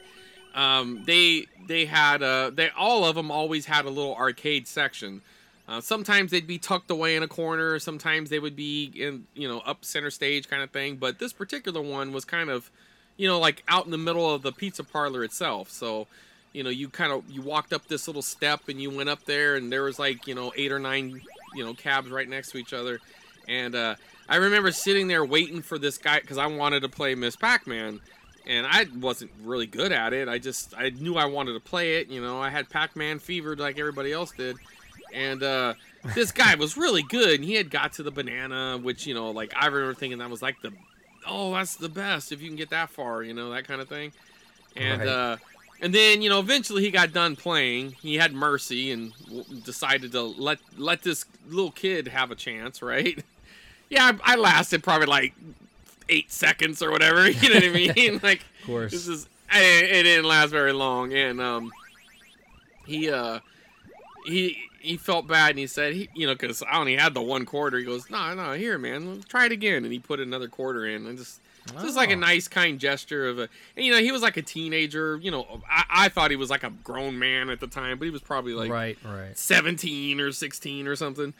[0.54, 5.20] um, they they had uh, they all of them always had a little arcade section.
[5.68, 7.78] Uh, sometimes they'd be tucked away in a corner.
[7.78, 10.96] Sometimes they would be in you know up center stage kind of thing.
[10.96, 12.70] But this particular one was kind of
[13.16, 15.70] you know like out in the middle of the pizza parlor itself.
[15.70, 16.06] So
[16.52, 19.24] you know you kind of you walked up this little step and you went up
[19.24, 21.20] there and there was like you know eight or nine
[21.54, 23.00] you know cabs right next to each other.
[23.48, 23.96] And uh,
[24.28, 27.36] I remember sitting there waiting for this guy because I wanted to play Ms.
[27.36, 28.00] Pac-Man
[28.46, 30.28] and I wasn't really good at it.
[30.28, 32.08] I just I knew I wanted to play it.
[32.08, 34.56] You know, I had Pac-Man fever like everybody else did,
[35.12, 35.74] and uh,
[36.14, 37.36] this guy was really good.
[37.40, 40.30] And he had got to the banana, which you know, like I remember thinking that
[40.30, 40.72] was like the,
[41.26, 43.22] oh, that's the best if you can get that far.
[43.22, 44.12] You know, that kind of thing.
[44.76, 45.08] and Right.
[45.08, 45.36] uh,
[45.82, 47.92] and then you know eventually he got done playing.
[48.00, 52.80] He had mercy and w- decided to let let this little kid have a chance,
[52.82, 53.22] right?
[53.88, 55.32] Yeah, I, I lasted probably like
[56.08, 57.28] eight seconds or whatever.
[57.30, 58.20] You know what I mean?
[58.22, 58.92] like, Of course.
[58.92, 61.70] this is it, it didn't last very long, and um,
[62.86, 63.40] he uh,
[64.26, 67.22] he he felt bad, and he said, he, you know, because I only had the
[67.22, 67.78] one quarter.
[67.78, 71.06] He goes, no, no, here, man, try it again, and he put another quarter in,
[71.06, 71.40] and just.
[71.82, 72.18] Just like a Oh.
[72.18, 75.18] nice, kind gesture of a, and you know, he was like a teenager.
[75.20, 78.04] You know, I, I thought he was like a grown man at the time, but
[78.04, 79.36] he was probably like right, right.
[79.36, 81.34] 17 or 16 or something.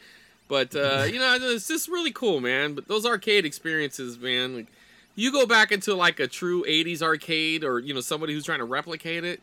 [0.47, 2.73] But uh, you know, it's just really cool, man.
[2.73, 4.67] But those arcade experiences, man, like
[5.15, 8.59] you go back into like a true 80s arcade or you know somebody who's trying
[8.59, 9.41] to replicate it,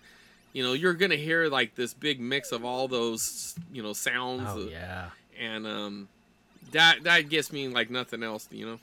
[0.53, 3.93] you know, you're going to hear like this big mix of all those, you know,
[3.93, 6.09] sounds Oh yeah, and um
[6.73, 8.79] that that gets me like nothing else, you know.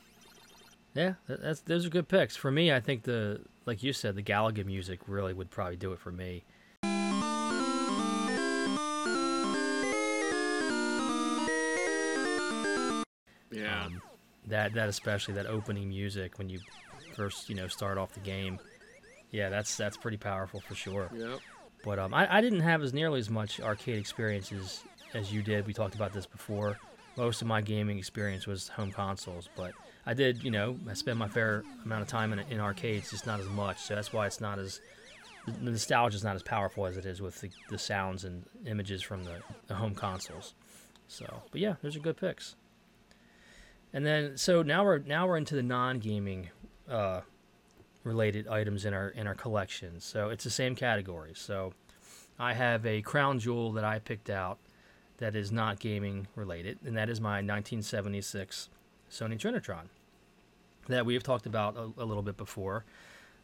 [0.93, 1.14] yeah.
[1.27, 2.72] That's those are good picks for me.
[2.72, 6.11] I think the like you said, the Galaga music really would probably do it for
[6.11, 6.43] me.
[13.51, 13.85] Yeah.
[13.85, 14.01] Um,
[14.47, 16.59] that that especially that opening music when you
[17.15, 18.59] first you know start off the game.
[19.31, 21.09] Yeah, that's that's pretty powerful for sure.
[21.15, 21.39] yep.
[21.83, 24.83] But um, I, I didn't have as nearly as much arcade experiences
[25.13, 25.65] as you did.
[25.65, 26.77] We talked about this before.
[27.17, 29.73] Most of my gaming experience was home consoles, but
[30.05, 33.25] I did, you know, I spent my fair amount of time in, in arcades, just
[33.25, 33.79] not as much.
[33.79, 34.79] So that's why it's not as
[35.45, 39.01] the nostalgia is not as powerful as it is with the, the sounds and images
[39.01, 40.53] from the, the home consoles.
[41.07, 42.55] So, but yeah, those are good picks.
[43.93, 46.49] And then, so now we're now we're into the non-gaming
[46.89, 47.22] uh,
[48.03, 49.99] related items in our in our collection.
[49.99, 51.34] So it's the same category.
[51.35, 51.73] So
[52.39, 54.59] I have a crown jewel that I picked out
[55.18, 58.69] that is not gaming related, and that is my 1976
[59.11, 59.89] Sony Trinitron
[60.88, 62.85] that we have talked about a, a little bit before.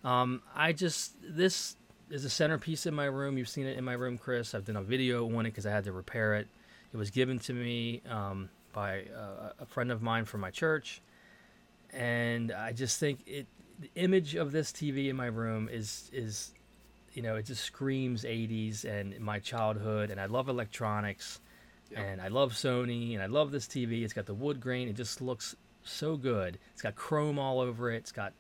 [0.04, 1.76] Um, I just this
[2.10, 3.38] is a centerpiece in my room.
[3.38, 4.54] You've seen it in my room, Chris.
[4.54, 6.48] I've done a video on it because I had to repair it.
[6.94, 11.02] It was given to me um, by uh, a friend of mine from my church,
[11.92, 13.48] and I just think it.
[13.80, 16.54] The image of this TV in my room is is,
[17.14, 21.40] you know, it just screams 80s and my childhood, and I love electronics,
[21.96, 24.04] and I love Sony, and I love this TV.
[24.04, 24.88] It's got the wood grain.
[24.88, 26.60] It just looks so good.
[26.74, 27.98] It's got chrome all over it.
[27.98, 28.34] It's got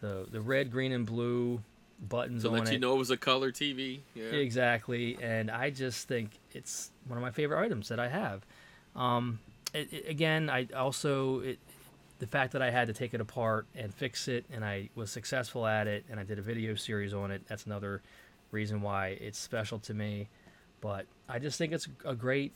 [0.00, 1.62] the the red, green, and blue
[2.08, 2.72] buttons To on let it.
[2.74, 4.00] you know it was a color TV.
[4.14, 4.24] Yeah.
[4.24, 8.44] Exactly, and I just think it's one of my favorite items that I have.
[8.96, 9.38] Um,
[9.74, 11.58] it, it- again, I also it,
[12.18, 15.10] the fact that I had to take it apart and fix it, and I was
[15.10, 17.42] successful at it, and I did a video series on it.
[17.48, 18.00] That's another
[18.52, 20.28] reason why it's special to me.
[20.80, 22.52] But I just think it's a great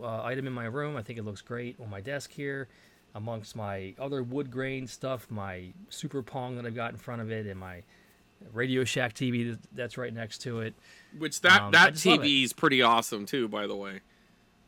[0.00, 0.96] uh, item in my room.
[0.96, 2.66] I think it looks great on my desk here,
[3.14, 7.30] amongst my other wood grain stuff, my Super Pong that I've got in front of
[7.30, 7.82] it, and my
[8.52, 10.74] Radio Shack TV that's right next to it.
[11.16, 12.26] Which that Um, that just love it.
[12.26, 14.00] TV is pretty awesome too, by the way.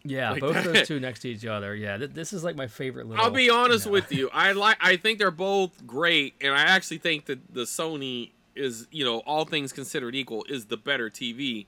[0.09, 0.65] Yeah, Like both that.
[0.65, 1.75] those two next to each other.
[1.75, 3.25] Yeah, th- this is like my favorite little.
[3.25, 3.95] I'll be honest you know.
[3.95, 4.31] with you.
[4.33, 4.77] I like.
[4.81, 9.19] I think they're both great, and I actually think that the Sony is, you know,
[9.21, 11.67] all things considered equal, is the better TV.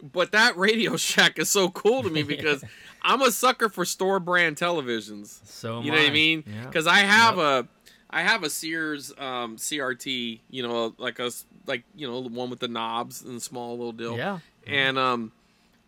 [0.00, 2.62] But that Radio Shack is so cool to me because
[3.02, 5.44] I'm a sucker for store brand televisions.
[5.46, 6.12] So you know what I I.
[6.12, 6.44] mean?
[6.46, 6.64] Yeah.
[6.66, 7.66] Because I have a,
[8.08, 10.40] I have a Sears um, CRT.
[10.50, 11.30] You know, like a
[11.66, 14.16] like you know the one with the knobs and the small little deal.
[14.16, 14.38] Yeah.
[14.66, 15.32] And um,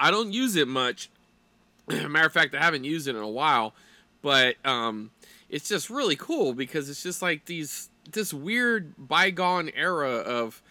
[0.00, 1.10] I don't use it much.
[2.08, 3.74] Matter of fact, I haven't used it in a while,
[4.22, 5.10] but um,
[5.48, 10.62] it's just really cool because it's just like these this weird bygone era of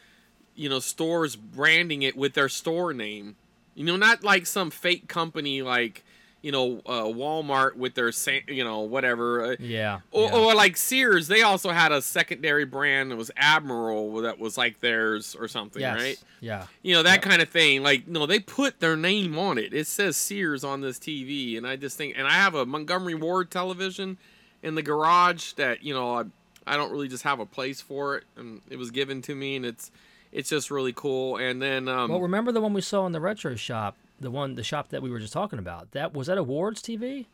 [0.56, 3.36] you know stores branding it with their store name.
[3.76, 6.04] You know, not like some fake company like
[6.42, 8.12] you know uh, Walmart with their
[8.48, 9.44] you know whatever.
[9.44, 10.00] Uh, Yeah.
[10.12, 10.36] or, yeah.
[10.38, 14.80] or like Sears, they also had a secondary brand that was Admiral that was like
[14.80, 15.98] theirs or something, yes.
[16.00, 16.24] right?
[16.40, 16.66] Yeah.
[16.82, 17.84] You know that kind of thing.
[17.84, 19.74] Like no, they put their name on it.
[19.74, 23.16] It says Sears on this TV, and I just think, and I have a Montgomery
[23.16, 24.18] Ward television
[24.64, 26.24] in the garage that you know I,
[26.68, 29.56] I don't really just have a place for it, and it was given to me,
[29.56, 29.92] and it's
[30.32, 31.38] it's just really cool.
[31.38, 34.56] And then um, Well, remember the one we saw in the retro shop, the one,
[34.56, 35.92] the shop that we were just talking about.
[35.92, 37.26] That was that a Ward's TV.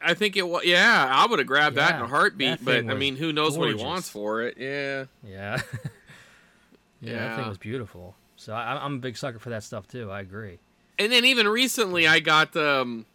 [0.00, 2.94] I think it was yeah, I would have grabbed that in a heartbeat, but I
[2.94, 4.56] mean, who knows what he wants for it?
[4.58, 5.06] Yeah.
[5.26, 5.60] Yeah.
[7.00, 7.48] yeah, that thing Yeah.
[7.48, 8.14] was beautiful.
[8.36, 10.10] So I, I'm a big sucker for that stuff too.
[10.10, 10.58] I agree.
[10.98, 13.06] And then even recently, I got um,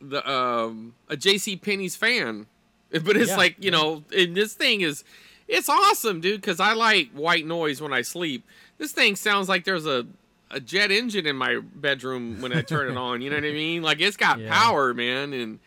[0.00, 2.46] the um, a JC Penney's fan,
[2.90, 5.04] but it's Yeah, like you know, and this thing is,
[5.48, 6.40] it's awesome, dude.
[6.40, 8.44] Because I like white noise when I sleep.
[8.78, 10.06] This thing sounds like there's a
[10.50, 13.20] a jet engine in my bedroom when I turn it on.
[13.22, 13.82] You know what I mean?
[13.82, 14.50] Like it's got Yeah.
[14.52, 15.58] power, man, and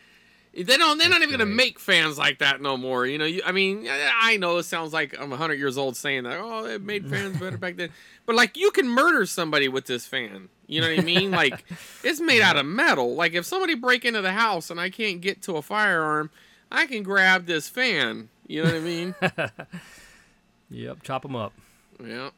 [0.53, 0.97] They don't.
[0.97, 3.05] They're not even gonna make fans like that no more.
[3.05, 3.25] You know.
[3.25, 6.37] You, I mean, I know it sounds like I'm 100 years old saying that.
[6.39, 7.89] Oh, it made fans better back then.
[8.25, 10.49] But like, you can murder somebody with this fan.
[10.67, 11.31] You know what I mean?
[11.43, 11.65] Like,
[12.03, 13.15] it's made out of metal.
[13.15, 16.29] Like, if somebody break into the house and I can't get to a firearm,
[16.71, 18.29] I can grab this fan.
[18.47, 19.15] You know what I mean?
[20.69, 21.53] Yep, chop them up.
[22.03, 22.29] yeah.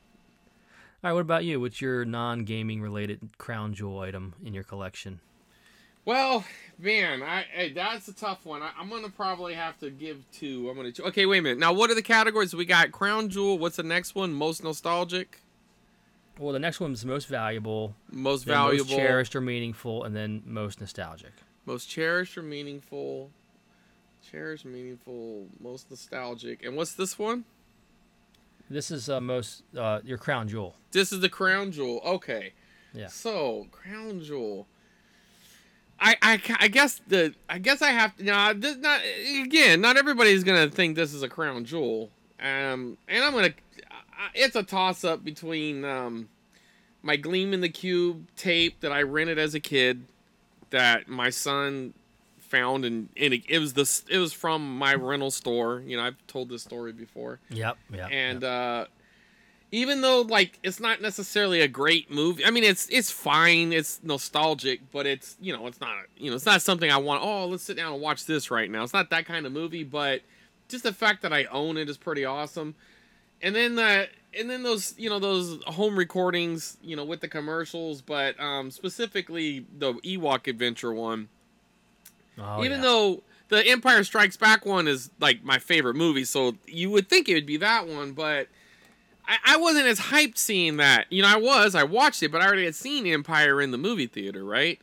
[1.04, 1.60] All right, what about you?
[1.60, 5.20] What's your non-gaming related crown jewel item in your collection?
[6.06, 6.46] Well,
[6.80, 8.62] man, I hey, that's a tough one.
[8.62, 10.70] I, I'm gonna probably have to give two.
[10.70, 10.92] I'm gonna.
[11.00, 11.60] Okay, wait a minute.
[11.60, 12.56] Now, what are the categories?
[12.56, 13.58] We got crown jewel.
[13.60, 14.34] What's the next one?
[14.34, 15.42] Most nostalgic,
[16.40, 20.80] Well, the next one's most valuable, most valuable, most cherished or meaningful, and then most
[20.82, 21.34] nostalgic.
[21.68, 23.30] most cherished or meaningful,
[24.32, 26.64] cherished, meaningful, most nostalgic.
[26.66, 27.46] And what's this one?
[28.72, 30.76] This is uh, most uh, your crown jewel.
[30.92, 32.02] This is the crown jewel.
[32.06, 32.54] Okay.
[32.94, 33.08] Yeah.
[33.08, 34.68] So crown jewel.
[36.00, 39.02] I, I, I guess the I guess I have to now this not
[39.44, 43.54] again not everybody's gonna think this is a crown jewel um and I'm gonna
[43.92, 46.28] I- it's a toss up between um
[47.04, 50.06] my Gleaming the Cube tape that I rented as a kid
[50.72, 51.94] that my son
[52.52, 56.04] found and, and it, it was this it was from my rental store you know
[56.04, 57.78] I've told this story before Yep.
[57.94, 58.10] Yep.
[58.12, 58.86] and uh
[59.72, 64.02] even though like it's not necessarily a great movie i mean it's it's fine it's
[64.04, 67.46] nostalgic but it's you know it's not you know it's not something i want oh
[67.48, 70.22] let's sit down and watch this right now it's not that kind of movie but
[70.68, 72.76] just the fact that i own it is pretty awesome
[73.42, 74.08] and then the
[74.38, 78.70] and then those you know those home recordings you know with the commercials but um
[78.72, 81.30] specifically the ewok adventure one
[82.40, 82.82] Oh, even yeah.
[82.82, 87.28] though the Empire Strikes Back one is like my favorite movie, so you would think
[87.28, 88.48] it would be that one, but
[89.28, 91.06] I, I wasn't as hyped seeing that.
[91.10, 93.78] You know, I was, I watched it, but I already had seen Empire in the
[93.78, 94.80] movie theater, right?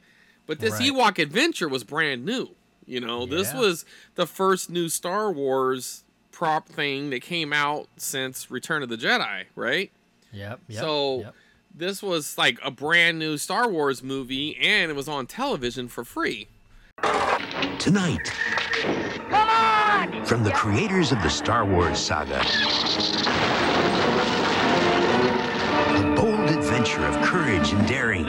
[0.47, 0.91] But this Right.
[0.93, 2.51] Ewok Adventure was brand new.
[2.87, 3.85] You know, this was
[4.15, 9.45] the first new Star Wars prop thing that came out since Return of the Jedi,
[9.55, 9.91] right?
[10.33, 10.61] Yep.
[10.69, 10.81] Yep.
[10.81, 11.35] so yep.
[11.75, 16.03] this was like a brand new Star Wars movie, and it was on television for
[16.05, 16.49] free.
[17.79, 18.33] Tonight,
[20.25, 22.41] from the creators of the Star Wars saga,
[25.97, 28.25] a bold adventure of courage and daring,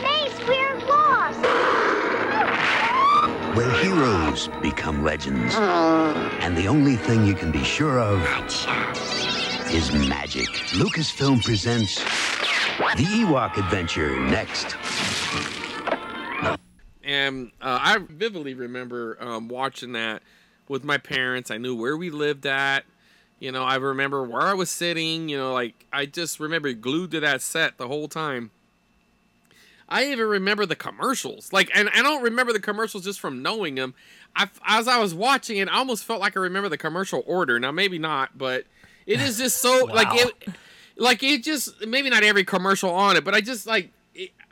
[0.00, 1.40] Mace, we're lost.
[3.56, 8.20] where heroes become legends, and the only thing you can be sure of
[9.72, 10.48] is magic.
[10.72, 11.96] Lucasfilm presents
[12.96, 14.76] the Ewok Adventure next.
[17.12, 20.22] And uh, I vividly remember um, watching that
[20.66, 21.50] with my parents.
[21.50, 22.86] I knew where we lived at.
[23.38, 25.28] You know, I remember where I was sitting.
[25.28, 28.50] You know, like I just remember glued to that set the whole time.
[29.90, 31.52] I even remember the commercials.
[31.52, 33.92] Like, and I don't remember the commercials just from knowing them.
[34.34, 37.60] I, as I was watching it, I almost felt like I remember the commercial order.
[37.60, 38.64] Now, maybe not, but
[39.04, 40.48] it is just so like it,
[40.96, 43.90] like it just maybe not every commercial on it, but I just like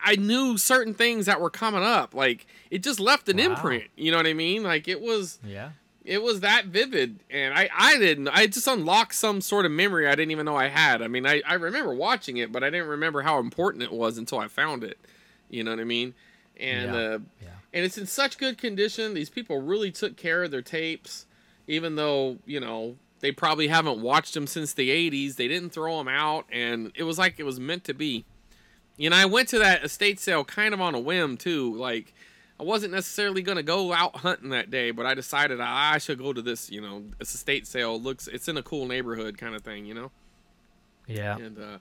[0.05, 2.14] I knew certain things that were coming up.
[2.14, 3.44] Like it just left an Wow.
[3.44, 3.85] imprint.
[3.97, 4.62] You know what I mean?
[4.62, 5.70] Like it was Yeah.
[6.05, 10.06] it was that vivid and I, I didn't i just unlocked some sort of memory
[10.09, 12.70] i didn't even know i had i mean I, I remember watching it but i
[12.70, 14.97] didn't remember how important it was until i found it
[15.51, 16.14] you know what i mean
[16.59, 17.48] and Yeah, uh yeah.
[17.74, 21.27] and it's in such good condition these people really took care of their tapes
[21.68, 25.98] even though you know they probably haven't watched them since the 80s they didn't throw
[25.98, 28.24] them out and it was like it was meant to be
[29.01, 32.12] you know i went to that estate sale kind of on a whim too like
[32.59, 36.18] I wasn't necessarily gonna go out hunting that day, but I decided I, I should
[36.18, 37.94] go to this, you know, this estate sale.
[37.94, 40.10] It looks, it's in a cool neighborhood kind of thing, you know.
[41.06, 41.39] Yeah.
[41.39, 41.78] And uh,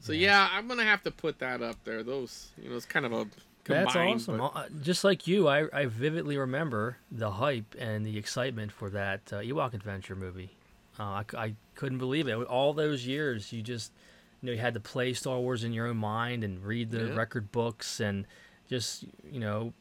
[0.00, 0.48] so yeah.
[0.52, 2.02] I'm gonna have to put that up there.
[2.02, 3.26] Those, you know, it's kind of a
[3.62, 3.86] combined.
[3.86, 4.38] That's awesome.
[4.38, 8.90] but- Uh, Just like you, I, I vividly remember the hype and the excitement for
[8.90, 10.50] that uh, Ewok Adventure movie.
[10.98, 12.34] Uh, I, I couldn't believe it.
[12.34, 13.92] All those years, you just,
[14.40, 17.06] you know, you had to play Star Wars in your own mind and read the
[17.06, 17.14] Yeah.
[17.14, 18.26] record books and
[18.68, 19.72] just, you know,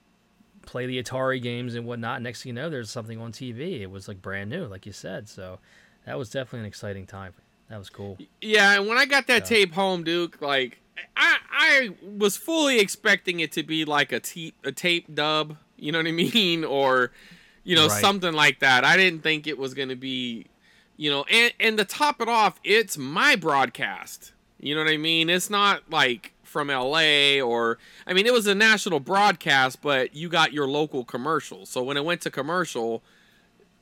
[0.65, 2.21] play the Atari games and whatnot.
[2.21, 3.81] Next thing you know, there's something on TV.
[3.81, 5.29] It was like brand new, like you said.
[5.29, 5.59] So
[6.05, 7.33] that was definitely an exciting time.
[7.69, 8.17] That was cool.
[8.41, 10.79] Yeah, and when I got that tape home, Duke, like
[11.17, 15.91] I I was fully expecting it to be like a te- a tape dub, you
[15.91, 17.11] know what I mean, or
[17.63, 18.01] you know Right.
[18.01, 18.83] something like that.
[18.85, 20.45] I didn't think it was going to be,
[20.95, 24.31] you know, and and to top it off, it's my broadcast.
[24.65, 25.29] You know what I mean?
[25.29, 27.77] It's not like from LA or
[28.07, 31.67] I mean it was a national broadcast, but you got your local commercial.
[31.67, 33.03] So when it went to commercial,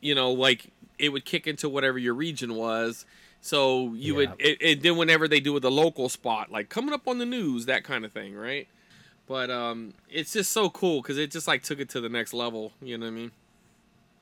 [0.01, 3.05] you know, like it would kick into whatever your region was.
[3.39, 4.45] So you would, Yeah.
[4.47, 7.25] it, it, then whenever they do with a local spot, like coming up on the
[7.25, 8.67] news, that kind of thing, right?
[9.25, 12.33] But um, it's just so cool because it just like took it to the next
[12.33, 12.73] level.
[12.81, 13.31] You know what I mean?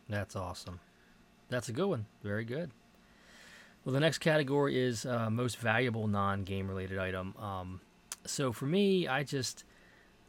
[0.09, 0.79] That's awesome.
[1.49, 2.05] That's a good one.
[2.23, 2.69] Very good.
[3.83, 7.35] Well, the next category is uh, most valuable non-game related item.
[7.37, 7.81] Um,
[8.25, 9.63] so for me, I just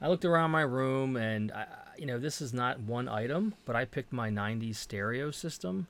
[0.01, 1.67] I looked around my room and I,
[1.99, 5.87] you know this is not one item, but I picked my '90s stereo system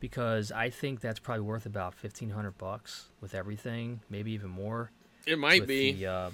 [0.00, 4.90] because I think that's probably worth about fifteen hundred bucks with everything, maybe even more.
[5.26, 5.92] It might be.
[5.92, 6.30] The, uh,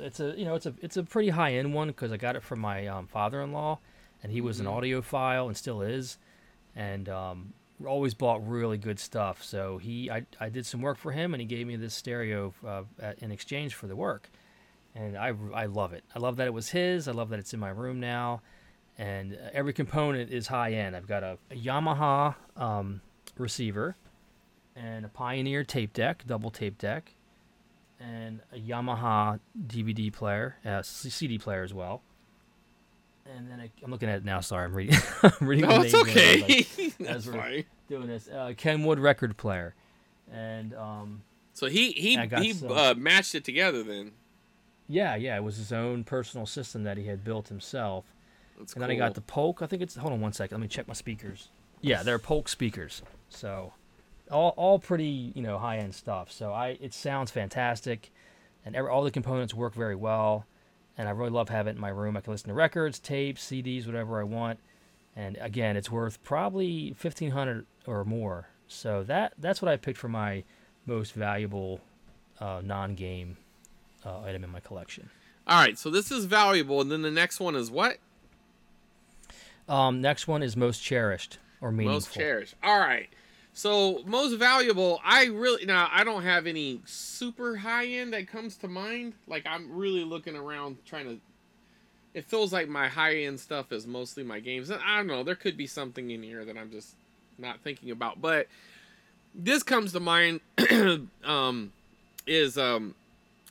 [0.00, 2.36] it's a you know it's a it's a pretty high end one because I got
[2.36, 3.78] it from my um, father-in-law,
[4.22, 6.18] and he was an audiophile and still is,
[6.76, 7.52] and um,
[7.86, 9.42] always bought really good stuff.
[9.42, 12.52] So he I, I did some work for him, and he gave me this stereo
[12.66, 14.30] uh, at, in exchange for the work,
[14.94, 16.04] and I I love it.
[16.14, 17.08] I love that it was his.
[17.08, 18.42] I love that it's in my room now,
[18.98, 20.96] and uh, every component is high end.
[20.96, 23.00] I've got a, a Yamaha um,
[23.36, 23.96] receiver,
[24.76, 27.12] and a Pioneer tape deck, double tape deck
[28.00, 32.02] and a Yamaha DVD player, uh, CD player as well.
[33.24, 34.40] And then I, I'm looking at it now.
[34.40, 34.98] Sorry, I'm reading.
[35.22, 36.66] I'm reading No, the it's names in it, okay.
[36.84, 37.64] like, That's as we're.
[37.88, 38.28] Doing this.
[38.28, 39.74] Uh, Kenwood record player,
[40.32, 42.72] and um, So he he he some.
[42.72, 44.12] uh, matched it together then.
[44.88, 48.04] yeah, yeah, it was his own personal system that he had built himself.
[48.58, 48.88] That's And cool.
[48.88, 49.62] then I got the Polk.
[49.62, 49.96] I think it's.
[49.96, 50.56] Hold on one second.
[50.58, 51.48] Let me check my speakers.
[51.80, 53.02] Yeah, they're Polk speakers.
[53.28, 53.72] So,
[54.30, 56.30] all all pretty you know high end stuff.
[56.30, 58.10] So I it sounds fantastic,
[58.64, 60.46] and every, all the components work very well.
[60.96, 62.16] And I really love having it in my room.
[62.16, 64.60] I can listen to records, tapes, CDs, whatever I want.
[65.16, 68.48] And again, it's worth probably fifteen hundred or more.
[68.66, 70.44] So that that's what I picked for my
[70.86, 71.80] most valuable
[72.40, 73.36] uh, non-game
[74.04, 75.10] uh, item in my collection.
[75.46, 77.98] All right, so this is valuable, and then the next one is what?
[79.68, 81.94] Um, next one is most cherished or meaningful.
[81.94, 82.54] Most cherished.
[82.62, 83.08] All right.
[83.52, 88.56] So most valuable, I really now I don't have any super high end that comes
[88.58, 89.14] to mind.
[89.28, 91.20] Like I'm really looking around trying to.
[92.14, 94.70] It feels like my high end stuff is mostly my games.
[94.70, 95.24] And I don't know.
[95.24, 96.94] There could be something in here that I'm just
[97.38, 98.20] not thinking about.
[98.22, 98.46] But
[99.34, 100.40] this comes to mind.
[101.24, 101.72] um,
[102.26, 102.94] is um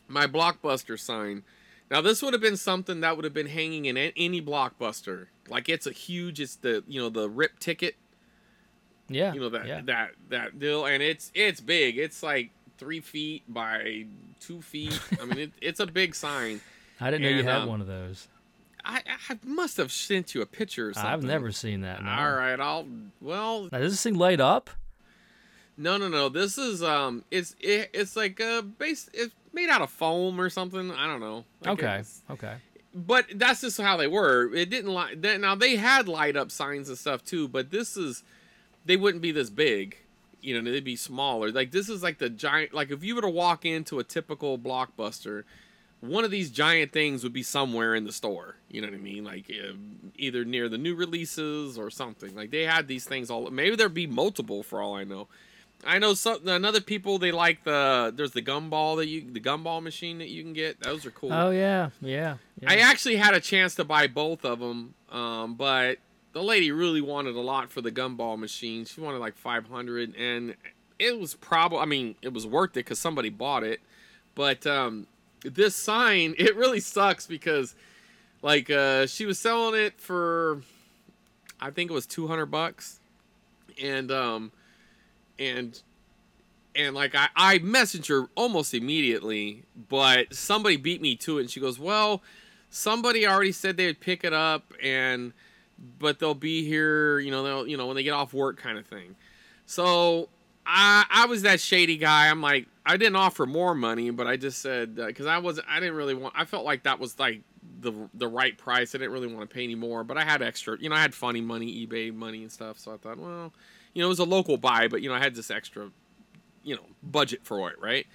[0.07, 1.43] my blockbuster sign.
[1.91, 5.27] Now this would have been something that would have been hanging in any blockbuster.
[5.49, 6.39] Like it's a huge.
[6.39, 7.95] It's the you know the rip ticket
[9.09, 9.33] Yeah.
[9.33, 9.81] you know that yeah.
[9.85, 14.05] that that deal and it's it's big it's like three feet by
[14.39, 16.59] two feet i mean it, it's a big sign
[16.99, 18.27] I didn't know you had um, one of those.
[18.85, 22.03] I, I must have sent you a picture or something I've never seen that.
[22.03, 22.09] No.
[22.11, 22.85] all right i'll
[23.21, 24.69] well Now, does this thing light up?
[25.77, 29.81] no no no this is um it's it, it's like a base it's made out
[29.81, 32.03] of foam or something i don't know Like, Okay.
[32.29, 32.55] Okay.
[32.93, 34.53] but that's just how they were.
[34.53, 35.21] It didn't light.
[35.23, 38.23] That, now they had light up signs and stuff too, but this is
[38.85, 39.97] they wouldn't be this big.
[40.41, 41.51] You know, they'd be smaller.
[41.51, 42.73] Like this is like the giant.
[42.73, 45.43] Like if you were to walk into a typical blockbuster,
[46.03, 48.57] one of these giant things would be somewhere in the store.
[48.69, 49.23] You know what I mean?
[49.23, 49.73] Like uh,
[50.17, 52.35] either near the new releases or something.
[52.35, 53.49] Like they had these things all.
[53.49, 55.27] Maybe there'd be multiple for all I know.
[55.85, 59.81] I know some another people they like the there's the gumball that you the gumball
[59.81, 60.81] machine that you can get.
[60.81, 61.31] Those are cool.
[61.31, 62.35] Oh yeah, yeah.
[62.61, 62.69] yeah.
[62.69, 65.99] I actually had a chance to buy both of them, um, but
[66.33, 68.85] the lady really wanted a lot for the gumball machine.
[68.85, 70.55] She wanted like 500, and
[70.99, 73.81] it was probably, I mean, it was worth it because somebody bought it.
[74.35, 75.07] But um,
[75.43, 77.75] this sign, it really sucks because,
[78.41, 80.61] like, uh, she was selling it for,
[81.59, 82.99] I think it was 200 bucks,
[83.81, 84.51] and um,
[85.39, 85.81] and
[86.75, 91.49] and like I, I messaged her almost immediately, but somebody beat me to it, and
[91.49, 92.21] she goes, "Well,
[92.69, 95.33] somebody already said they would pick it up, and
[95.99, 98.77] but they'll be here, you know, they'll you know when they get off work, kind
[98.77, 99.15] of thing."
[99.65, 100.29] So
[100.65, 102.29] I I was that shady guy.
[102.29, 105.59] I'm like, I didn't offer more money, but I just said uh, because I was
[105.67, 106.33] I didn't really want.
[106.37, 107.41] I felt like that was like
[107.79, 108.93] the the right price.
[108.93, 111.01] I didn't really want to pay any more, but I had extra, you know, I
[111.01, 112.77] had funny money, eBay money and stuff.
[112.79, 113.53] So I thought, well,
[113.93, 115.91] you know, it was a local buy, but you know, I had this extra
[116.63, 118.07] you know budget for it right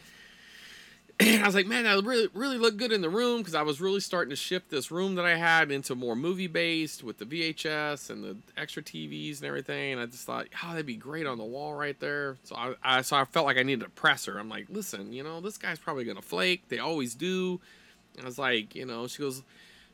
[1.20, 3.80] i was like man that really really looked good in the room because i was
[3.80, 7.24] really starting to shift this room that i had into more movie based with the
[7.24, 11.26] vhs and the extra tvs and everything and i just thought oh that'd be great
[11.26, 12.36] on the wall right there.
[12.44, 14.38] So i, I so i felt like i needed a presser.
[14.38, 16.68] I'm like listen you know this guy's probably gonna flake.
[16.68, 17.60] They always do.
[18.16, 19.42] And i was like you know she goes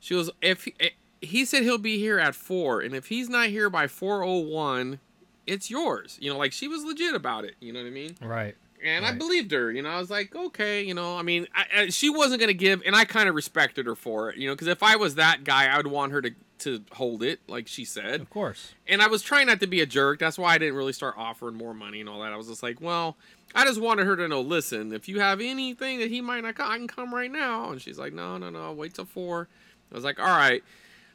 [0.01, 0.91] she goes if he, eh,
[1.23, 5.01] he said he'll be here at four and if he's not here by 401
[5.47, 6.19] it's yours.
[6.21, 7.55] You know like she was legit about it.
[7.61, 8.17] You know what i mean?
[8.21, 8.57] Right.
[8.85, 9.73] And I believed her.
[9.73, 12.53] You know, I was like, okay, you know, I mean, I, I, she wasn't gonna
[12.53, 15.15] give, and I kind of respected her for it, you know, because if I was
[15.17, 18.21] that guy, I would want her to to hold it, like she said.
[18.21, 18.75] Of course.
[18.87, 20.19] And I was trying not to be a jerk.
[20.19, 22.33] That's why I didn't really start offering more money and all that.
[22.33, 23.17] I was just like, well,
[23.55, 24.41] I just wanted her to know.
[24.41, 27.71] Listen, if you have anything that he might not, come, I can come right now.
[27.71, 29.49] And she's like, no, no, no, wait till four.
[29.91, 30.63] I was like, all right.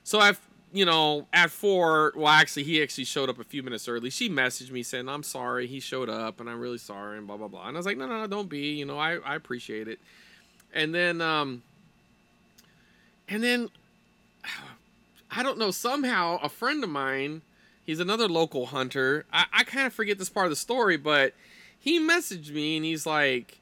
[0.03, 0.39] So I've,
[0.71, 4.09] you know, at four, well, actually, he actually showed up a few minutes early.
[4.09, 7.37] She messaged me saying, I'm sorry, he showed up, and I'm really sorry, and blah
[7.37, 7.67] blah blah.
[7.67, 8.73] And I was like, no, no, no, don't be.
[8.73, 9.99] You know, I I appreciate it.
[10.73, 11.63] And then, um,
[13.27, 13.69] and then
[15.31, 17.41] I don't know, somehow a friend of mine,
[17.85, 19.25] he's another local hunter.
[19.31, 21.33] I, I kind of forget this part of the story, but
[21.79, 23.59] he messaged me and he's like,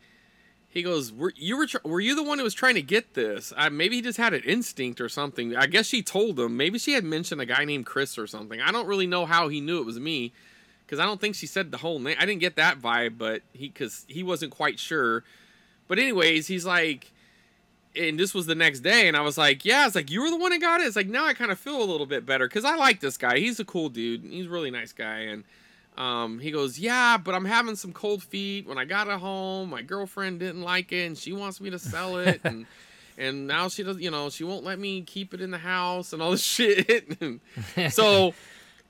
[0.78, 3.14] he goes, were, you were, tr- were you the one who was trying to get
[3.14, 3.52] this?
[3.58, 5.56] I, maybe he just had an instinct or something.
[5.56, 6.56] I guess she told him.
[6.56, 8.62] Maybe she had mentioned a guy named Chris or something.
[8.62, 10.32] I don't really know how he knew it was me
[10.86, 12.16] because I don't think she said the whole name.
[12.20, 15.24] I didn't get that vibe, but he, because he wasn't quite sure.
[15.88, 17.12] But anyways, he's like,
[17.96, 20.30] and this was the next day, and I was like, yeah, it's like you were
[20.30, 20.88] the one that got it.
[20.88, 23.18] It's like now I kind of feel a little bit better because I like this
[23.18, 23.40] guy.
[23.40, 24.24] He's a cool dude.
[24.24, 25.44] He's a really nice guy, and
[25.98, 28.68] um, he goes, yeah, but I'm having some cold feet.
[28.68, 31.80] When I got it home, my girlfriend didn't like it, and she wants me to
[31.80, 32.66] sell it, and
[33.18, 36.14] and now she doesn't, you know, she won't let me keep it in the house
[36.14, 37.18] and all this shit.
[37.90, 38.34] so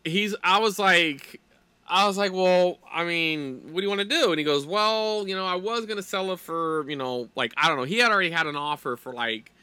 [0.04, 1.40] he's, I was like,
[1.88, 4.32] I was like, well, I mean, what do you want to do?
[4.32, 7.54] And he goes, well, you know, I was gonna sell it for, you know, like
[7.56, 7.84] I don't know.
[7.84, 9.54] He had already had an offer for like,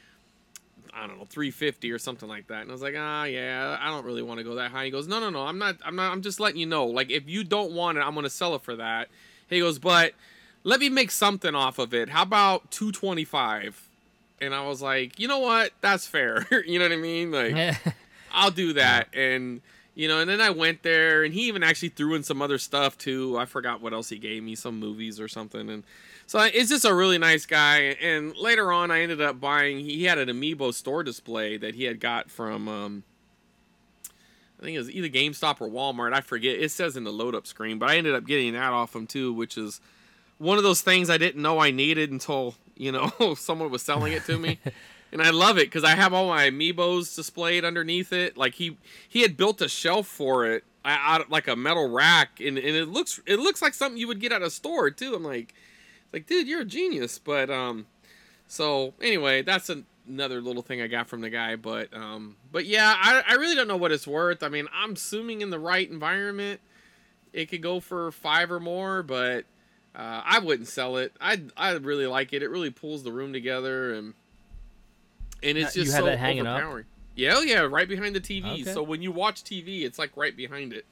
[0.95, 2.61] I don't know, three fifty or something like that.
[2.61, 4.85] And I was like, ah, yeah, I don't really want to go that high.
[4.85, 6.85] He goes, no, no, no, I'm not, I'm not, I'm just letting you know.
[6.85, 9.09] Like, if you don't want it, I'm gonna sell it for that.
[9.49, 10.13] He goes, but
[10.63, 12.09] let me make something off of it.
[12.09, 13.87] How about two twenty five?
[14.41, 15.71] And I was like, you know what?
[15.81, 16.45] That's fair.
[16.65, 17.31] you know what I mean?
[17.31, 17.77] Like,
[18.33, 19.07] I'll do that.
[19.13, 19.61] And
[19.95, 22.57] you know, and then I went there, and he even actually threw in some other
[22.57, 23.37] stuff too.
[23.37, 25.69] I forgot what else he gave me, some movies or something.
[25.69, 25.83] And
[26.27, 27.95] so it's just a really nice guy.
[28.01, 29.79] And later on, I ended up buying.
[29.79, 32.67] He had an Amiibo store display that he had got from.
[32.67, 33.03] Um,
[34.59, 36.13] I think it was either GameStop or Walmart.
[36.13, 36.59] I forget.
[36.59, 39.07] It says in the load up screen, but I ended up getting that off him
[39.07, 39.79] too, which is
[40.39, 44.11] one of those things I didn't know I needed until you know someone was selling
[44.11, 44.59] it to me.
[45.15, 48.35] and I love it because I have all my amiibos displayed underneath it.
[48.35, 48.77] Like he
[49.07, 52.89] he had built a shelf for it, out like a metal rack, and, and it
[52.89, 55.15] looks it looks like something you would get at a store too.
[55.15, 55.53] I'm like,
[56.11, 57.17] like dude, you're a genius.
[57.17, 57.85] But um,
[58.49, 59.71] so anyway, that's
[60.05, 61.55] another little thing I got from the guy.
[61.55, 64.43] But um, but yeah, I I really don't know what it's worth.
[64.43, 66.59] I mean, I'm assuming in the right environment,
[67.31, 69.45] it could go for five or more, but.
[69.97, 71.13] Uh, I wouldn't sell it.
[71.21, 72.43] I I really like it.
[72.43, 74.13] It really pulls the room together, and
[75.45, 76.61] and it's Now, you just have so that hanging up?
[77.15, 78.61] Yeah, oh yeah, right behind the TV.
[78.61, 78.63] Okay.
[78.63, 80.85] So when you watch TV, it's like right behind it.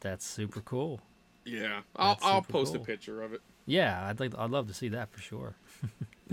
[0.00, 1.00] That's super cool.
[1.44, 2.82] Yeah, I'll I'll post cool.
[2.82, 3.42] a picture of it.
[3.66, 5.54] Yeah, I'd like I'd love to see that for sure.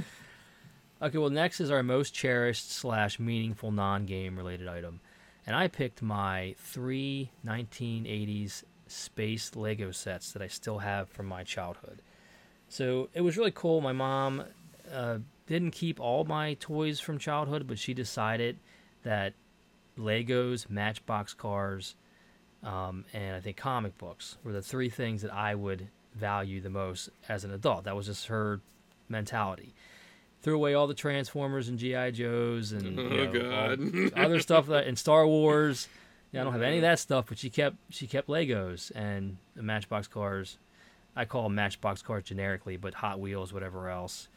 [1.01, 5.01] okay, well next is our most cherished slash meaningful non-game related item,
[5.45, 11.43] and I picked my three 1980s space Lego sets that I still have from my
[11.43, 12.01] childhood.
[12.69, 13.81] So it was really cool.
[13.81, 14.43] My mom
[14.91, 15.19] uh,
[15.51, 18.57] didn't keep all my toys from childhood, but she decided
[19.03, 19.33] that
[19.97, 21.95] Legos, Matchbox cars,
[22.63, 26.69] um, and I think comic books were the three things that I would value the
[26.69, 27.83] most as an adult.
[27.85, 28.61] That was just her
[29.09, 29.73] mentality.
[30.41, 33.75] Threw away all the Transformers and GI Joes and you Oh, know,
[34.07, 34.13] God.
[34.17, 35.87] other stuff that in Star Wars.
[36.31, 39.37] Yeah, I don't have any of that stuff, but she kept she kept Legos and
[39.55, 40.57] the Matchbox cars.
[41.15, 44.29] I call them Matchbox cars generically, but Hot Wheels, whatever else,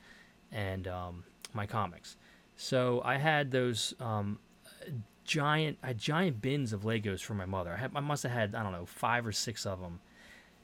[0.55, 2.17] and um, my comics.
[2.57, 4.39] So I had those um,
[5.25, 7.73] giant, I had giant bins of Legos for my mother.
[7.73, 10.01] I, had, I must have had I don't know five or six of them,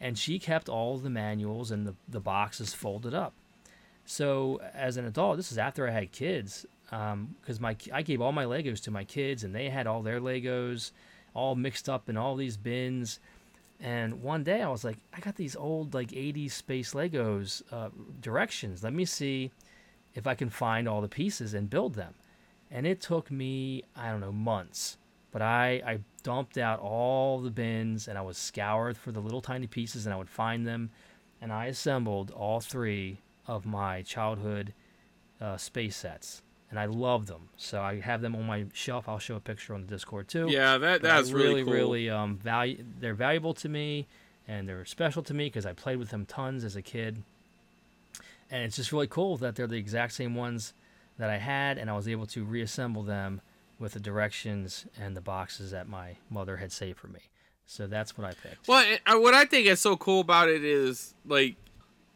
[0.01, 3.35] and she kept all the manuals and the the boxes folded up.
[4.07, 8.33] So as an adult, this is after I had kids, because my I gave all
[8.33, 10.93] my Legos to my kids, and they had all their Legos,
[11.35, 13.19] all mixed up in all these bins.
[13.83, 17.89] And one day I was like, I got these old like '80s space Legos uh,
[18.21, 18.85] directions.
[18.85, 19.51] Let me see
[20.15, 22.15] if I can find all the pieces and build them.
[22.71, 24.97] And it took me I don't know months,
[25.33, 29.41] but I I dumped out all the bins and I was scoured for the little
[29.41, 30.91] tiny pieces and I would find them,
[31.41, 34.73] and I assembled all three of my childhood
[35.41, 37.49] uh, space sets, and I love them.
[37.57, 39.09] So I have them on my shelf.
[39.09, 40.47] I'll show a picture on the Discord too.
[40.49, 41.73] Yeah, that that's really cool.
[41.73, 42.85] really um value.
[43.01, 44.07] They're valuable to me,
[44.47, 47.23] and they're special to me because I played with them tons as a kid.
[48.51, 50.73] And it's just really cool that they're the exact same ones
[51.19, 53.41] that I had, and I was able to reassemble them
[53.79, 57.21] with the directions and the boxes that my mother had saved for me.
[57.67, 58.67] So that's what I picked.
[58.67, 61.55] Well, and uh, what I think is so cool about it is like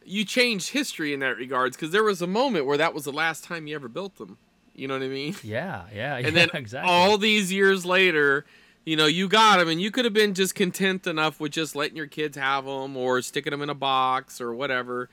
[0.03, 3.11] you changed history in that regards because there was a moment where that was the
[3.11, 4.37] last time you ever built them.
[4.75, 5.35] You know what I mean?
[5.43, 6.91] Yeah, yeah, yeah And then exactly.
[6.91, 8.45] all these years later,
[8.85, 11.75] you know, you got them, and you could have been just content enough with just
[11.75, 15.09] letting your kids have them or sticking them in a box or whatever.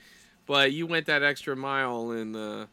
[0.47, 2.66] But you went that extra mile and uh,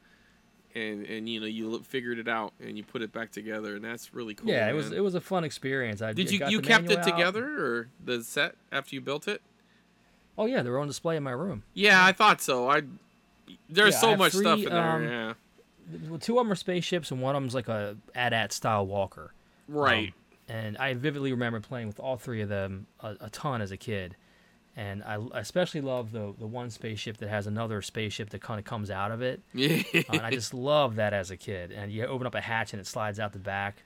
[0.75, 3.83] and and you know you figured it out and you put it back together, and
[3.85, 4.49] that's really cool.
[4.49, 6.01] yeah, it was it was a fun experience.
[6.01, 7.03] I Did you you kept it out.
[7.03, 9.41] together or the set after you built it?
[10.37, 11.63] Oh yeah, they were on display in my room.
[11.73, 12.69] Yeah, I thought so.
[12.69, 12.81] I
[13.69, 14.81] there's Yeah, so have much stuff in there.
[14.81, 15.33] um, yeah,
[16.09, 19.33] Well, two of them are spaceships, and one of them's like a AT-AT style walker.
[19.67, 20.13] right.
[20.47, 23.77] and I vividly remember playing with all three of them a, a ton as a
[23.77, 24.15] kid.
[24.79, 28.65] And I especially love the the one spaceship that has another spaceship that kind of
[28.65, 29.41] comes out of it.
[29.53, 29.81] yeah.
[29.93, 31.71] Uh, and I just love that as a kid.
[31.73, 33.83] And you open up a hatch and it slides out the back.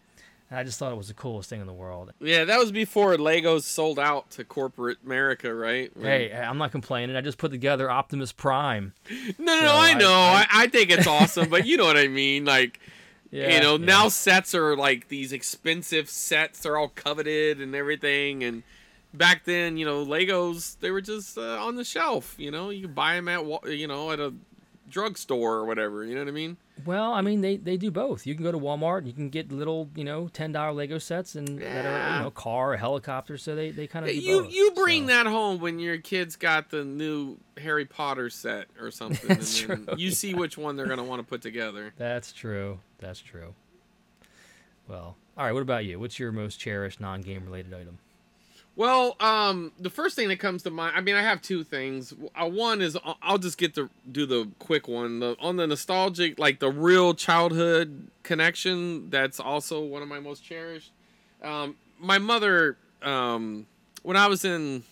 [0.51, 2.11] And I just thought it was the coolest thing in the world.
[2.19, 5.89] Yeah, that was before Legos sold out to corporate America, right?
[5.97, 7.15] When- Hey, I'm not complaining.
[7.15, 8.93] I just put together Optimus Prime.
[9.09, 10.11] no, no, so no, I I- know.
[10.13, 12.45] I, I- I, think it's awesome, but you know what I mean.
[12.45, 12.79] Like,
[13.31, 13.85] Yeah, you know, yeah.
[13.85, 16.59] now sets are like these expensive sets.
[16.59, 18.43] They're all coveted and everything.
[18.43, 18.61] And
[19.13, 22.35] back then, you know, Legos they were just uh, on the shelf.
[22.37, 24.33] You know, you could buy them at you know at a
[24.89, 26.03] drugstore or whatever.
[26.03, 26.57] You know what I mean?
[26.85, 28.25] Well, I mean, they, they do both.
[28.25, 30.97] You can go to Walmart and you can get little, you know, ten dollar Lego
[30.97, 33.37] sets and that are, you know, car or helicopter.
[33.37, 35.07] So they, they kind of You both, you bring so.
[35.07, 39.27] that home when your kids got the new Harry Potter set or something.
[39.27, 41.93] That's and then true, You see which one they're gonna want to put together.
[41.97, 42.79] That's true.
[42.99, 43.53] That's true.
[44.87, 45.53] Well, all right.
[45.53, 45.99] What about you?
[45.99, 47.99] What's your most cherished non-game related item?
[48.75, 52.11] Well, um, the first thing that comes to mind, I mean, I have two things.
[52.35, 55.19] Uh, one is I'll- I'll just get to do the quick one.
[55.19, 60.43] The, on the nostalgic, like the real childhood connection, that's also one of my most
[60.43, 60.91] cherished.
[61.43, 63.67] Um, my mother, um,
[64.01, 64.83] when I was in,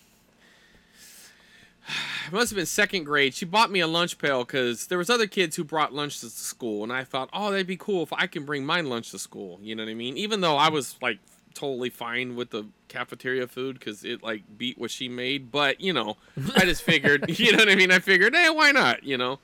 [2.28, 5.10] it must have been second grade, she bought me a lunch pail because there was
[5.10, 8.12] other kids who brought lunch to school, and I thought, oh, that'd be cool if
[8.12, 9.58] I can bring my lunch to school.
[9.60, 10.16] You know what I mean?
[10.16, 11.18] Even though I was like
[11.52, 15.92] totally fine with the cafeteria food because it like beat what she made, but you
[15.92, 16.16] know,
[16.56, 17.90] I just figured, you know what I mean?
[17.92, 19.04] I figured, hey, why not?
[19.04, 19.38] You know,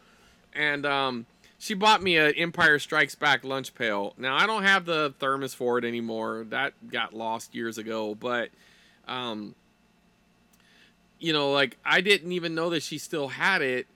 [0.53, 1.27] and um,
[1.59, 4.15] she bought me a Empire Strikes Back lunch pail.
[4.19, 6.45] Now I don't have the thermos for it anymore.
[6.51, 8.51] That got lost years ago, but
[9.07, 9.55] um,
[11.19, 13.87] you know, like I didn't even know that she still had it,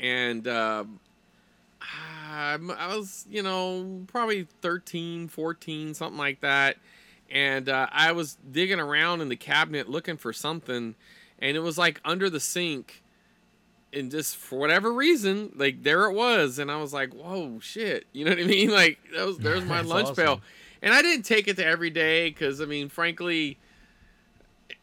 [0.00, 1.00] and um,
[1.80, 6.76] I'm- I was, you know, probably 13, 14, something like that,
[7.30, 10.94] and uh, I was digging around in the cabinet looking for something,
[11.38, 13.02] and it was like under the sink,
[13.92, 18.06] and just for whatever reason, like there it was, and I was like, whoa, shit,
[18.12, 18.70] you know what I mean?
[18.72, 20.40] Like that was there's my lunch pail,
[20.82, 23.58] and I didn't take it to every day because I mean, frankly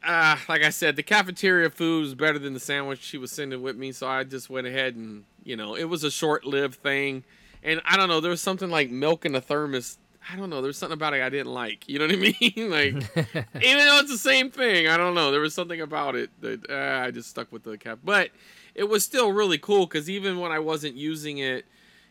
[0.06, 3.62] uh, like I said, the cafeteria food was better than the sandwich she was sending
[3.62, 7.24] with me, so I just went ahead and you know it was a short-lived thing,
[7.64, 9.98] and I don't know there was something like milk in the thermos.
[10.32, 10.62] I don't know.
[10.62, 11.88] There was something about it I didn't like.
[11.88, 12.72] You know what I mean?
[12.72, 12.94] like
[13.64, 15.32] even though it's the same thing, I don't know.
[15.32, 18.00] There was something about it that uh, I just stuck with the cap.
[18.04, 18.32] But
[18.74, 21.66] it was still really cool because even when I wasn't using it,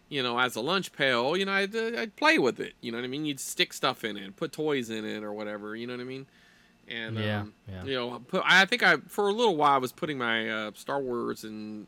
[0.08, 2.74] you know, as a lunch pail, you know, I'd, uh, I'd play with it.
[2.80, 3.24] You know what I mean?
[3.24, 5.74] You'd stick stuff in it, put toys in it, or whatever.
[5.74, 6.26] You know what I mean?
[6.86, 7.84] And Yeah, um, yeah.
[7.84, 10.70] you know, put, I think I for a little while I was putting my uh,
[10.74, 11.86] Star Wars and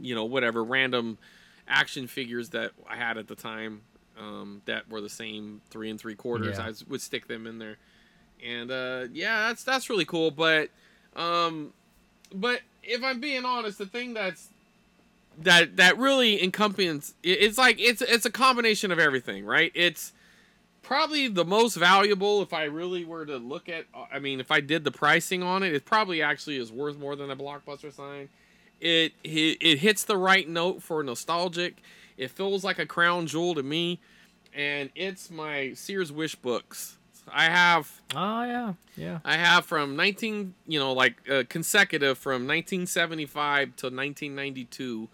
[0.00, 1.16] you know whatever random
[1.68, 3.82] action figures that I had at the time
[4.18, 6.58] um, that were the same three and three quarters.
[6.58, 6.66] Yeah.
[6.66, 7.76] I would stick them in there,
[8.44, 10.30] and uh, yeah, that's that's really cool.
[10.30, 10.70] But
[11.14, 11.72] um,
[12.34, 14.48] but if I'm being honest, the thing that's
[15.38, 19.72] that that really encompasses it's like it's it's a combination of everything, right?
[19.74, 20.12] It's
[20.82, 24.60] probably the most valuable if I really were to look at I mean if I
[24.60, 28.28] did the pricing on it, it probably actually is worth more than a blockbuster sign.
[28.80, 31.82] It it, it hits the right note for nostalgic.
[32.16, 34.00] It feels like a crown jewel to me
[34.56, 36.96] and it's my Sears Wish books.
[37.28, 39.18] I have Oh yeah, yeah.
[39.24, 45.08] I have from 19, you know, like uh, consecutive from 1975 to 1992,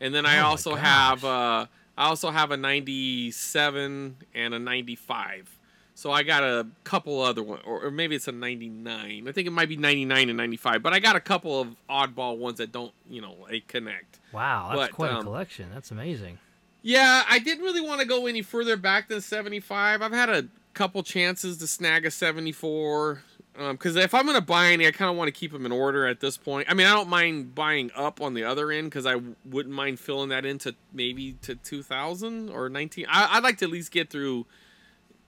[0.00, 1.66] and then I Oh also have uh,
[1.96, 5.58] I also have a 97 and a 95.
[6.02, 9.28] So I got a couple other ones, or, or maybe it's a 99.
[9.28, 12.38] I think it might be 99 and 95, but I got a couple of oddball
[12.38, 14.18] ones that don't, you know, like connect.
[14.32, 15.70] Wow, that's But, quite a um, collection.
[15.72, 16.40] That's amazing.
[16.82, 20.02] Yeah, I didn't really want to go any further back than 75.
[20.02, 23.22] I've had a couple chances to snag a 74.
[23.70, 25.70] Because if I'm going to buy any, I kind of want to keep them in
[25.70, 26.68] order at this point.
[26.68, 29.74] I mean, I don't mind buying up on the other end because I w- wouldn't
[29.74, 33.06] mind filling that into maybe to 2000 or 19.
[33.08, 34.46] I, I'd like to at least get through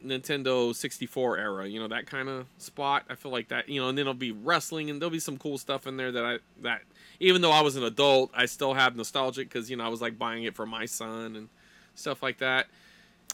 [0.05, 3.05] Nintendo 64 era, you know, that kind of spot.
[3.09, 5.39] I feel like that, you know, and then it'll be wrestling and there'll be some
[5.39, 6.83] cool stuff in there that I, that
[7.21, 10.01] even though I was an adult, I still have nostalgic because, you know, I was
[10.03, 11.49] like buying it for my son and
[11.95, 12.67] stuff like that.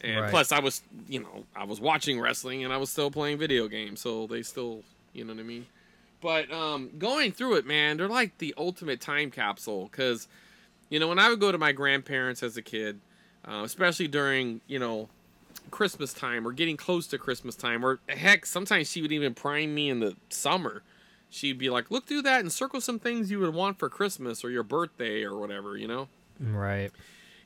[0.02, 0.30] And Right.
[0.30, 3.68] plus, I was, you know, I was watching wrestling and I was still playing video
[3.68, 4.82] games, so they still,
[5.12, 5.66] you know what I mean.
[6.20, 10.28] But um, going through it, man, they're like the ultimate time capsule because,
[10.88, 13.00] you know, when I would go to my grandparents as a kid,
[13.46, 15.08] uh, especially during, you know,
[15.70, 19.74] Christmas time or getting close to Christmas time, or heck, sometimes she would even prime
[19.74, 20.82] me in the summer.
[21.30, 24.44] She'd be like, "Look through that and circle some things you would want for Christmas
[24.44, 26.08] or your birthday or whatever," you know.
[26.40, 26.90] Right.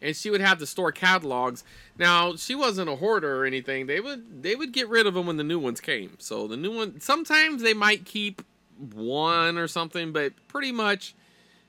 [0.00, 1.64] And she would have the store catalogs.
[1.98, 3.86] Now she wasn't a hoarder or anything.
[3.86, 6.16] They would they would get rid of them when the new ones came.
[6.18, 8.42] So the new one sometimes they might keep
[8.76, 11.14] one or something, but pretty much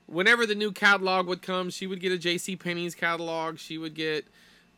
[0.08, 2.56] whenever the new catalog would come, she would get a J.C.
[2.56, 3.58] Penney's catalog.
[3.58, 4.26] She would get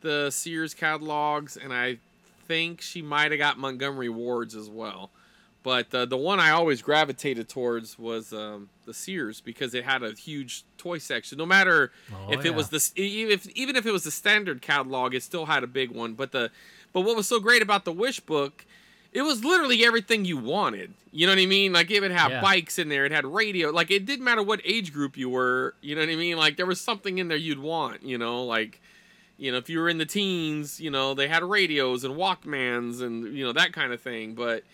[0.00, 1.98] the Sears catalogs, and I
[2.46, 5.10] think she might have got Montgomery Ward's as well.
[5.64, 10.02] But uh, the one I always gravitated towards was um, the Sears because it had
[10.02, 11.36] a huge toy section.
[11.36, 15.14] No matter Oh, if it was the if even if it was the standard catalog,
[15.14, 16.14] it still had a big one.
[16.14, 16.50] But the
[16.92, 18.64] but what was so great about the Wish book,
[19.12, 20.94] it was literally everything you wanted.
[21.12, 21.72] You know what I mean?
[21.72, 22.40] Like it would have Yeah.
[22.40, 23.70] bikes in there, it had radio.
[23.70, 25.74] Like it didn't matter what age group you were.
[25.82, 26.36] You know what I mean?
[26.38, 28.04] Like there was something in there you'd want.
[28.04, 28.80] You know, like
[29.38, 33.00] you know if you were in the teens, you know they had radios and Walkmans
[33.00, 34.34] and you know that kind of thing.
[34.34, 34.64] But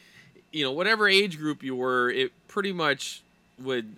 [0.53, 3.23] you know whatever age group you were, it pretty much
[3.59, 3.97] would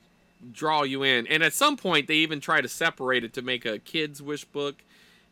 [0.52, 1.26] draw you in.
[1.26, 4.44] And at some point, they even try to separate it to make a kids wish
[4.44, 4.76] book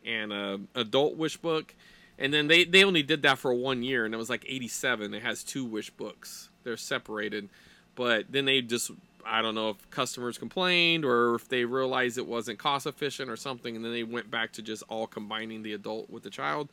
[0.05, 1.73] and a adult wish book.
[2.17, 5.13] And then they, they only did that for one year, and it was like 87.
[5.13, 6.49] It has two wish books.
[6.63, 7.49] They're separated.
[7.95, 8.91] But then they just,
[9.25, 13.35] I don't know if customers complained or if they realized it wasn't cost efficient or
[13.35, 16.69] something, and then they went back to just all combining the adult with the child.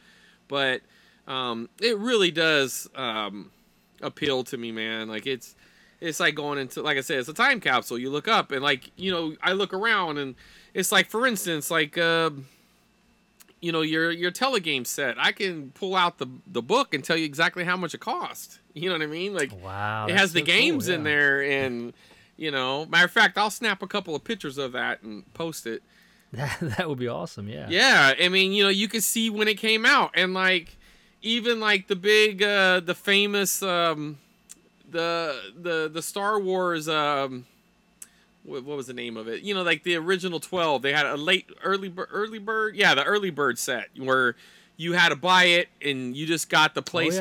[0.49, 0.83] But
[1.27, 3.51] um, it really does um,
[4.03, 5.09] appeal to me, man.
[5.09, 5.55] Like it's
[6.01, 7.97] it's like going into like I said, it's a time capsule.
[7.99, 10.35] You look up and like you know I look around and
[10.75, 12.31] it's like for instance like uh,
[13.61, 15.17] you know your your telegame set.
[15.19, 18.59] I can pull out the the book and tell you exactly how much it cost.
[18.75, 19.33] You know what I mean?
[19.33, 20.07] Like Wow.
[20.09, 21.95] it has the so cool, games in there and.
[22.43, 25.65] You know, matter of fact, I'll snap a couple of pictures of that and post
[25.65, 25.83] it.
[26.33, 27.47] That, that would be awesome.
[27.47, 27.67] Yeah.
[27.69, 30.79] Yeah, I mean, you know, you could see when it came out, and like,
[31.21, 34.19] even like the big, uh the famous, um
[34.91, 37.45] the the the Star Wars, um
[38.45, 39.43] what, what was the name of it?
[39.43, 40.81] You know, like the original twelve.
[40.81, 42.75] They had a late, early, early bird.
[42.77, 44.35] Yeah, the early bird set where
[44.79, 47.21] you had to buy it and you just got the Oh, yeah.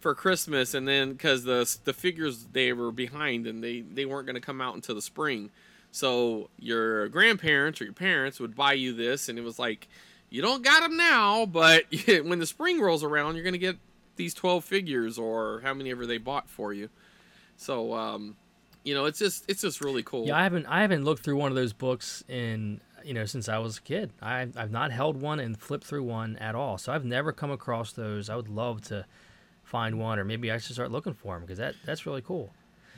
[0.00, 4.26] For Christmas, and then because the the figures they were behind and they they weren't
[4.26, 5.50] going to come out until the spring,
[5.90, 9.88] so your grandparents or your parents would buy you this, and it was like,
[10.28, 11.84] you don't got them now, but
[12.24, 13.78] when the spring rolls around, you're gonna get
[14.16, 16.88] these 12 figures or how many ever they bought for you.
[17.56, 18.36] So, um,
[18.84, 20.26] you know, it's just it's just really cool.
[20.26, 23.48] Yeah, I haven't I haven't looked through one of those books in you know since
[23.48, 24.12] I was a kid.
[24.22, 26.78] I I've not held one and flipped through one at all.
[26.78, 28.30] So I've never come across those.
[28.30, 29.06] I would love to
[29.66, 32.52] find one, or maybe I should start looking for them because that that's really cool.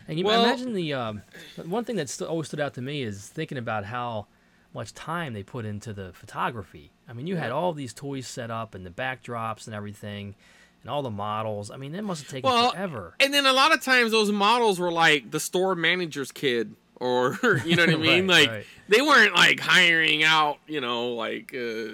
[0.07, 1.23] And you Well- imagine the um,
[1.67, 4.27] one thing that st- always stood out to me is thinking about how
[4.75, 6.93] much time they put into the photography.
[7.09, 10.35] I mean, you had all these toys set up and the backdrops and everything,
[10.83, 11.71] and all the models.
[11.71, 13.15] I mean, that must have taken Well, forever.
[13.19, 17.39] And then a lot of times those models were like the store manager's kid or
[17.65, 18.27] you know what I mean?
[18.29, 18.67] Right, like right.
[18.89, 21.93] they weren't like hiring out, you know, like uh,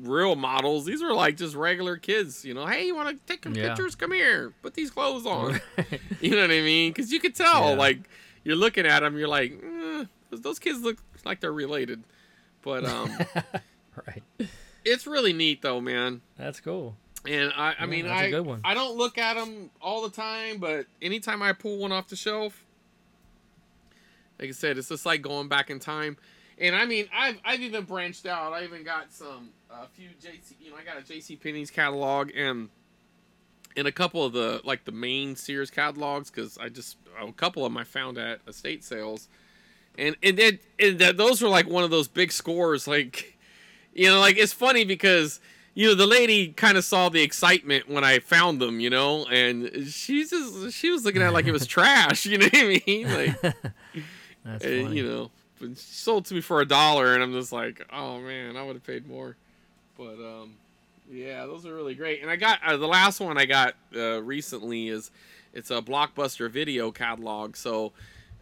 [0.00, 0.84] real models.
[0.86, 2.66] These were like just regular kids, you know.
[2.66, 3.68] Hey, you want to take some Yeah.
[3.68, 3.94] pictures?
[3.94, 4.52] Come here.
[4.62, 5.60] Put these clothes on.
[6.20, 6.92] you know what I mean?
[6.94, 7.76] Cuz you could tell Yeah.
[7.76, 7.98] like
[8.44, 12.04] you're looking at them, you're like, eh, those kids look like they're related.
[12.62, 13.10] But um
[14.06, 14.22] right.
[14.84, 16.22] it's really neat though, man.
[16.36, 16.96] That's cool.
[17.26, 18.60] And I, I Yeah, mean, I, good one.
[18.64, 22.16] I don't look at them all the time, but anytime I pull one off the
[22.16, 22.64] shelf,
[24.38, 26.16] like I said, it's just like going back in time.
[26.60, 28.52] And I mean, I've, I've even branched out.
[28.52, 32.30] I even got some, a few JC, you know, I got a JC Penney's catalog
[32.34, 32.68] and,
[33.76, 37.64] and a couple of the, like the main Sears catalogs, because I just, a couple
[37.64, 39.28] of them I found at estate sales.
[39.96, 43.38] And, and, it, and that, those were like one of those big scores, like,
[43.98, 45.40] you know, like it's funny because
[45.74, 49.26] you know the lady kind of saw the excitement when I found them, you know,
[49.26, 52.56] and she's just she was looking at it like it was trash, you know what
[52.56, 53.08] I mean?
[53.12, 53.54] Like,
[54.48, 54.96] That's uh, funny.
[54.96, 55.30] you know,
[55.60, 58.62] but she sold to me for a dollar, and I'm just like, oh man, I
[58.64, 59.36] would have paid more.
[59.96, 60.54] But um,
[61.10, 62.22] yeah, those are really great.
[62.22, 65.10] And I got uh, the last one I got uh, recently is
[65.52, 67.92] it's a blockbuster video catalog, so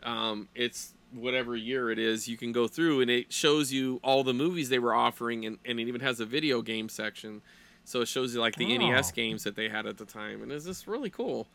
[0.02, 4.22] um, it's whatever year it is you can go through and it shows you all
[4.24, 7.40] the movies they were offering and, and it even has a video game section
[7.84, 9.14] so it shows you like the nes Oh.
[9.14, 11.46] games that they had at the time and it's just really cool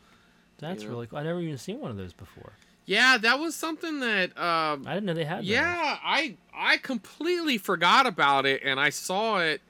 [0.57, 0.95] That's you know.
[0.95, 1.19] really cool.
[1.19, 2.53] I never even seen one of those before.
[2.91, 5.43] Yeah that was something that um, I didn't know they had.
[5.43, 9.61] yeah i i completely forgot about it and i saw it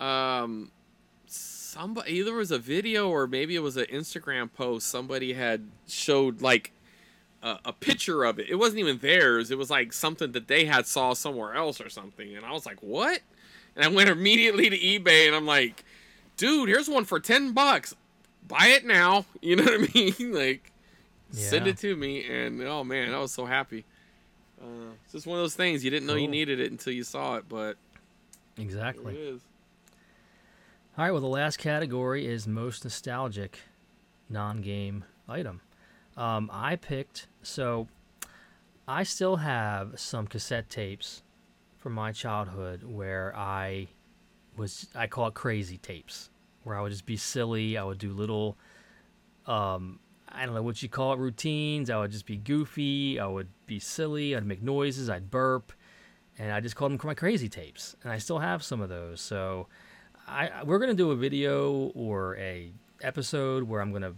[0.00, 0.70] um
[1.74, 4.86] somebody either was a video or maybe it was an Instagram post.
[4.86, 6.70] Somebody had showed like
[7.42, 8.48] a, a picture of it.
[8.48, 9.50] It wasn't even theirs.
[9.50, 12.36] It was like something that they had saw somewhere else or something.
[12.36, 13.20] And I was like, what?
[13.74, 15.84] And I went immediately to eBay and I'm like,
[16.36, 17.94] dude, here's one for ten bucks.
[18.46, 19.26] Buy it now.
[19.42, 20.14] You know what I mean?
[20.32, 20.70] like,
[21.42, 22.24] send it to me.
[22.28, 23.84] And oh man, I was so happy.
[24.60, 27.02] Uh, it's just one of those things you didn't know you needed it until you
[27.04, 27.76] saw it, but
[28.56, 29.14] Exactly.
[29.14, 29.40] it is.
[30.96, 33.58] All right, well, the last category is most nostalgic
[34.30, 35.60] non game item.
[36.16, 37.88] Um, I picked, so
[38.86, 41.22] I still have some cassette tapes
[41.78, 43.88] from my childhood where I
[44.56, 46.30] was, I call it crazy tapes,
[46.62, 47.76] where I would just be silly.
[47.76, 48.56] I would do little,
[49.46, 49.98] um,
[50.34, 51.90] I don't know what you call it, routines.
[51.90, 53.20] I would just be goofy.
[53.20, 54.34] I would be silly.
[54.34, 55.08] I'd make noises.
[55.08, 55.72] I'd burp.
[56.38, 57.94] And I just called them my crazy tapes.
[58.02, 59.20] And I still have some of those.
[59.20, 59.68] So,
[60.26, 64.14] I we're gonna do a video or a episode where I'm gonna,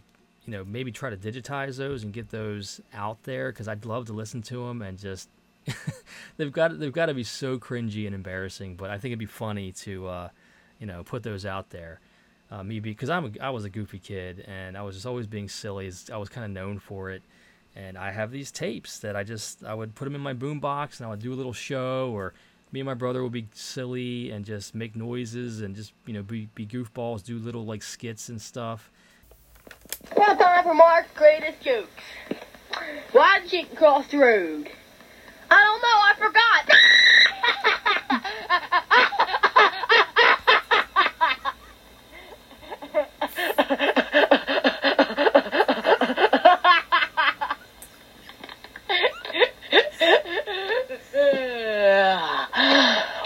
[0.46, 4.06] you know, maybe try to digitize those and get those out there because I'd love
[4.06, 5.28] to listen to them and just
[6.36, 9.26] they've got they've got to be so cringy and embarrassing, but I think it'd be
[9.26, 10.28] funny to, uh,
[10.78, 12.00] you know, put those out there.
[12.48, 15.26] Uh, me because I'm a, I was a goofy kid and I was just always
[15.26, 15.90] being silly.
[16.12, 17.22] I was kind of known for it,
[17.74, 20.98] and I have these tapes that I just I would put them in my boombox
[20.98, 22.34] and I would do a little show or
[22.72, 26.22] me and my brother would be silly and just make noises and just you know
[26.22, 28.90] be, be goofballs do little like skits and stuff
[30.16, 31.90] Now time for Mark's greatest jokes.
[33.12, 34.68] Why did chicken cross the road?
[35.50, 36.76] I don't know, I forgot.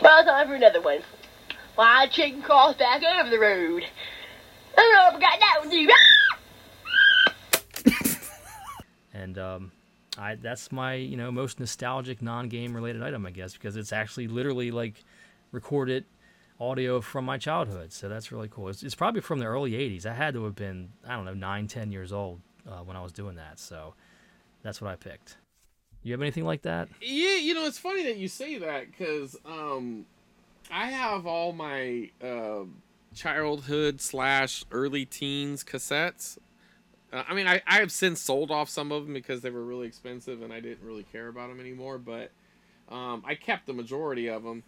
[0.02, 1.01] well, time for another one.
[1.74, 3.85] Why did chicken cross back over the road?
[4.77, 5.89] I don't know, I forgot that one too.
[9.15, 9.73] and um,
[10.19, 14.28] I that's my you know most nostalgic non-game related item I guess because it's actually
[14.28, 15.05] literally like
[15.53, 16.05] recorded
[16.61, 17.93] audio from my childhood.
[17.93, 18.69] So that's really cool.
[18.69, 21.35] It's, it's probably from the early 80s I had to have been I don't know
[21.35, 23.59] nine ten years old uh, when I was doing that.
[23.59, 23.95] So
[24.62, 25.37] that's what I picked.
[26.03, 26.89] You have anything like that?
[27.03, 30.07] Yeah, you know, it's funny that you say that because um,
[30.70, 32.64] I have all my uh,
[33.14, 36.38] childhood slash early teens cassettes.
[37.12, 39.64] Uh, I mean, I, I have since sold off some of them because they were
[39.64, 41.98] really expensive and I didn't really care about them anymore.
[41.98, 42.30] But
[42.88, 44.62] um, I kept the majority of them,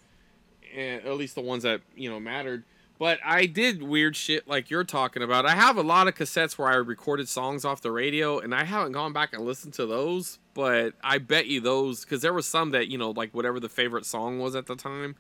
[0.75, 2.65] and at least the ones that you know mattered.
[2.99, 5.45] But I did weird shit like you're talking about.
[5.45, 8.65] I have a lot of cassettes where I recorded songs off the radio, and I
[8.65, 10.39] haven't gone back and listened to those.
[10.55, 13.69] But I bet you those because there were some that you know like whatever the
[13.69, 15.17] favorite song was at the time.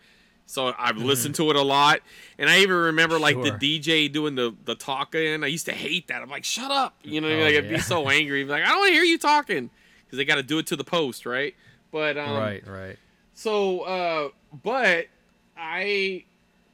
[0.46, 2.00] So I've listened to it a lot,
[2.38, 3.44] and I even remember like Sure.
[3.44, 5.42] the DJ doing the the talking.
[5.42, 6.20] I used to hate that.
[6.20, 7.28] I'm like, shut up, you know?
[7.28, 7.42] what I mean?
[7.42, 8.44] Oh, like I'd be so angry.
[8.44, 9.70] Like I don't want to hear you talking
[10.04, 11.54] because they got to do it to the post, right?
[11.90, 12.98] But um, right right
[13.34, 14.28] so, uh,
[14.62, 15.06] but
[15.56, 16.24] I,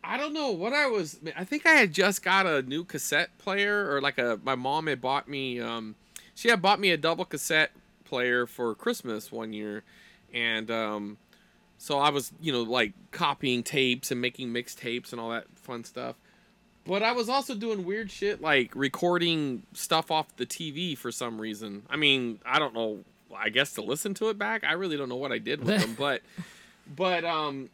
[0.03, 1.19] I don't know what I was.
[1.37, 4.41] I think I had just got a new cassette player, or like a.
[4.43, 5.61] My mom had bought me.
[5.61, 5.95] Um,
[6.35, 7.71] she had bought me a double cassette
[8.05, 9.83] player for Christmas one year,
[10.33, 11.17] and um,
[11.79, 15.85] so I was, you know, like copying tapes and making mixtapes and all that fun
[15.85, 16.17] stuff.
[16.85, 21.41] But I was also doing weird shit like recording stuff off the TV for some
[21.41, 21.85] reason.
[21.89, 23.01] I mean, I don't know.
[23.37, 24.65] I guess to listen to it back.
[24.65, 26.23] I really don't know what I did with them, but
[26.97, 27.69] but um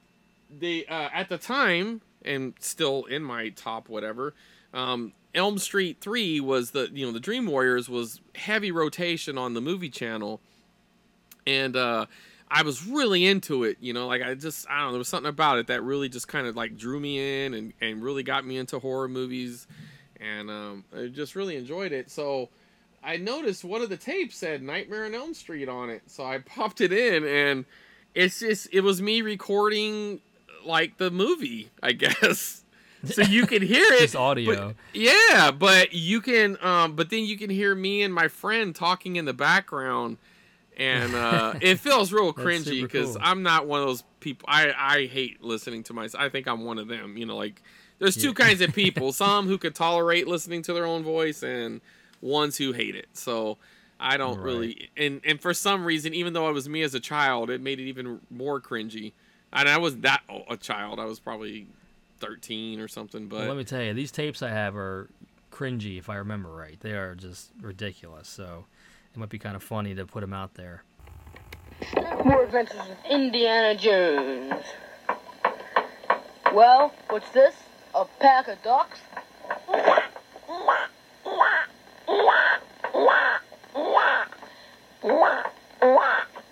[0.59, 4.35] the uh, at the time and still in my top whatever
[4.73, 9.55] um Elm Street 3 was the you know the Dream Warriors was heavy rotation on
[9.55, 10.41] the movie channel
[11.47, 12.07] and uh
[12.51, 15.09] I was really into it, you know, like I just I don't know, there was
[15.09, 18.23] something about it that really just kind of like drew me in and and really
[18.23, 19.67] got me into horror movies
[20.21, 22.11] and um I just really enjoyed it.
[22.11, 22.49] So
[23.03, 26.03] I noticed one of the tapes said Nightmare on Elm Street on it.
[26.07, 27.65] So I popped it in and
[28.15, 30.21] it's just it was me recording
[30.65, 32.61] like the movie, I guess.
[33.07, 34.01] So you can hear it.
[34.01, 34.69] Just audio.
[34.69, 38.75] but- yeah, but you can um but then you can hear me and my friend
[38.75, 40.17] talking in the background
[40.77, 43.19] and uh it feels real cringy because cool.
[43.21, 46.23] I'm not one of those people I I hate listening to myself.
[46.23, 47.63] I think I'm one of them, you know, like
[47.99, 49.13] there's two kinds of people.
[49.13, 51.81] Some who could tolerate listening to their own voice and
[52.21, 53.09] ones who hate it.
[53.13, 53.59] So
[54.01, 54.45] I don't Right.
[54.45, 57.61] really and and for some reason even though it was me as a child, it
[57.61, 59.13] made it even more cringy.
[59.53, 60.99] And I was that a child.
[60.99, 61.67] I was probably
[62.19, 65.09] 13 or something, but well, let me tell you these tapes I have are
[65.53, 68.65] cringy if I remember right they are just ridiculous so
[69.15, 70.83] it might be kind of funny to put him out there.
[72.25, 74.65] More adventures with Indiana Jones.
[76.53, 77.55] Well, what's this?
[77.95, 78.99] A pack of ducks?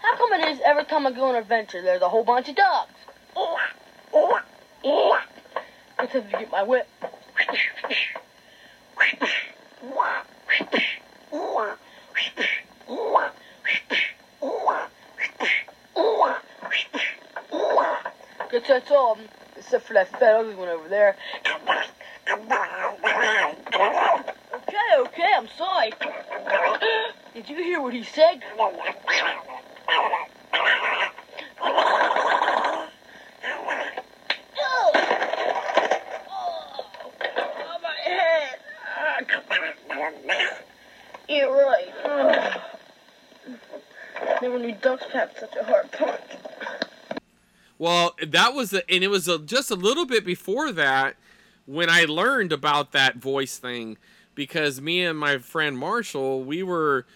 [0.01, 2.49] How come it is every time I go on an adventure, there's a whole bunch
[2.49, 2.95] of ducks?
[5.99, 6.87] Until you get my whip.
[19.57, 21.17] Except for that fat ugly one over there.
[24.55, 25.93] Okay, okay, I'm sorry.
[27.35, 28.43] Did you hear what he said?
[28.59, 28.71] Oh,
[37.83, 38.59] my head.
[41.29, 41.89] Yeah, right.
[44.41, 46.21] Never knew ducks had such a hard punch.
[47.83, 51.17] Well, that was and it was a, just a little bit before that
[51.67, 53.99] when I learned about that voice thing
[54.37, 57.07] because me and my friend Marshall, we were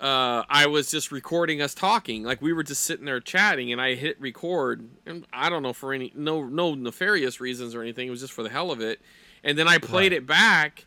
[0.00, 2.24] uh, I was just recording us talking.
[2.24, 5.72] Like we were just sitting there chatting and I hit record and I don't know
[5.72, 8.08] for any no no nefarious reasons or anything.
[8.08, 9.00] It was just for the hell of it.
[9.44, 10.86] And then I played it back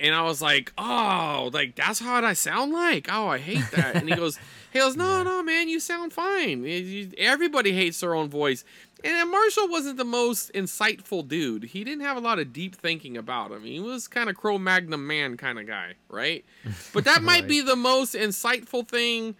[0.00, 3.08] and I was like, "Oh, like that's how I sound like.
[3.10, 4.38] Oh, I hate that." And he goes,
[4.72, 6.64] "He goes, no, no, man, you sound fine.
[7.18, 8.64] Everybody hates their own voice."
[9.04, 11.64] And Marshall wasn't the most insightful dude.
[11.64, 13.62] He didn't have a lot of deep thinking about him.
[13.62, 16.44] He was kind of Cro-Magnon man kind of guy, right?
[16.92, 19.36] But that might be the most insightful thing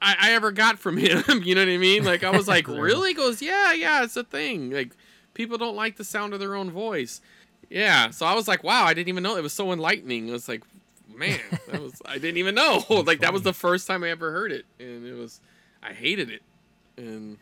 [0.00, 1.42] I, I ever got from him.
[1.42, 2.04] you know what I mean?
[2.04, 4.70] Like I was like, "Really?" He goes, "Yeah, yeah, it's a thing.
[4.70, 4.92] Like
[5.34, 7.20] people don't like the sound of their own voice."
[7.72, 10.28] Yeah, so I was like, wow, I didn't even know it was so enlightening.
[10.28, 10.62] It was like,
[11.14, 11.40] man,
[11.70, 12.84] that was I didn't even know.
[13.06, 15.40] like that was the first time I ever heard it, and it was
[15.82, 16.42] I hated it,
[16.96, 17.38] and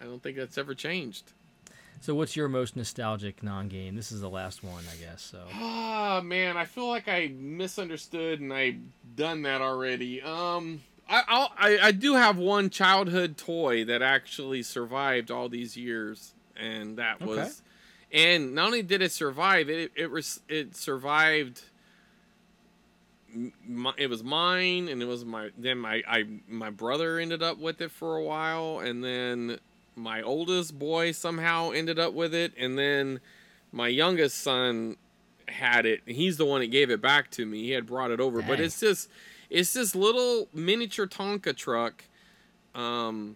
[0.00, 1.32] I don't think that's ever changed.
[2.00, 3.94] So, what's your most nostalgic non-game?
[3.94, 5.22] This is the last one, I guess.
[5.22, 8.76] So, Ah, man, I feel like I misunderstood and I've
[9.16, 10.20] done that already.
[10.22, 15.76] Um, I I'll, I I do have one childhood toy that actually survived all these
[15.76, 17.50] years, and that was, Okay.
[18.14, 21.62] And not only did it survive, it it was it survived.
[23.66, 27.58] My, it was mine, and it was my then my I my brother ended up
[27.58, 29.58] with it for a while, and then
[29.96, 33.18] my oldest boy somehow ended up with it, and then
[33.72, 34.96] my youngest son
[35.48, 36.02] had it.
[36.06, 37.62] He's the one that gave it back to me.
[37.64, 39.10] He had brought it over, but it's just
[39.50, 42.04] it's this little miniature Tonka truck.
[42.76, 43.34] Um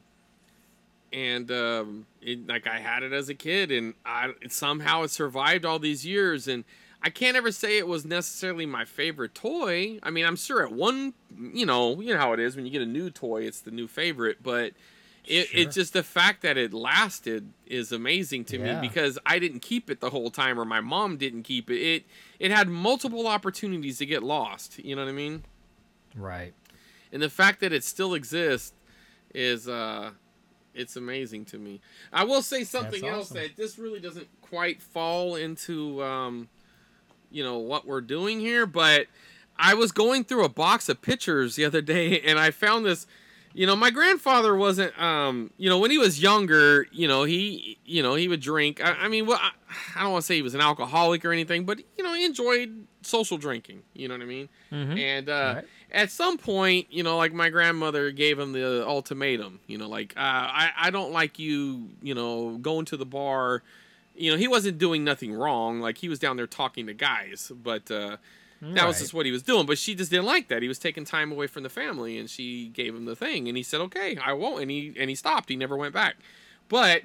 [1.12, 5.64] and um it, like I had it as a kid and I somehow it survived
[5.64, 6.64] all these years and
[7.02, 10.00] I can't ever say it was necessarily my favorite toy.
[10.02, 11.14] I mean, I'm sure at one,
[11.52, 13.70] you know, you know how it is when you get a new toy, it's the
[13.70, 14.72] new favorite, but
[15.24, 15.60] it, Sure.
[15.60, 18.80] it's just the fact that it lasted is amazing to Yeah.
[18.80, 21.78] me because I didn't keep it the whole time or my mom didn't keep it.
[21.80, 22.04] It
[22.40, 25.44] it had multiple opportunities to get lost, you know what I mean?
[26.16, 26.52] right.
[27.12, 28.72] And the fact that it still exists
[29.34, 30.10] is uh
[30.78, 31.80] it's amazing to me.
[32.12, 36.48] I will say something else that this really doesn't quite fall into um
[37.30, 39.06] you know what we're doing here, but
[39.58, 43.06] I was going through a box of pictures the other day and I found this
[43.54, 47.78] you know, my grandfather wasn't, um, you know, when he was younger, you know, he,
[47.84, 48.80] you know, he would drink.
[48.84, 49.50] I, I mean, well, I,
[49.96, 52.24] I don't want to say he was an alcoholic or anything, but you know, he
[52.24, 53.82] enjoyed social drinking.
[53.94, 54.48] You know what I mean?
[54.98, 55.62] And uh.
[55.90, 59.60] At some point, you know, like my grandmother gave him the ultimatum.
[59.66, 63.62] You know, like uh, I, I don't like you, you know, going to the bar.
[64.14, 65.80] You know, he wasn't doing nothing wrong.
[65.80, 67.90] Like he was down there talking to guys, but.
[67.90, 68.16] uh
[68.60, 70.62] that was just what he was doing, but she just didn't like that.
[70.62, 73.56] He was taking time away from the family, and she gave him the thing, and
[73.56, 75.48] he said, "Okay, I won't," and he and he stopped.
[75.48, 76.16] He never went back.
[76.68, 77.02] But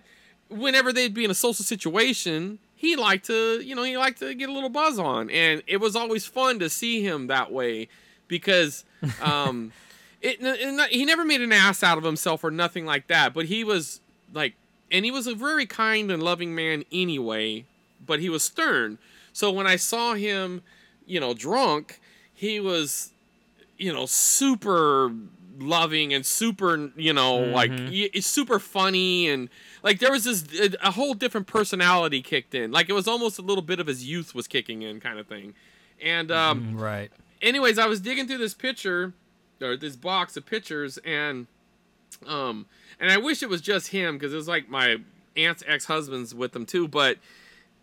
[0.49, 4.33] whenever they'd be in a social situation, he liked to, you know, he liked to
[4.33, 7.87] get a little buzz on, and it was always fun to see him that way
[8.37, 8.83] because,
[9.21, 9.71] um,
[10.21, 13.33] it, not- he never made an ass out of himself or nothing like that.
[13.33, 14.01] But he was
[14.33, 14.53] like,
[14.91, 17.65] and he was a very kind and loving man anyway.
[18.05, 18.97] But he was stern.
[19.33, 20.61] So when I saw him,
[21.05, 21.99] you know, drunk,
[22.33, 23.11] he was,
[23.77, 25.11] you know, super
[25.59, 29.49] loving and super, you know, like y- it's super funny and
[29.83, 32.71] like there was this a, a whole different personality kicked in.
[32.71, 35.27] Like it was almost a little bit of his youth was kicking in, kind of
[35.27, 35.53] thing.
[36.01, 37.11] And um, Mm, Right.
[37.43, 39.13] Anyways, I was digging through this picture
[39.61, 41.47] or this box of pictures and
[42.27, 42.65] um
[42.99, 44.97] and I wish it was just him because it was like my
[45.35, 47.17] aunt's ex-husband's with them too, but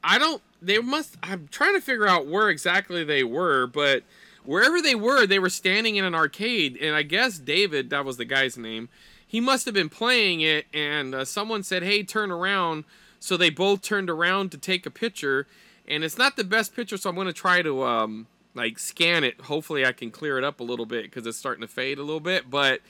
[0.02, 4.02] I don't they must I'm trying to figure out where exactly they were, but
[4.44, 8.16] wherever they were, they were standing in an arcade and I guess David, that was
[8.16, 8.88] the guy's name.
[9.26, 12.84] He must have been playing it and uh, someone said, "Hey, turn around."
[13.20, 15.46] So they both turned around to take a picture
[15.86, 19.24] and it's not the best picture so I'm going to try to um like scan
[19.24, 19.40] it.
[19.42, 22.02] Hopefully I can clear it up a little bit cuz it's starting to fade a
[22.02, 22.80] little bit, but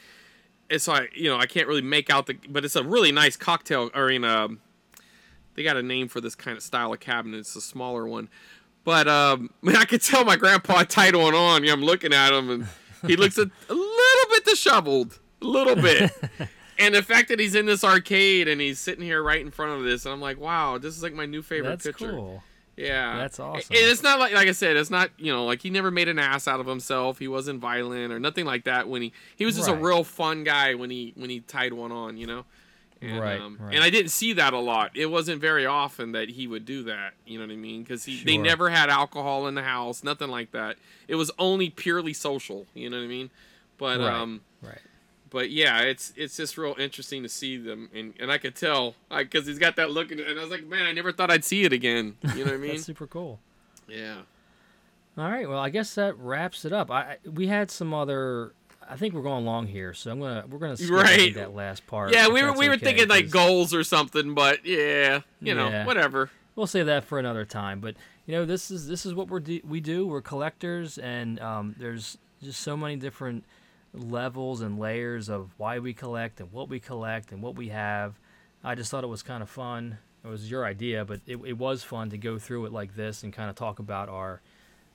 [0.69, 3.37] it's like you know I can't really make out the, but it's a really nice
[3.37, 3.91] cocktail.
[3.95, 4.49] Or in a,
[5.55, 7.39] they got a name for this kind of style of cabinet.
[7.39, 8.29] It's a smaller one,
[8.85, 11.65] but um, man, I could tell my grandpa tied one on.
[11.65, 12.67] Yeah, I'm looking at him, and
[13.07, 16.11] he looks a, a little bit disheveled, a little bit.
[16.79, 19.73] and the fact that he's in this arcade and he's sitting here right in front
[19.73, 22.13] of this, and I'm like, wow, this is like my new favorite That's picture.
[22.13, 22.43] cool.
[22.77, 23.77] Yeah, That's awesome.
[23.77, 26.09] And it's not like like I said, it's not you know like he never made
[26.09, 27.19] an ass out of himself.
[27.19, 28.89] He wasn't violent or nothing like that.
[28.89, 31.93] When he he was just a real fun guy when he when he tied one
[31.93, 32.45] on, you know.
[33.03, 33.75] And, Right, um, right.
[33.75, 34.91] And I didn't see that a lot.
[34.95, 37.15] It wasn't very often that he would do that.
[37.25, 37.83] You know what I mean?
[37.83, 40.77] Because he they never had alcohol in the house, nothing like that.
[41.09, 42.67] It was only purely social.
[42.75, 43.31] You know what I mean?
[43.79, 44.13] But Right.
[44.13, 44.79] um, Right.
[45.31, 48.95] But yeah, it's it's just real interesting to see them, and, and I could tell
[49.11, 51.31] because he's got that look, in it, and I was like, man, I never thought
[51.31, 52.17] I'd see it again.
[52.35, 52.71] You know what I mean?
[52.73, 53.39] That's super cool.
[53.89, 54.23] yeah.
[55.19, 55.49] All right.
[55.49, 56.91] Well, I guess that wraps it up.
[56.91, 58.53] I we had some other.
[58.89, 61.35] I think we're going long here, so I'm gonna we're gonna skip Right.
[61.35, 62.13] that last part.
[62.13, 65.69] Yeah, we were we were okay, thinking like goals or something, but yeah, you know,
[65.69, 65.85] Yeah.
[65.87, 66.31] whatever.
[66.57, 67.81] We'll save that for another time.
[67.81, 67.97] But
[68.27, 70.07] you know, this is this is what we're do- we do.
[70.07, 73.45] We're collectors, and um, there's just so many different
[73.93, 78.19] levels and layers of why we collect and what we collect and what we have.
[78.63, 79.99] I just thought it was kind of fun.
[80.25, 83.23] It was your idea, but it, it was fun to go through it like this
[83.23, 84.43] and kind of talk about our,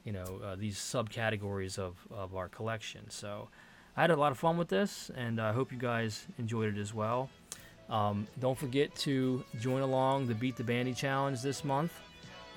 [0.04, 3.10] you know, uh, these subcategories of, of our collection.
[3.10, 3.50] So
[3.98, 6.80] I had a lot of fun with this, and I hope you guys enjoyed it
[6.80, 7.30] as well.
[7.90, 11.94] Um, don't forget to join along the Beat the Bandy Challenge this month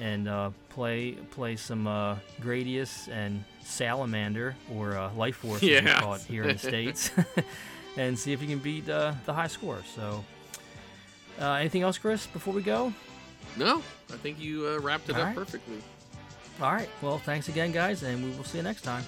[0.00, 5.90] and uh, play play some uh, Gradius and Salamander or uh, Life Force, as we
[5.90, 7.10] call it here in the states,
[7.96, 9.78] and see if you can beat uh, the high score.
[9.94, 10.24] So,
[11.40, 12.92] uh, anything else, Chris, before we go?
[13.56, 13.82] No,
[14.12, 15.36] I think you uh, wrapped it All up right.
[15.36, 15.78] perfectly.
[16.60, 16.88] All right.
[17.02, 19.04] Well, thanks again, guys, and we will see you next time.